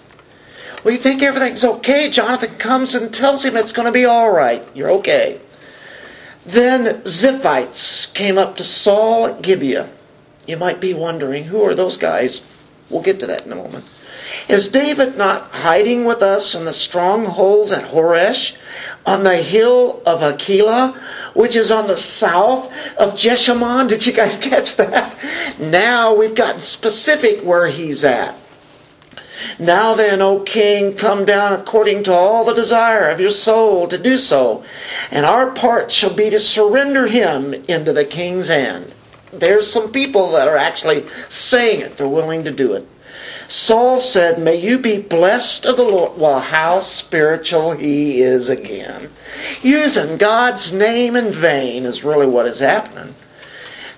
Well, 0.84 0.94
you 0.94 1.00
think 1.00 1.22
everything's 1.22 1.64
okay. 1.64 2.10
Jonathan 2.10 2.56
comes 2.56 2.94
and 2.94 3.12
tells 3.12 3.44
him 3.44 3.56
it's 3.56 3.72
going 3.72 3.86
to 3.86 3.92
be 3.92 4.04
all 4.04 4.30
right. 4.30 4.64
You're 4.74 4.92
okay. 4.92 5.40
Then 6.46 7.02
Ziphites 7.02 8.12
came 8.14 8.38
up 8.38 8.56
to 8.56 8.64
Saul 8.64 9.26
at 9.26 9.42
Gibeah. 9.42 9.90
You 10.46 10.56
might 10.56 10.80
be 10.80 10.94
wondering, 10.94 11.44
who 11.44 11.62
are 11.64 11.74
those 11.74 11.96
guys? 11.96 12.40
We'll 12.88 13.02
get 13.02 13.20
to 13.20 13.26
that 13.26 13.44
in 13.44 13.52
a 13.52 13.56
moment. 13.56 13.84
Is 14.48 14.68
David 14.68 15.16
not 15.16 15.50
hiding 15.50 16.04
with 16.04 16.22
us 16.22 16.54
in 16.54 16.64
the 16.64 16.72
strongholds 16.72 17.72
at 17.72 17.84
Horesh, 17.84 18.54
on 19.06 19.24
the 19.24 19.36
hill 19.36 20.02
of 20.04 20.20
Hachilah, 20.20 20.94
which 21.34 21.56
is 21.56 21.70
on 21.70 21.86
the 21.86 21.96
south 21.96 22.70
of 22.96 23.14
Jeshimon? 23.14 23.88
Did 23.88 24.06
you 24.06 24.12
guys 24.12 24.36
catch 24.50 24.76
that? 24.76 25.16
Now 25.58 26.14
we've 26.14 26.34
gotten 26.34 26.60
specific 26.60 27.42
where 27.42 27.66
he's 27.66 28.04
at. 28.04 28.34
Now 29.58 29.94
then, 29.94 30.20
O 30.20 30.40
king, 30.40 30.94
come 30.94 31.24
down 31.24 31.52
according 31.52 32.02
to 32.04 32.12
all 32.12 32.44
the 32.44 32.54
desire 32.54 33.08
of 33.08 33.20
your 33.20 33.30
soul 33.30 33.86
to 33.86 33.96
do 33.96 34.18
so, 34.18 34.64
and 35.12 35.24
our 35.24 35.52
part 35.52 35.92
shall 35.92 36.12
be 36.12 36.28
to 36.30 36.40
surrender 36.40 37.06
him 37.06 37.54
into 37.54 37.92
the 37.92 38.04
king's 38.04 38.48
hand. 38.48 38.92
There's 39.32 39.70
some 39.70 39.92
people 39.92 40.32
that 40.32 40.48
are 40.48 40.56
actually 40.56 41.06
saying 41.28 41.82
it, 41.82 41.96
they're 41.96 42.08
willing 42.08 42.44
to 42.44 42.50
do 42.50 42.72
it. 42.72 42.88
Saul 43.48 43.98
said, 43.98 44.38
May 44.38 44.56
you 44.56 44.78
be 44.78 44.98
blessed 44.98 45.64
of 45.64 45.78
the 45.78 45.82
Lord. 45.82 46.18
Well, 46.18 46.38
how 46.38 46.80
spiritual 46.80 47.72
he 47.72 48.20
is 48.20 48.50
again. 48.50 49.10
Using 49.62 50.18
God's 50.18 50.70
name 50.70 51.16
in 51.16 51.32
vain 51.32 51.86
is 51.86 52.04
really 52.04 52.26
what 52.26 52.44
is 52.44 52.58
happening. 52.58 53.14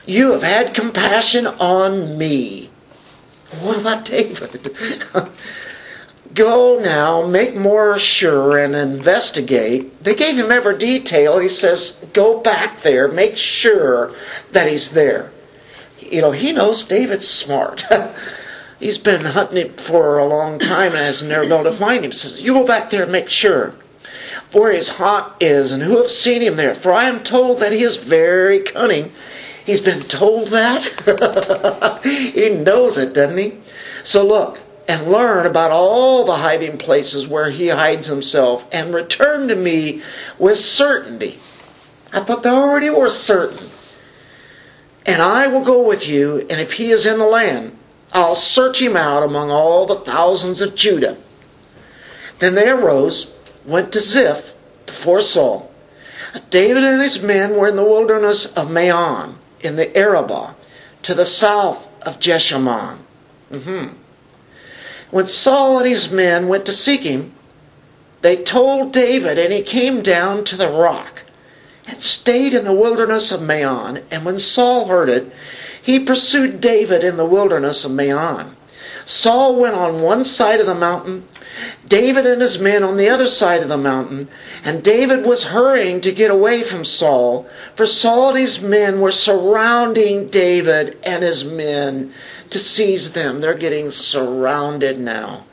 You 0.07 0.31
have 0.33 0.45
had 0.45 0.73
compassion 0.73 1.49
on 1.49 2.17
me. 2.17 2.71
What 3.61 3.81
about 3.81 4.05
David? 4.05 4.73
Go 6.35 6.79
now, 6.79 7.27
make 7.27 7.57
more 7.57 7.99
sure 7.99 8.57
and 8.57 8.77
investigate. 8.77 10.05
They 10.05 10.15
gave 10.15 10.37
him 10.37 10.53
every 10.53 10.79
detail. 10.79 11.41
He 11.41 11.49
says, 11.49 11.99
Go 12.13 12.39
back 12.39 12.83
there, 12.83 13.09
make 13.09 13.37
sure 13.37 14.13
that 14.53 14.69
he's 14.69 14.91
there. 14.91 15.33
You 15.99 16.21
know, 16.21 16.31
he 16.31 16.53
knows 16.53 16.85
David's 16.85 17.27
smart. 17.27 17.85
He's 18.81 18.97
been 18.97 19.27
hunting 19.27 19.59
him 19.59 19.75
for 19.75 20.19
a 20.19 20.27
long 20.27 20.59
time 20.59 20.93
and 20.93 21.05
has 21.05 21.23
never 21.23 21.43
been 21.43 21.53
able 21.53 21.71
to 21.71 21.73
find 21.73 22.03
him. 22.03 22.13
Says, 22.13 22.43
You 22.43 22.55
go 22.55 22.67
back 22.67 22.89
there 22.89 23.03
and 23.03 23.13
make 23.13 23.29
sure 23.29 23.75
where 24.53 24.73
his 24.73 24.89
haunt 24.89 25.35
is 25.41 25.71
and 25.71 25.83
who 25.83 25.99
have 25.99 26.11
seen 26.11 26.41
him 26.41 26.57
there. 26.57 26.75
For 26.75 26.91
I 26.91 27.05
am 27.05 27.23
told 27.23 27.61
that 27.61 27.73
he 27.73 27.83
is 27.83 27.99
very 27.99 28.61
cunning. 28.61 29.13
He's 29.67 29.81
been 29.81 30.03
told 30.05 30.49
that. 30.49 30.83
he 32.03 32.49
knows 32.49 32.97
it, 32.97 33.13
doesn't 33.13 33.37
he? 33.37 33.59
So 34.03 34.27
look 34.27 34.61
and 34.89 35.13
learn 35.13 35.47
about 35.47 35.71
all 35.71 36.25
the 36.25 36.37
hiding 36.37 36.79
places 36.79 37.29
where 37.29 37.51
he 37.51 37.69
hides 37.69 38.07
himself 38.07 38.67
and 38.73 38.95
return 38.95 39.49
to 39.49 39.55
me 39.55 40.03
with 40.39 40.59
certainty. 40.59 41.39
I 42.13 42.21
thought 42.21 42.43
they 42.43 42.51
already 42.51 42.91
were 42.91 43.11
certain. 43.11 43.69
And 45.07 45.21
I 45.23 45.47
will 45.49 45.65
go 45.65 45.87
with 45.87 46.09
you, 46.09 46.39
and 46.39 46.61
if 46.61 46.73
he 46.73 46.91
is 46.91 47.07
in 47.07 47.19
the 47.19 47.25
land, 47.27 47.77
I'll 48.13 48.35
search 48.35 48.81
him 48.81 48.97
out 48.97 49.23
among 49.23 49.51
all 49.51 49.87
the 49.87 50.01
thousands 50.01 50.61
of 50.61 50.75
Judah. 50.75 51.17
Then 52.39 52.55
they 52.55 52.69
arose, 52.69 53.31
went 53.65 53.93
to 53.93 54.01
Ziph 54.01 54.53
before 54.87 55.23
Saul. 55.23 55.71
David 56.51 56.85
and 56.85 57.01
his 57.01 57.23
men 57.23 57.57
were 57.57 57.69
in 57.69 57.77
the 57.77 57.85
wilderness 57.85 58.47
of 58.47 58.71
Maon, 58.71 59.39
in 59.61 59.77
the 59.77 59.97
Arabah, 59.97 60.55
to 61.03 61.15
the 61.15 61.27
south 61.27 61.89
of 62.03 62.21
Jeshimon. 62.21 62.99
Mm-hmm. 63.51 63.95
When 65.11 65.27
Saul 65.27 65.79
and 65.79 65.89
his 65.89 66.11
men 66.11 66.49
went 66.49 66.67
to 66.67 66.73
seek 66.73 67.03
him, 67.03 67.35
they 68.23 68.37
told 68.37 68.93
David, 68.93 69.39
and 69.39 69.53
he 69.53 69.63
came 69.63 70.03
down 70.03 70.45
to 70.45 70.57
the 70.57 70.71
rock 70.71 71.23
and 71.87 72.01
stayed 72.01 72.55
in 72.55 72.65
the 72.65 72.75
wilderness 72.75 73.33
of 73.33 73.43
Maon. 73.43 74.01
And 74.11 74.25
when 74.25 74.39
Saul 74.39 74.87
heard 74.87 75.09
it, 75.09 75.33
he 75.83 75.99
pursued 76.01 76.61
David 76.61 77.03
in 77.05 77.17
the 77.17 77.25
wilderness 77.25 77.85
of 77.85 77.93
Maon. 77.93 78.57
Saul 79.05 79.57
went 79.57 79.75
on 79.75 80.03
one 80.03 80.25
side 80.25 80.61
of 80.61 80.67
the 80.67 80.75
mountain, 80.75 81.25
David 81.89 82.27
and 82.27 82.41
his 82.41 82.59
men 82.59 82.85
on 82.85 82.97
the 82.97 83.09
other 83.09 83.27
side 83.27 83.63
of 83.63 83.69
the 83.69 83.77
mountain, 83.77 84.29
and 84.65 84.83
David 84.83 85.25
was 85.25 85.45
hurrying 85.45 86.01
to 86.03 86.13
get 86.13 86.31
away 86.31 86.63
from 86.63 86.85
Saul, 86.85 87.47
for 87.75 87.87
Saul 87.87 88.31
and 88.31 88.39
his 88.39 88.61
men 88.61 89.01
were 89.01 89.11
surrounding 89.11 90.29
David 90.29 90.97
and 91.03 91.25
his 91.25 91.45
men 91.45 92.13
to 92.51 92.59
seize 92.59 93.13
them. 93.13 93.39
They're 93.39 93.55
getting 93.55 93.91
surrounded 93.91 95.01
now. 95.01 95.45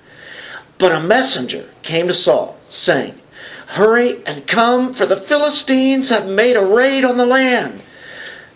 But 0.77 0.91
a 0.91 0.99
messenger 0.99 1.65
came 1.81 2.07
to 2.07 2.13
Saul, 2.13 2.57
saying, 2.69 3.19
Hurry 3.67 4.21
and 4.25 4.45
come, 4.45 4.93
for 4.93 5.05
the 5.05 5.17
Philistines 5.17 6.09
have 6.09 6.27
made 6.27 6.55
a 6.55 6.65
raid 6.65 7.03
on 7.03 7.17
the 7.17 7.25
land. 7.25 7.81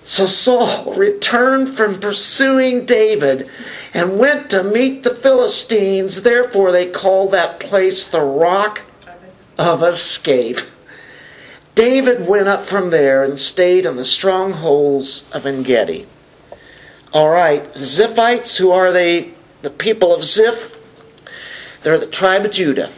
So 0.03 0.25
Saul 0.25 0.95
returned 0.95 1.75
from 1.75 1.99
pursuing 1.99 2.85
David 2.85 3.49
and 3.93 4.17
went 4.17 4.49
to 4.49 4.63
meet 4.63 5.03
the 5.03 5.15
Philistines. 5.15 6.23
Therefore, 6.23 6.71
they 6.71 6.89
call 6.89 7.29
that 7.29 7.59
place 7.59 8.05
the 8.05 8.21
Rock 8.21 8.81
of 9.57 9.83
Escape. 9.83 10.59
David 11.75 12.27
went 12.27 12.47
up 12.47 12.65
from 12.65 12.89
there 12.89 13.23
and 13.23 13.39
stayed 13.39 13.85
in 13.85 13.95
the 13.95 14.05
strongholds 14.05 15.23
of 15.31 15.45
En 15.45 15.63
Gedi. 15.63 16.07
All 17.13 17.29
right, 17.29 17.63
Ziphites, 17.73 18.57
who 18.57 18.71
are 18.71 18.91
they? 18.91 19.33
The 19.61 19.69
people 19.69 20.13
of 20.15 20.23
Ziph? 20.23 20.75
They're 21.83 21.99
the 21.99 22.07
tribe 22.07 22.45
of 22.45 22.51
Judah. 22.51 22.89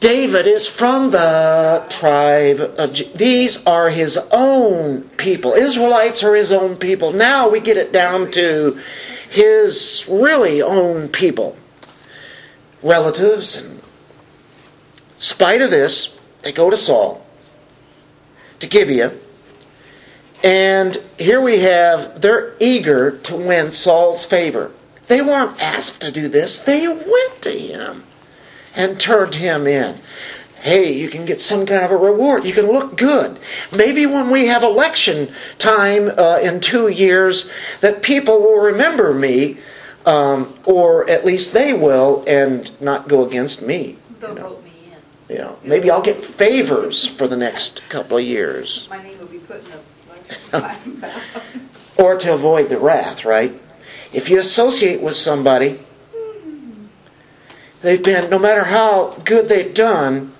David 0.00 0.46
is 0.46 0.68
from 0.68 1.10
the 1.10 1.84
tribe 1.88 2.60
of 2.60 3.00
these 3.16 3.64
are 3.64 3.88
his 3.88 4.18
own 4.30 5.02
people. 5.16 5.54
Israelites 5.54 6.22
are 6.22 6.34
his 6.34 6.52
own 6.52 6.76
people. 6.76 7.12
Now 7.12 7.48
we 7.48 7.60
get 7.60 7.78
it 7.78 7.92
down 7.92 8.30
to 8.32 8.78
his 9.30 10.06
really 10.08 10.60
own 10.60 11.08
people. 11.08 11.56
Relatives 12.82 13.62
in 13.62 13.80
spite 15.16 15.62
of 15.62 15.70
this, 15.70 16.14
they 16.42 16.52
go 16.52 16.68
to 16.68 16.76
Saul, 16.76 17.24
to 18.58 18.68
Gibeah, 18.68 19.14
and 20.44 21.02
here 21.18 21.40
we 21.40 21.60
have 21.60 22.20
they're 22.20 22.54
eager 22.60 23.12
to 23.18 23.34
win 23.34 23.72
Saul's 23.72 24.26
favor. 24.26 24.72
They 25.08 25.22
weren't 25.22 25.60
asked 25.60 26.02
to 26.02 26.12
do 26.12 26.28
this, 26.28 26.58
they 26.58 26.86
went 26.86 27.42
to 27.42 27.50
him 27.50 28.05
and 28.76 29.00
turned 29.00 29.34
him 29.34 29.66
in. 29.66 29.98
Hey, 30.60 30.92
you 30.92 31.08
can 31.08 31.24
get 31.26 31.40
some 31.40 31.66
kind 31.66 31.84
of 31.84 31.90
a 31.90 31.96
reward. 31.96 32.44
You 32.44 32.52
can 32.52 32.66
look 32.66 32.96
good. 32.96 33.38
Maybe 33.76 34.06
when 34.06 34.30
we 34.30 34.46
have 34.46 34.62
election 34.62 35.32
time 35.58 36.10
uh, 36.16 36.38
in 36.42 36.60
two 36.60 36.88
years, 36.88 37.48
that 37.82 38.02
people 38.02 38.40
will 38.40 38.58
remember 38.60 39.12
me, 39.12 39.58
um, 40.06 40.52
or 40.64 41.08
at 41.10 41.24
least 41.24 41.52
they 41.52 41.72
will, 41.72 42.24
and 42.26 42.70
not 42.80 43.06
go 43.08 43.26
against 43.26 43.62
me. 43.62 43.96
They'll 44.20 44.30
You 44.30 44.34
know, 44.36 44.48
vote 44.48 44.64
me 44.64 44.70
in. 45.28 45.36
you 45.36 45.42
know, 45.42 45.58
maybe 45.62 45.90
I'll 45.90 46.02
get 46.02 46.24
favors 46.24 47.06
for 47.06 47.28
the 47.28 47.36
next 47.36 47.82
couple 47.88 48.16
of 48.16 48.24
years, 48.24 48.88
My 48.90 49.02
name 49.02 49.18
will 49.18 49.26
be 49.26 49.38
put 49.38 49.58
in 49.58 49.70
the 50.50 50.56
election 50.58 51.04
or 51.98 52.16
to 52.16 52.34
avoid 52.34 52.68
the 52.70 52.78
wrath. 52.78 53.24
Right? 53.24 53.52
If 54.12 54.30
you 54.30 54.38
associate 54.40 55.00
with 55.02 55.14
somebody 55.14 55.78
they've 57.86 58.02
been, 58.02 58.28
no 58.30 58.38
matter 58.38 58.64
how 58.64 59.16
good 59.24 59.48
they've 59.48 59.72
done, 59.72 60.32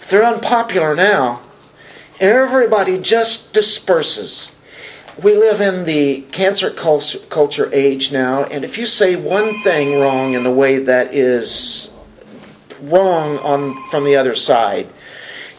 if 0.00 0.08
they're 0.08 0.24
unpopular 0.24 0.94
now, 0.94 1.42
everybody 2.20 2.98
just 2.98 3.52
disperses. 3.52 4.52
We 5.20 5.34
live 5.34 5.60
in 5.60 5.84
the 5.84 6.20
cancer 6.30 6.70
culture, 6.70 7.18
culture 7.28 7.68
age 7.72 8.12
now, 8.12 8.44
and 8.44 8.64
if 8.64 8.78
you 8.78 8.86
say 8.86 9.16
one 9.16 9.62
thing 9.62 9.98
wrong 9.98 10.34
in 10.34 10.44
the 10.44 10.52
way 10.52 10.78
that 10.78 11.12
is 11.12 11.90
wrong 12.82 13.38
on 13.38 13.74
from 13.90 14.04
the 14.04 14.14
other 14.14 14.36
side, 14.36 14.86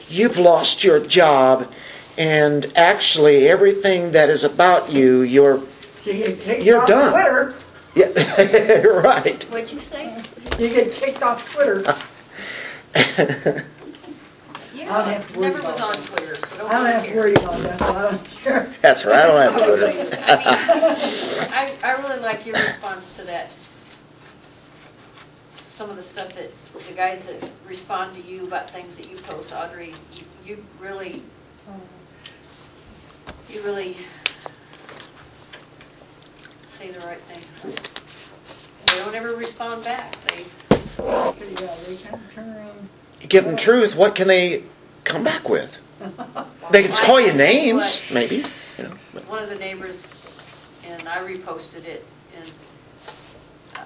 you've 0.07 0.37
lost 0.37 0.85
your 0.85 1.05
job, 1.05 1.69
and 2.17 2.71
actually 2.77 3.49
everything 3.49 4.11
that 4.11 4.29
is 4.29 4.45
about 4.45 4.93
you, 4.93 5.23
you're 5.23 5.61
You 6.05 6.13
get 6.13 6.39
kicked 6.39 6.63
You're 6.63 6.85
done. 6.85 7.53
Yeah, 7.95 8.05
right. 8.87 9.43
What'd 9.45 9.73
you 9.73 9.79
say? 9.79 10.23
You 10.59 10.69
get 10.69 10.91
kicked 10.91 11.21
off 11.21 11.47
Twitter. 11.53 11.95
Yeah, 14.73 14.95
I 14.95 15.05
don't 15.05 15.13
have 15.13 15.27
to 15.33 15.39
worry 15.39 15.49
never 15.49 15.67
was 15.67 15.75
about 15.77 15.97
on 15.97 16.03
Twitter, 16.05 16.35
so 16.35 16.57
don't 16.57 16.69
I 16.69 16.73
don't 16.73 16.83
really 16.83 16.93
have 16.93 17.03
to 17.03 17.09
care. 17.09 17.17
worry 17.17 17.33
about 17.33 17.61
that, 17.63 17.79
so 17.79 17.95
I 17.95 18.01
don't 18.03 18.25
care. 18.29 18.73
That's 18.83 19.05
right. 19.05 19.15
I 19.15 19.25
don't 19.25 19.41
have 19.41 19.55
I 19.61 19.65
Twitter. 19.65 19.87
I 19.87 19.95
mean, 19.95 21.51
I, 21.51 21.73
I 21.83 21.91
really 21.93 22.19
like 22.19 22.45
your 22.45 22.53
response 22.53 23.07
to 23.15 23.23
that. 23.23 23.49
Some 25.69 25.89
of 25.89 25.95
the 25.95 26.03
stuff 26.03 26.31
that, 26.33 26.51
the 26.87 26.93
guys 26.93 27.25
that 27.25 27.49
respond 27.67 28.15
to 28.15 28.21
you 28.21 28.43
about 28.45 28.69
things 28.69 28.95
that 28.97 29.09
you 29.09 29.17
post, 29.17 29.51
Audrey, 29.51 29.95
you, 30.13 30.23
you 30.45 30.65
really, 30.79 31.23
you 33.49 33.63
really 33.63 33.97
say 36.77 36.91
the 36.91 36.99
right 36.99 37.21
things. 37.23 37.75
They 38.97 39.03
don't 39.03 39.13
ever 39.13 39.35
respond 39.35 39.83
back, 39.83 40.15
they, 40.27 40.43
Yeah, 40.97 41.31
they 41.37 41.97
kind 41.97 42.15
of 42.15 42.33
turn 42.33 42.49
around. 42.49 42.89
Give 43.29 43.43
them 43.45 43.55
truth. 43.55 43.95
What 43.95 44.15
can 44.15 44.27
they 44.27 44.63
come 45.03 45.23
back 45.23 45.47
with? 45.47 45.79
They 46.71 46.83
can 46.83 46.91
call 46.91 47.21
you 47.21 47.31
names, 47.31 48.01
maybe. 48.11 48.37
You 48.77 48.85
know. 48.85 48.93
but- 49.13 49.27
one 49.29 49.41
of 49.43 49.49
the 49.49 49.55
neighbors, 49.55 50.03
and 50.83 51.07
I 51.07 51.19
reposted 51.19 51.85
it, 51.85 52.05
and 52.35 52.51
uh, 53.75 53.81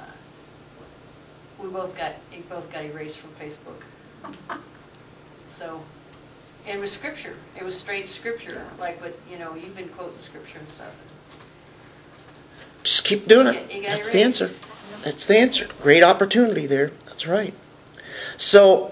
we 1.59 1.67
both 1.67 1.95
got, 1.97 2.13
it 2.31 2.47
both 2.49 2.71
got 2.71 2.85
erased 2.85 3.17
from 3.19 3.31
Facebook. 3.31 4.59
So, 5.59 5.79
and 6.65 6.77
it 6.77 6.81
was 6.81 6.89
scripture, 6.91 7.35
it 7.59 7.63
was 7.63 7.77
straight 7.77 8.09
scripture, 8.09 8.65
like 8.79 8.99
what, 9.01 9.15
you 9.29 9.37
know, 9.37 9.53
you've 9.55 9.75
been 9.75 9.89
quoting 9.89 10.15
scripture 10.23 10.57
and 10.57 10.67
stuff. 10.67 10.93
Just 12.83 13.03
keep 13.03 13.27
doing 13.27 13.47
You 13.47 13.53
it. 13.53 13.67
got- 13.69 13.75
you 13.75 13.81
That's 13.83 14.09
it 14.09 14.13
the 14.13 14.21
answer. 14.23 14.51
That's 15.03 15.25
the 15.25 15.37
answer. 15.37 15.67
Great 15.81 16.03
opportunity 16.03 16.67
there. 16.67 16.91
That's 17.05 17.27
right. 17.27 17.53
So 18.37 18.91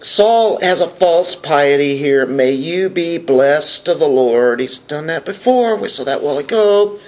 Saul 0.00 0.60
has 0.60 0.80
a 0.80 0.88
false 0.88 1.34
piety 1.34 1.96
here. 1.96 2.26
May 2.26 2.52
you 2.52 2.88
be 2.88 3.18
blessed 3.18 3.88
of 3.88 3.98
the 3.98 4.08
Lord. 4.08 4.60
He's 4.60 4.78
done 4.78 5.06
that 5.06 5.24
before. 5.24 5.76
We 5.76 5.88
saw 5.88 6.04
that 6.04 6.22
while 6.22 6.38
ago. 6.38 6.98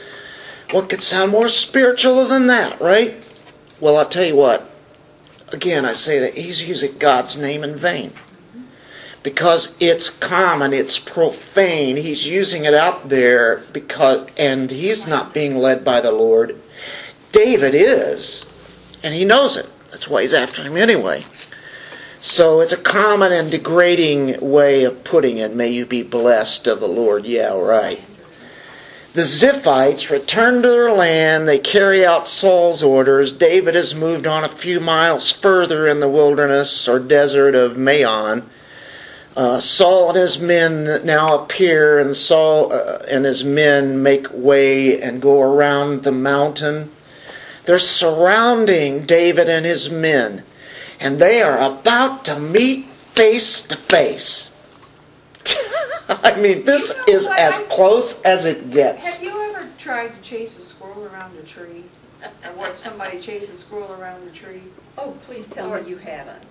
What 0.70 0.88
could 0.88 1.02
sound 1.02 1.32
more 1.32 1.48
spiritual 1.48 2.26
than 2.26 2.46
that, 2.46 2.80
right? 2.80 3.14
Well, 3.80 3.96
I'll 3.96 4.06
tell 4.06 4.24
you 4.24 4.36
what. 4.36 4.70
Again, 5.52 5.84
I 5.84 5.94
say 5.94 6.20
that 6.20 6.34
he's 6.34 6.68
using 6.68 6.98
God's 6.98 7.36
name 7.36 7.64
in 7.64 7.76
vain. 7.76 8.12
Because 9.22 9.74
it's 9.80 10.10
common, 10.10 10.72
it's 10.72 10.98
profane. 10.98 11.96
He's 11.96 12.26
using 12.26 12.64
it 12.64 12.74
out 12.74 13.08
there 13.08 13.62
because, 13.72 14.26
and 14.36 14.70
he's 14.70 15.06
not 15.06 15.34
being 15.34 15.56
led 15.56 15.84
by 15.84 16.00
the 16.00 16.12
Lord. 16.12 16.56
David 17.32 17.74
is, 17.74 18.44
and 19.02 19.14
he 19.14 19.24
knows 19.24 19.56
it. 19.56 19.66
That's 19.90 20.08
why 20.08 20.22
he's 20.22 20.32
after 20.32 20.62
him 20.62 20.76
anyway. 20.76 21.24
So 22.20 22.60
it's 22.60 22.72
a 22.72 22.76
common 22.76 23.32
and 23.32 23.50
degrading 23.50 24.38
way 24.40 24.84
of 24.84 25.04
putting 25.04 25.38
it. 25.38 25.54
May 25.54 25.68
you 25.68 25.86
be 25.86 26.02
blessed 26.02 26.66
of 26.66 26.80
the 26.80 26.88
Lord. 26.88 27.24
Yeah, 27.24 27.58
right. 27.58 28.00
The 29.12 29.22
Ziphites 29.22 30.10
return 30.10 30.62
to 30.62 30.68
their 30.68 30.92
land. 30.92 31.48
They 31.48 31.58
carry 31.58 32.06
out 32.06 32.28
Saul's 32.28 32.82
orders. 32.82 33.32
David 33.32 33.74
has 33.74 33.94
moved 33.94 34.26
on 34.26 34.44
a 34.44 34.48
few 34.48 34.78
miles 34.78 35.32
further 35.32 35.88
in 35.88 35.98
the 35.98 36.08
wilderness 36.08 36.86
or 36.86 37.00
desert 37.00 37.56
of 37.56 37.76
Maon. 37.76 38.48
Uh, 39.36 39.58
Saul 39.58 40.10
and 40.10 40.18
his 40.18 40.38
men 40.38 41.04
now 41.04 41.42
appear, 41.42 41.98
and 41.98 42.14
Saul 42.14 42.72
uh, 42.72 42.98
and 43.08 43.24
his 43.24 43.42
men 43.42 44.02
make 44.02 44.26
way 44.30 45.00
and 45.00 45.22
go 45.22 45.40
around 45.40 46.02
the 46.02 46.12
mountain. 46.12 46.90
They're 47.64 47.78
surrounding 47.78 49.04
David 49.06 49.48
and 49.48 49.64
his 49.66 49.90
men, 49.90 50.44
and 51.00 51.18
they 51.18 51.42
are 51.42 51.58
about 51.58 52.24
to 52.26 52.38
meet 52.38 52.86
face 53.14 53.60
to 53.62 53.76
face. 53.76 54.50
I 56.08 56.36
mean, 56.36 56.64
this 56.64 56.90
You 56.90 56.96
know 56.96 57.04
is 57.08 57.28
what? 57.28 57.38
as 57.38 57.58
I- 57.58 57.62
close 57.64 58.20
as 58.22 58.44
it 58.44 58.70
gets. 58.70 59.06
Have 59.16 59.22
you 59.22 59.40
ever 59.50 59.68
tried 59.78 60.08
to 60.16 60.22
chase 60.22 60.58
a 60.58 60.62
squirrel 60.62 61.04
around 61.06 61.36
a 61.38 61.42
tree? 61.42 61.84
Or 62.22 62.52
watch 62.56 62.76
somebody 62.76 63.18
chase 63.20 63.48
a 63.48 63.56
squirrel 63.56 63.92
around 63.92 64.26
the 64.26 64.30
tree? 64.30 64.62
Oh, 64.98 65.12
please 65.22 65.46
tell 65.48 65.70
me 65.80 65.88
you 65.88 65.96
haven't. 65.96 66.44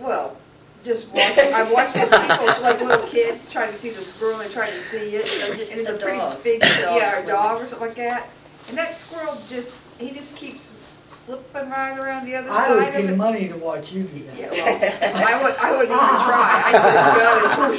Well, 0.00 0.36
just 0.84 1.08
watch, 1.08 1.38
I've 1.38 1.70
watched 1.70 1.94
those 1.94 2.08
people, 2.08 2.46
like 2.62 2.80
little 2.80 3.06
kids, 3.08 3.40
try 3.50 3.66
to 3.66 3.72
see 3.74 3.90
the 3.90 4.02
squirrel, 4.02 4.40
and 4.40 4.50
try 4.52 4.68
to 4.68 4.78
see 4.84 5.16
it. 5.16 5.24
Or 5.50 5.54
just 5.56 5.72
And 5.72 5.80
it's 5.80 5.90
a 5.90 5.94
a 5.94 5.98
pretty 5.98 6.18
dog. 6.18 6.42
big, 6.42 6.60
Dog 6.60 6.70
yeah, 6.96 7.14
or 7.16 7.20
with 7.20 7.28
dog 7.30 7.62
or 7.62 7.66
something 7.66 7.88
like 7.88 7.96
that. 7.96 8.28
And 8.68 8.76
that 8.76 8.96
squirrel 8.98 9.38
just, 9.48 9.86
he 9.98 10.10
just 10.10 10.34
keeps 10.36 10.72
slipping 11.10 11.68
right 11.68 11.98
around 11.98 12.24
the 12.24 12.36
other 12.36 12.48
side. 12.48 12.70
I 12.70 12.74
would 12.74 12.84
side 12.84 12.88
of 12.88 13.06
pay 13.06 13.12
it. 13.12 13.16
money 13.16 13.48
to 13.48 13.56
watch 13.56 13.92
you 13.92 14.04
do 14.04 14.24
that. 14.24 14.38
Yeah, 14.38 15.12
well, 15.14 15.28
I 15.28 15.42
would, 15.42 15.56
I 15.56 15.70
wouldn't 15.72 15.90
even 15.90 15.98
try. 15.98 16.62
I 16.64 16.72
would 17.36 17.56
go 17.56 17.72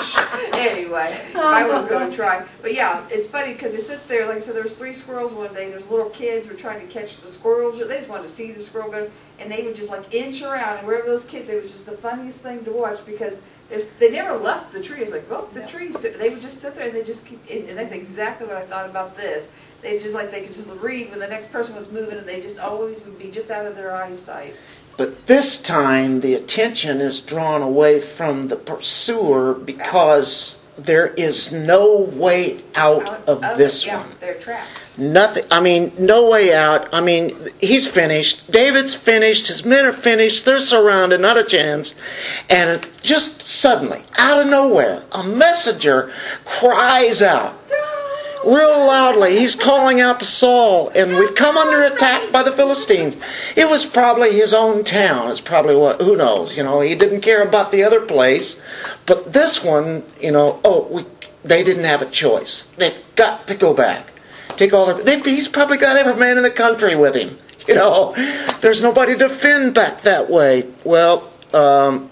and. 0.43 0.55
Anyway, 0.55 1.17
I 1.35 1.67
was 1.67 1.87
going 1.87 2.11
to 2.11 2.15
try. 2.15 2.45
But 2.61 2.73
yeah, 2.73 3.07
it's 3.09 3.27
funny 3.27 3.53
because 3.53 3.73
they 3.73 3.81
sit 3.81 4.07
there, 4.07 4.27
like 4.27 4.37
I 4.37 4.39
said, 4.41 4.55
there 4.55 4.63
was 4.63 4.73
three 4.73 4.93
squirrels 4.93 5.33
one 5.33 5.53
day. 5.53 5.69
There's 5.69 5.87
little 5.87 6.09
kids 6.11 6.45
who 6.45 6.53
were 6.53 6.59
trying 6.59 6.85
to 6.85 6.93
catch 6.93 7.21
the 7.21 7.29
squirrels. 7.29 7.79
They 7.79 7.97
just 7.97 8.09
wanted 8.09 8.23
to 8.23 8.29
see 8.29 8.51
the 8.51 8.63
squirrel 8.63 8.91
go, 8.91 9.09
and 9.39 9.51
they 9.51 9.63
would 9.63 9.75
just 9.75 9.89
like 9.89 10.13
inch 10.13 10.41
around. 10.43 10.79
And 10.79 10.87
wherever 10.87 11.07
those 11.07 11.25
kids, 11.25 11.49
it 11.49 11.61
was 11.61 11.71
just 11.71 11.85
the 11.85 11.97
funniest 11.97 12.39
thing 12.39 12.63
to 12.65 12.71
watch 12.71 12.99
because 13.05 13.33
there's, 13.69 13.85
they 13.99 14.11
never 14.11 14.37
left 14.37 14.73
the 14.73 14.83
tree. 14.83 15.01
It's 15.01 15.11
like, 15.11 15.25
oh, 15.31 15.49
the 15.53 15.65
trees. 15.65 15.95
They 15.95 16.29
would 16.29 16.41
just 16.41 16.59
sit 16.61 16.75
there 16.75 16.87
and 16.87 16.95
they 16.95 17.03
just 17.03 17.25
keep, 17.25 17.39
and 17.49 17.77
that's 17.77 17.93
exactly 17.93 18.45
what 18.45 18.57
I 18.57 18.65
thought 18.65 18.87
about 18.87 19.15
this. 19.17 19.47
They 19.81 19.99
just 19.99 20.13
like 20.13 20.31
they 20.31 20.45
could 20.45 20.55
just 20.55 20.69
read 20.81 21.09
when 21.09 21.19
the 21.19 21.27
next 21.27 21.51
person 21.51 21.75
was 21.75 21.91
moving, 21.91 22.17
and 22.17 22.27
they 22.27 22.41
just 22.41 22.59
always 22.59 22.99
would 23.05 23.17
be 23.17 23.31
just 23.31 23.49
out 23.49 23.65
of 23.65 23.75
their 23.75 23.95
eyesight. 23.95 24.55
But 24.97 25.27
this 25.27 25.57
time, 25.57 26.19
the 26.19 26.35
attention 26.35 26.99
is 26.99 27.21
drawn 27.21 27.61
away 27.61 28.01
from 28.01 28.49
the 28.49 28.57
pursuer 28.57 29.53
because 29.53 30.59
there 30.75 31.07
is 31.07 31.51
no 31.51 32.01
way 32.01 32.61
out 32.75 33.27
of 33.27 33.41
this 33.57 33.85
yeah, 33.85 34.01
one. 34.01 34.09
They're 34.19 34.35
trapped. 34.35 34.69
Nothing. 34.97 35.45
I 35.51 35.61
mean, 35.61 35.93
no 35.97 36.29
way 36.29 36.53
out. 36.53 36.89
I 36.93 36.99
mean, 36.99 37.47
he's 37.59 37.87
finished. 37.87 38.51
David's 38.51 38.95
finished. 38.95 39.47
His 39.47 39.63
men 39.63 39.85
are 39.85 39.93
finished. 39.93 40.45
They're 40.45 40.59
surrounded. 40.59 41.21
Not 41.21 41.37
a 41.37 41.43
chance. 41.43 41.95
And 42.49 42.85
just 43.01 43.41
suddenly, 43.41 44.01
out 44.17 44.43
of 44.43 44.51
nowhere, 44.51 45.03
a 45.13 45.23
messenger 45.23 46.11
cries 46.43 47.21
out 47.21 47.55
real 48.45 48.85
loudly. 48.85 49.37
He's 49.37 49.55
calling 49.55 50.01
out 50.01 50.19
to 50.19 50.25
Saul, 50.25 50.89
and 50.89 51.15
we've 51.15 51.35
come 51.35 51.57
under 51.57 51.83
attack 51.83 52.31
by 52.31 52.43
the 52.43 52.51
Philistines. 52.51 53.17
It 53.55 53.69
was 53.69 53.85
probably 53.85 54.31
his 54.31 54.53
own 54.53 54.83
town. 54.83 55.29
It's 55.29 55.41
probably 55.41 55.75
what, 55.75 56.01
who 56.01 56.15
knows, 56.15 56.57
you 56.57 56.63
know, 56.63 56.81
he 56.81 56.95
didn't 56.95 57.21
care 57.21 57.43
about 57.43 57.71
the 57.71 57.83
other 57.83 58.01
place. 58.01 58.59
But 59.05 59.33
this 59.33 59.63
one, 59.63 60.03
you 60.21 60.31
know, 60.31 60.59
oh, 60.63 60.87
we, 60.89 61.05
they 61.43 61.63
didn't 61.63 61.85
have 61.85 62.01
a 62.01 62.09
choice. 62.09 62.67
They've 62.77 63.01
got 63.15 63.47
to 63.47 63.55
go 63.55 63.73
back. 63.73 64.11
Take 64.55 64.73
all 64.73 64.85
their, 64.85 65.03
they've, 65.03 65.23
he's 65.23 65.47
probably 65.47 65.77
got 65.77 65.95
every 65.95 66.15
man 66.15 66.37
in 66.37 66.43
the 66.43 66.51
country 66.51 66.95
with 66.95 67.15
him. 67.15 67.37
You 67.67 67.75
know, 67.75 68.15
there's 68.61 68.81
nobody 68.81 69.11
to 69.15 69.27
defend 69.27 69.75
back 69.75 70.01
that 70.01 70.27
way. 70.27 70.67
Well, 70.83 71.31
um, 71.53 72.09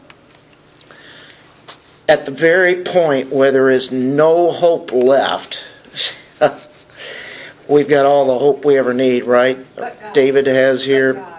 at 2.08 2.26
the 2.26 2.32
very 2.32 2.84
point 2.84 3.32
where 3.32 3.52
there 3.52 3.70
is 3.70 3.92
no 3.92 4.52
hope 4.52 4.92
left, 4.92 5.66
we've 7.68 7.88
got 7.88 8.06
all 8.06 8.26
the 8.28 8.38
hope 8.38 8.66
we 8.66 8.78
ever 8.78 8.94
need, 8.94 9.26
right? 9.26 9.58
David 10.14 10.48
has 10.48 10.84
here. 10.84 11.26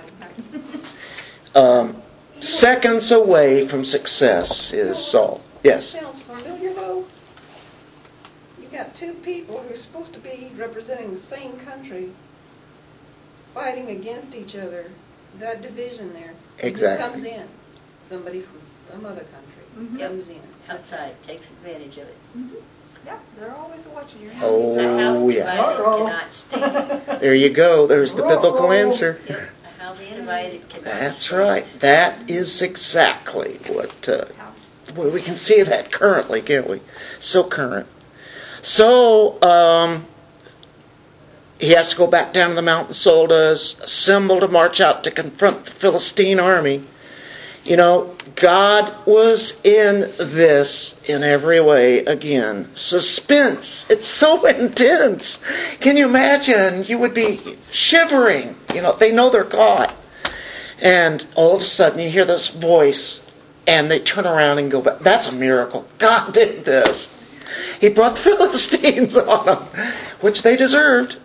Um, 1.54 2.00
seconds 2.40 3.11
away 3.11 3.66
from 3.66 3.82
success 3.82 4.72
is 4.72 4.96
Saul. 4.96 5.40
Yes. 5.64 5.86
Sounds 5.86 6.20
familiar 6.22 6.72
though. 6.72 7.04
You 8.61 8.68
got 8.68 8.94
two 8.94 9.14
people 9.14 9.59
who 9.61 9.74
are 9.74 9.76
supposed 9.76 10.12
to 10.12 10.20
be 10.20 10.52
representing 10.56 11.11
the 11.12 11.20
same 11.20 11.59
country 11.59 12.12
fighting 13.54 13.88
against 13.90 14.34
each 14.36 14.54
other. 14.54 14.90
That 15.40 15.62
division 15.62 16.12
there. 16.12 16.34
Exactly. 16.61 17.04
Who 17.06 17.12
comes 17.12 17.24
in? 17.24 17.48
Somebody 18.06 18.42
from 18.42 18.61
some 18.90 19.04
other 19.04 19.24
country 19.24 19.64
Mhm. 19.78 19.98
comes 19.98 20.28
in. 20.28 20.40
outside, 20.68 21.14
takes 21.22 21.46
advantage 21.46 21.96
of 21.96 22.09
it. 22.09 22.16
Yeah, 23.07 23.18
they're 23.38 23.55
always 23.55 23.86
watching 23.86 24.22
your 24.22 24.32
Oh, 24.40 24.74
It's 24.74 24.82
a 24.82 24.99
house 24.99 25.32
yeah. 25.32 25.55
divided 25.57 25.82
Uh-oh. 25.82 26.07
cannot 26.07 26.34
stand. 26.34 27.03
There 27.20 27.34
you 27.34 27.51
go. 27.51 27.86
There's 27.86 28.14
the 28.14 28.22
biblical 28.22 28.72
answer. 28.72 29.20
Yep, 29.28 29.38
a 29.78 29.82
house 29.82 29.99
divided 29.99 30.68
cannot 30.68 30.84
That's 30.84 31.24
stand. 31.26 31.40
right. 31.40 31.66
That 31.80 32.30
is 32.30 32.62
exactly 32.62 33.59
what 33.68 34.09
uh, 34.09 34.26
well, 34.96 35.11
we 35.11 35.20
can 35.20 35.36
see 35.36 35.62
that 35.62 35.90
currently, 35.92 36.40
can't 36.42 36.68
we? 36.68 36.80
So 37.20 37.44
current. 37.44 37.86
So 38.62 39.40
um, 39.42 40.07
he 41.59 41.70
has 41.70 41.90
to 41.90 41.96
go 41.96 42.07
back 42.07 42.32
down 42.32 42.51
to 42.51 42.55
the 42.57 42.62
mountain. 42.62 42.94
Saul 42.94 43.26
does 43.26 43.78
assemble 43.80 44.40
to 44.40 44.49
march 44.49 44.80
out 44.80 45.05
to 45.05 45.11
confront 45.11 45.64
the 45.66 45.70
Philistine 45.70 46.40
army. 46.40 46.82
You 47.64 47.76
know, 47.76 48.16
God 48.39 48.95
was 49.05 49.61
in 49.64 50.12
this 50.16 51.01
in 51.09 51.24
every 51.24 51.61
way 51.61 51.99
again. 51.99 52.68
Suspense. 52.72 53.84
It's 53.91 54.07
so 54.07 54.47
intense. 54.47 55.41
Can 55.80 55.97
you 55.97 56.07
imagine? 56.07 56.84
You 56.84 56.99
would 56.99 57.14
be 57.14 57.41
shivering. 57.72 58.55
You 58.72 58.82
know, 58.82 58.93
they 58.93 59.11
know 59.11 59.30
they're 59.30 59.43
caught. 59.43 59.93
And 60.80 61.26
all 61.34 61.57
of 61.57 61.62
a 61.62 61.64
sudden 61.64 61.99
you 61.99 62.09
hear 62.09 62.24
this 62.24 62.49
voice 62.51 63.26
and 63.66 63.91
they 63.91 63.99
turn 63.99 64.24
around 64.24 64.59
and 64.59 64.70
go 64.70 64.82
back. 64.82 65.01
That's 65.01 65.28
a 65.28 65.32
miracle. 65.32 65.84
God 65.99 66.32
did 66.32 66.64
this. 66.64 67.12
He 67.80 67.89
brought 67.89 68.14
the 68.14 68.22
Philistines 68.36 69.16
on 69.16 69.47
them, 69.47 69.64
which 70.20 70.43
they 70.43 70.57
deserved. 70.57 71.16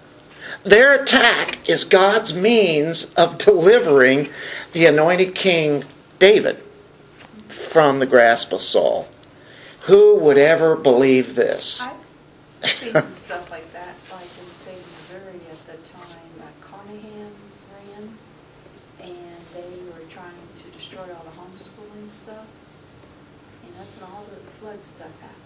Their 0.64 0.99
attack 0.99 1.70
is 1.70 1.84
God's 1.84 2.34
means 2.34 3.14
of 3.14 3.38
delivering 3.38 4.30
the 4.72 4.88
anointed 4.88 5.36
king 5.36 5.84
David 6.18 6.57
from 7.53 7.99
the 7.99 8.05
grasp 8.05 8.51
of 8.51 8.61
Saul. 8.61 9.07
Who 9.81 10.15
would 10.19 10.37
ever 10.37 10.75
believe 10.75 11.35
this? 11.35 11.81
I've 11.81 12.69
seen 12.69 12.93
some 12.93 13.13
stuff 13.13 13.51
like 13.51 13.71
that, 13.73 13.95
like 14.11 14.27
in 14.39 14.47
the 14.47 14.55
state 14.63 14.79
of 14.79 14.91
Missouri 15.01 15.39
at 15.51 15.61
the 15.67 15.89
time 15.89 16.31
uh, 16.39 16.45
Carnahan's 16.65 17.55
ran, 17.71 18.17
and 19.01 19.41
they 19.53 19.83
were 19.91 20.07
trying 20.09 20.33
to 20.59 20.67
destroy 20.77 21.03
all 21.03 21.25
the 21.25 21.35
homeschooling 21.39 22.09
stuff. 22.23 22.45
And 23.65 23.73
that's 23.77 23.91
when 23.99 24.09
all 24.11 24.25
the 24.31 24.39
flood 24.59 24.83
stuff 24.85 25.11
happened. 25.21 25.43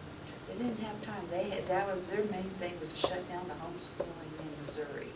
They 0.47 0.63
didn't 0.63 0.79
have 0.79 1.01
time. 1.03 1.23
They 1.29 1.49
had, 1.49 1.67
that 1.67 1.87
was, 1.87 2.01
their 2.07 2.23
main 2.31 2.49
thing 2.59 2.73
was 2.79 2.93
to 2.93 2.99
shut 2.99 3.29
down 3.29 3.43
the 3.47 3.55
homeschooling 3.55 4.31
in 4.39 4.65
Missouri. 4.65 5.11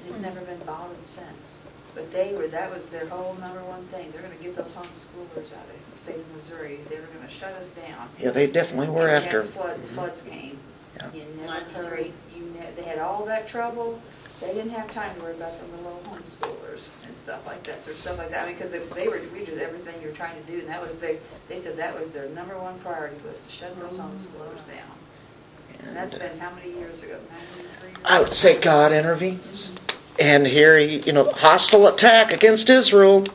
And 0.00 0.10
it's 0.10 0.20
never 0.20 0.40
been 0.40 0.60
bothered 0.60 1.06
since. 1.06 1.49
But 1.94 2.12
they 2.12 2.34
were, 2.34 2.46
that 2.48 2.70
was 2.72 2.84
their 2.86 3.08
whole 3.08 3.34
number 3.34 3.62
one 3.64 3.84
thing. 3.86 4.10
They're 4.12 4.22
gonna 4.22 4.34
get 4.36 4.54
those 4.56 4.70
homeschoolers 4.70 5.52
out 5.52 5.66
of 5.66 5.74
the 5.94 6.02
state 6.02 6.16
of 6.16 6.36
Missouri. 6.36 6.80
They 6.88 6.96
were 6.96 7.06
gonna 7.06 7.30
shut 7.30 7.52
us 7.54 7.68
down. 7.68 8.08
Yeah, 8.18 8.30
they 8.30 8.46
definitely 8.46 8.90
were 8.90 9.08
And 9.08 9.24
after. 9.24 9.42
then 9.42 9.52
flood, 9.52 9.76
mm-hmm. 9.76 9.94
floods 9.94 10.22
came. 10.22 10.58
Yeah. 10.96 11.12
You 11.14 11.24
never 11.36 11.46
Ninety-three. 11.46 12.12
you 12.36 12.44
ne, 12.54 12.66
they 12.76 12.82
had 12.82 12.98
all 12.98 13.24
that 13.26 13.48
trouble, 13.48 14.00
they 14.40 14.54
didn't 14.54 14.70
have 14.70 14.90
time 14.92 15.14
to 15.16 15.22
worry 15.22 15.34
about 15.34 15.52
the 15.60 15.76
little 15.76 16.00
homeschoolers 16.06 16.88
and 17.06 17.16
stuff 17.16 17.46
like 17.46 17.64
that, 17.66 17.86
or 17.86 17.94
stuff 17.94 18.18
like 18.18 18.30
that, 18.30 18.44
I 18.44 18.46
mean, 18.48 18.56
because 18.56 18.72
they, 18.72 18.78
they 18.94 19.06
were, 19.06 19.20
we 19.32 19.44
did 19.44 19.58
everything 19.60 20.00
you're 20.02 20.12
trying 20.12 20.42
to 20.42 20.50
do, 20.50 20.58
and 20.60 20.68
that 20.68 20.80
was 20.80 20.98
they 20.98 21.18
they 21.48 21.60
said 21.60 21.76
that 21.76 21.98
was 21.98 22.12
their 22.12 22.28
number 22.30 22.58
one 22.58 22.78
priority, 22.80 23.16
was 23.26 23.40
to 23.44 23.52
shut 23.52 23.78
those 23.78 23.98
homeschoolers 23.98 24.58
mm-hmm. 24.58 24.70
down. 24.70 25.86
And 25.86 25.96
that's 25.96 26.14
uh, 26.16 26.18
been 26.18 26.38
how 26.38 26.54
many 26.54 26.72
years 26.72 27.02
ago, 27.02 27.18
ninety-three 27.30 27.90
years? 27.90 28.00
I 28.04 28.20
would 28.20 28.32
say 28.32 28.60
God 28.60 28.92
intervenes. 28.92 29.70
Mm-hmm. 29.70 29.89
And 30.20 30.46
here, 30.46 30.76
he, 30.78 30.98
you 31.00 31.12
know, 31.12 31.32
hostile 31.32 31.86
attack 31.86 32.32
against 32.32 32.68
Israel 32.68 33.26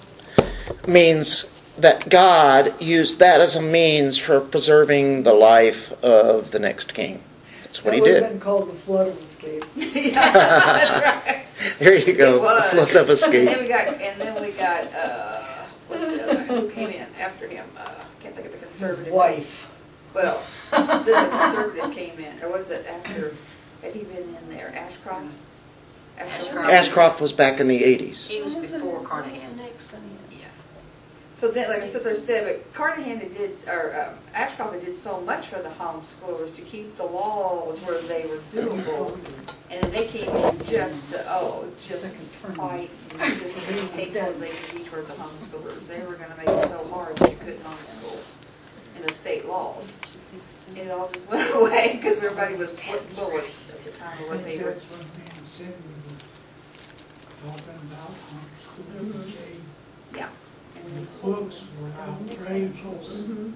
means 0.88 1.46
that 1.78 2.08
God 2.10 2.80
used 2.82 3.20
that 3.20 3.42
as 3.42 3.56
a 3.56 3.62
means 3.62 4.18
for 4.18 4.40
preserving 4.40 5.24
the 5.24 5.34
life 5.34 5.92
of 6.04 6.52
the 6.52 6.60
next 6.60 6.94
king. 6.94 7.22
That's 7.64 7.84
what 7.84 7.92
That 7.92 7.96
he 7.96 8.02
would 8.02 8.12
have 8.12 8.24
did. 8.24 8.30
been 8.30 8.40
called 8.40 8.70
the 8.70 8.76
flood 8.76 9.08
of 9.08 9.20
escape. 9.20 9.66
Yeah, 9.76 10.32
that's 10.34 11.26
right. 11.26 11.46
There 11.80 11.96
you 11.96 12.14
go. 12.14 12.36
It 12.36 12.42
was. 12.42 12.72
Flood 12.72 12.96
of 12.96 13.10
escape. 13.18 13.34
And 13.36 13.48
then 13.48 13.60
we 13.64 13.68
got, 13.68 13.88
and 13.88 14.22
then 14.22 14.42
we 14.42 14.52
got, 14.52 14.94
uh, 14.94 15.66
what's 15.88 16.02
the 16.06 16.24
other, 16.24 16.44
who 16.44 16.70
came 16.70 16.90
in 16.90 17.08
after 17.20 17.48
him, 17.48 17.66
uh, 17.78 17.90
can't 18.22 18.36
think 18.36 18.48
of 18.48 18.54
the 18.54 18.60
His 18.60 18.78
conservative. 18.78 19.14
wife. 19.14 19.68
Well, 20.14 20.42
the 20.72 21.28
conservative 21.32 21.92
came 21.94 22.20
in, 22.20 22.42
or 22.44 22.50
was 22.58 22.70
it 22.70 22.86
after, 22.86 23.34
had 23.82 23.94
he 23.94 24.04
been 24.04 24.36
in 24.36 24.50
there, 24.50 24.74
Ashcroft? 24.76 25.26
Ashcroft. 26.18 26.70
Ashcroft 26.70 27.22
was 27.22 27.34
back 27.34 27.60
in 27.60 27.68
the 27.68 27.82
80s. 27.82 28.28
He 28.28 28.42
was 28.42 28.54
Who 28.54 28.62
before 28.62 29.00
who 29.00 29.06
Carnahan. 29.06 29.58
the 29.58 29.64
next 29.64 29.92
one 29.92 30.02
in? 30.32 30.38
Yeah. 30.40 30.46
So 31.40 31.52
then, 31.52 31.70
like 31.70 31.82
I 31.84 31.90
said, 31.90 32.18
said, 32.18 32.46
but 32.46 32.74
Carnahan 32.74 33.20
did, 33.20 33.58
or 33.68 34.08
um, 34.10 34.18
Ashcroft 34.34 34.84
did 34.86 34.98
so 34.98 35.20
much 35.22 35.48
for 35.48 35.62
the 35.62 35.70
homeschoolers 35.70 36.56
to 36.56 36.62
keep 36.62 36.96
the 36.98 37.04
laws 37.04 37.80
where 37.82 38.02
they 38.04 38.26
were 38.26 38.40
doable. 38.54 39.18
And 39.70 39.84
then 39.84 39.92
they 39.92 40.08
came 40.08 40.30
in 40.30 40.66
just 40.66 41.10
to, 41.10 41.26
oh, 41.30 41.68
just 41.86 42.02
Second 42.04 42.30
term. 42.42 42.56
fight, 42.56 42.90
and 43.20 43.38
just 43.40 43.58
hateful 43.92 44.34
they 44.34 44.50
could 44.50 44.76
be 44.78 44.84
towards 44.86 45.08
the 45.10 45.16
homeschoolers. 45.16 45.86
They 45.88 46.02
were 46.02 46.14
gonna 46.16 46.36
make 46.38 46.48
it 46.48 46.70
so 46.70 46.88
hard 46.92 47.18
that 47.18 47.32
you 47.32 47.38
couldn't 47.38 47.64
homeschool 47.64 48.18
in 48.96 49.06
the 49.06 49.14
state 49.14 49.46
laws. 49.46 49.86
It 50.76 50.90
all 50.92 51.10
just 51.12 51.28
went 51.30 51.54
away 51.56 52.00
because 52.02 52.18
everybody 52.18 52.56
was 52.56 52.70
sweating 52.78 53.08
bullets 53.16 53.66
at 53.70 53.84
the 53.84 53.92
time 53.92 54.24
of 54.24 54.30
what 54.30 54.44
they 54.46 54.58
were. 54.60 54.76
That's 57.46 57.58
what 57.58 57.66
Dan 57.66 57.78
said, 57.78 57.80
we 57.82 57.90
were 57.90 57.90
talking 57.90 57.90
about 57.92 58.12
Mhm. 58.90 59.14
homeschooling, 59.14 59.62
Yeah. 60.16 60.30
And 60.76 60.98
And, 60.98 61.08
the 61.08 61.28
books 61.28 61.64
were 61.82 61.90
outrageous. 62.02 63.10
mhm. 63.10 63.54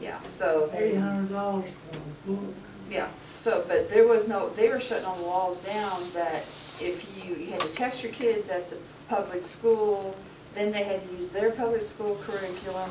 Yeah, 0.00 0.18
so. 0.38 0.70
Eight 0.74 0.96
hundred 0.96 1.30
dollars 1.30 1.64
for 1.92 1.98
a 1.98 2.36
book. 2.36 2.54
Yeah, 2.90 3.08
so, 3.42 3.64
but 3.68 3.90
there 3.90 4.06
was 4.06 4.26
no, 4.28 4.48
they 4.50 4.68
were 4.68 4.80
shutting 4.80 5.04
all 5.04 5.16
the 5.16 5.22
walls 5.24 5.58
down 5.58 6.10
that 6.14 6.44
if 6.80 7.04
you, 7.16 7.34
you 7.36 7.50
had 7.52 7.60
to 7.60 7.68
test 7.68 8.02
your 8.02 8.12
kids 8.12 8.48
at 8.48 8.70
the 8.70 8.76
public 9.08 9.44
school, 9.44 10.14
then 10.54 10.72
they 10.72 10.84
had 10.84 11.06
to 11.08 11.16
use 11.16 11.28
their 11.30 11.50
public 11.52 11.82
school 11.82 12.18
curriculum, 12.26 12.90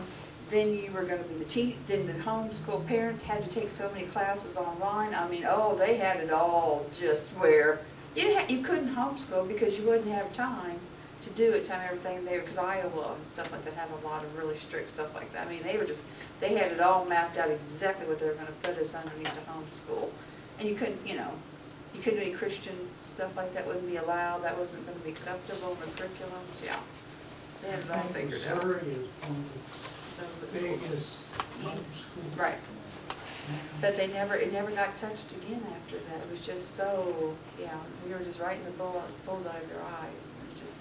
then 0.51 0.73
you 0.73 0.91
were 0.91 1.03
gonna 1.03 1.23
be 1.23 1.35
the 1.39 1.45
te, 1.45 1.75
then 1.87 2.05
the 2.05 2.13
homeschool 2.13 2.85
parents 2.85 3.23
had 3.23 3.43
to 3.43 3.49
take 3.59 3.71
so 3.71 3.89
many 3.93 4.05
classes 4.07 4.55
online, 4.55 5.13
I 5.15 5.27
mean, 5.27 5.45
oh, 5.49 5.75
they 5.77 5.97
had 5.97 6.17
it 6.17 6.31
all 6.31 6.85
just 6.97 7.27
where, 7.39 7.79
you 8.17 8.35
ha 8.35 8.45
you 8.49 8.61
couldn't 8.61 8.93
homeschool 8.95 9.47
because 9.47 9.77
you 9.77 9.85
wouldn't 9.85 10.11
have 10.11 10.33
time 10.33 10.79
to 11.23 11.29
do 11.31 11.51
it, 11.53 11.65
time 11.65 11.81
everything 11.85 12.23
there, 12.25 12.41
because 12.41 12.57
Iowa 12.57 13.15
and 13.15 13.27
stuff 13.27 13.51
like 13.51 13.65
that 13.65 13.73
have 13.73 13.89
a 13.91 14.07
lot 14.07 14.23
of 14.23 14.37
really 14.37 14.57
strict 14.57 14.91
stuff 14.91 15.13
like 15.15 15.31
that, 15.33 15.47
I 15.47 15.49
mean, 15.49 15.63
they 15.63 15.77
were 15.77 15.85
just, 15.85 16.01
they 16.39 16.53
had 16.55 16.71
it 16.71 16.79
all 16.79 17.05
mapped 17.05 17.37
out 17.37 17.49
exactly 17.49 18.07
what 18.07 18.19
they 18.19 18.27
were 18.27 18.33
gonna 18.33 18.51
put 18.61 18.77
us 18.77 18.93
underneath 18.93 19.33
the 19.33 19.41
homeschool. 19.51 20.09
And 20.59 20.69
you 20.69 20.75
couldn't, 20.75 21.05
you 21.05 21.15
know, 21.15 21.31
you 21.93 22.01
couldn't 22.01 22.19
do 22.19 22.25
any 22.25 22.35
Christian 22.35 22.75
stuff 23.03 23.35
like 23.35 23.53
that 23.55 23.65
wouldn't 23.65 23.87
be 23.87 23.97
allowed, 23.97 24.43
that 24.43 24.57
wasn't 24.57 24.85
gonna 24.85 24.99
be 24.99 25.09
acceptable 25.09 25.73
in 25.73 25.79
the 25.79 25.85
curriculums, 25.97 26.63
yeah. 26.63 26.79
They 27.61 27.71
had 27.71 27.79
it 27.79 27.89
all 27.89 28.03
figured 28.13 28.41
out. 28.47 28.57
Missouri 28.57 28.91
is 28.91 29.07
one 29.27 29.45
of 30.19 30.41
the 30.41 30.59
biggest 30.59 31.21
homeschool. 31.61 32.37
Right, 32.37 32.57
but 33.81 33.97
they 33.97 34.07
never, 34.07 34.35
it 34.35 34.51
never 34.51 34.71
got 34.71 34.97
touched 34.99 35.31
again 35.31 35.63
after 35.75 35.97
that, 35.97 36.21
it 36.21 36.31
was 36.31 36.41
just 36.41 36.75
so, 36.75 37.35
yeah, 37.59 37.77
we 38.05 38.13
were 38.13 38.19
just 38.19 38.39
right 38.39 38.57
in 38.57 38.65
the 38.65 38.71
bull, 38.71 39.03
bullseye 39.25 39.57
of 39.57 39.69
their 39.69 39.81
eyes, 39.81 40.11
and 40.41 40.57
just, 40.67 40.79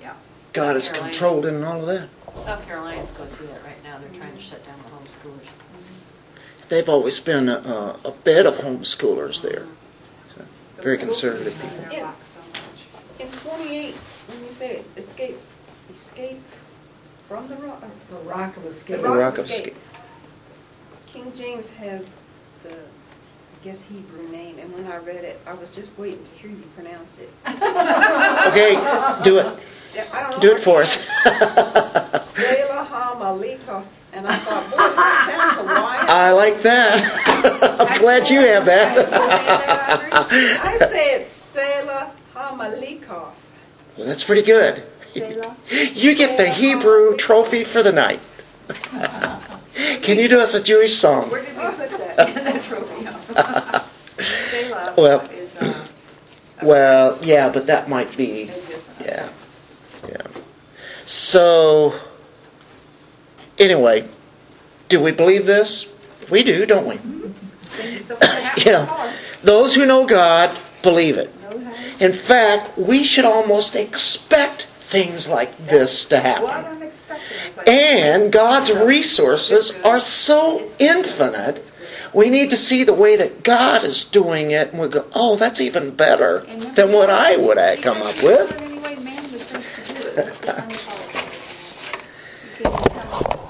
yeah. 0.00 0.14
God 0.52 0.76
is 0.76 0.88
Carolina. 0.88 1.10
controlled 1.12 1.46
in 1.46 1.62
all 1.64 1.80
of 1.80 1.86
that. 1.86 2.08
South 2.44 2.64
Carolina's 2.66 3.10
going 3.10 3.30
through 3.30 3.48
that 3.48 3.62
right 3.62 3.82
now. 3.84 3.98
They're 3.98 4.18
trying 4.20 4.34
to 4.34 4.40
shut 4.42 4.64
down 4.64 4.78
the 4.84 4.90
homeschoolers. 4.90 5.44
Mm-hmm. 5.44 6.68
They've 6.68 6.88
always 6.88 7.20
been 7.20 7.48
a, 7.48 7.96
a 8.04 8.12
bed 8.24 8.46
of 8.46 8.56
homeschoolers 8.56 9.42
there. 9.42 9.66
The 10.76 10.82
Very 10.82 10.98
conservative 10.98 11.54
people. 11.60 11.78
there 11.88 12.02
rocked 12.02 12.22
so 12.34 12.40
much. 12.60 13.30
In 13.32 13.38
twenty-eight, 13.38 13.94
when 13.94 14.44
you 14.44 14.52
say 14.52 14.82
escape, 14.96 15.38
escape 15.90 16.40
from 17.28 17.48
the 17.48 17.56
rock, 17.56 17.82
The 18.10 18.16
rock 18.28 18.56
of 18.56 18.66
escape. 18.66 19.00
The 19.00 19.08
rock 19.08 19.38
of 19.38 19.46
escape. 19.50 19.76
King 21.16 21.32
James 21.34 21.70
has 21.70 22.06
the, 22.62 22.74
I 22.74 23.64
guess 23.64 23.82
Hebrew 23.82 24.28
name, 24.28 24.58
and 24.58 24.70
when 24.74 24.84
I 24.86 24.98
read 24.98 25.24
it, 25.24 25.40
I 25.46 25.54
was 25.54 25.70
just 25.70 25.90
waiting 25.96 26.22
to 26.22 26.30
hear 26.32 26.50
you 26.50 26.62
pronounce 26.74 27.16
it. 27.16 27.30
Okay, 28.52 28.74
do 29.24 29.38
it. 29.38 29.58
Yeah, 29.94 30.04
I 30.12 30.20
don't 30.22 30.32
know 30.32 30.40
Do 30.40 30.54
it 30.54 30.60
for 30.62 30.82
us. 30.82 30.96
Selah 31.24 32.86
HaMalikah, 32.90 33.82
and 34.12 34.28
I 34.28 34.38
thought, 34.40 34.70
boy, 34.70 34.76
does 34.76 34.96
that 34.96 35.54
sound 35.56 35.68
Hawaiian? 35.68 36.06
I 36.10 36.32
like 36.32 36.60
that. 36.62 37.80
I'm 37.80 37.98
glad 37.98 38.28
you 38.28 38.40
have 38.40 38.66
that. 38.66 39.08
I 40.12 40.76
say 40.78 41.14
it's 41.14 41.30
Selah 41.30 42.12
HaMalikah. 42.34 43.08
Well, 43.96 44.06
that's 44.06 44.22
pretty 44.22 44.42
good. 44.42 44.84
Selah. 45.14 45.56
You 45.70 46.14
get 46.14 46.36
the 46.36 46.50
Hebrew 46.50 47.16
trophy 47.16 47.64
for 47.64 47.82
the 47.82 47.92
night. 47.92 48.20
Can 50.02 50.18
you 50.18 50.28
do 50.28 50.40
us 50.40 50.54
a 50.54 50.62
Jewish 50.62 50.94
song? 50.96 51.30
Where 51.30 51.44
did 51.44 51.56
we 51.56 51.64
put 51.64 51.90
that, 52.16 52.62
trophy? 52.64 53.82
Well- 54.96 55.20
is, 55.30 55.54
uh. 55.56 55.86
Well, 56.62 57.18
yeah, 57.22 57.50
but 57.50 57.66
that 57.66 57.88
might 57.88 58.16
be, 58.16 58.50
yeah, 59.00 59.28
yeah. 60.08 60.22
So, 61.04 61.94
anyway, 63.58 64.08
do 64.88 65.02
we 65.02 65.12
believe 65.12 65.44
this? 65.44 65.86
We 66.30 66.42
do, 66.42 66.64
don't 66.64 66.86
we? 66.86 66.96
Happen 68.22 68.62
You 68.64 68.72
know, 68.72 69.12
those 69.42 69.74
who 69.74 69.84
know 69.84 70.06
God 70.06 70.58
believe 70.82 71.18
it. 71.18 71.30
In 72.00 72.12
fact, 72.12 72.76
we 72.78 73.04
should 73.04 73.24
almost 73.26 73.76
expect 73.76 74.68
things 74.80 75.28
like 75.28 75.56
this 75.66 76.06
to 76.06 76.20
happen. 76.20 76.75
And 77.66 78.32
God's 78.32 78.72
resources 78.72 79.72
are 79.84 80.00
so 80.00 80.70
infinite, 80.78 81.64
we 82.12 82.30
need 82.30 82.50
to 82.50 82.56
see 82.56 82.84
the 82.84 82.94
way 82.94 83.16
that 83.16 83.42
God 83.42 83.84
is 83.84 84.04
doing 84.04 84.50
it, 84.50 84.72
and 84.72 84.80
we 84.80 84.88
go, 84.88 85.04
oh, 85.14 85.36
that's 85.36 85.60
even 85.60 85.90
better 85.94 86.40
than 86.74 86.92
what 86.92 87.10
I 87.10 87.36
would 87.36 87.58
have 87.58 87.80
come 87.82 88.02
up 88.02 88.22
with. 88.22 88.62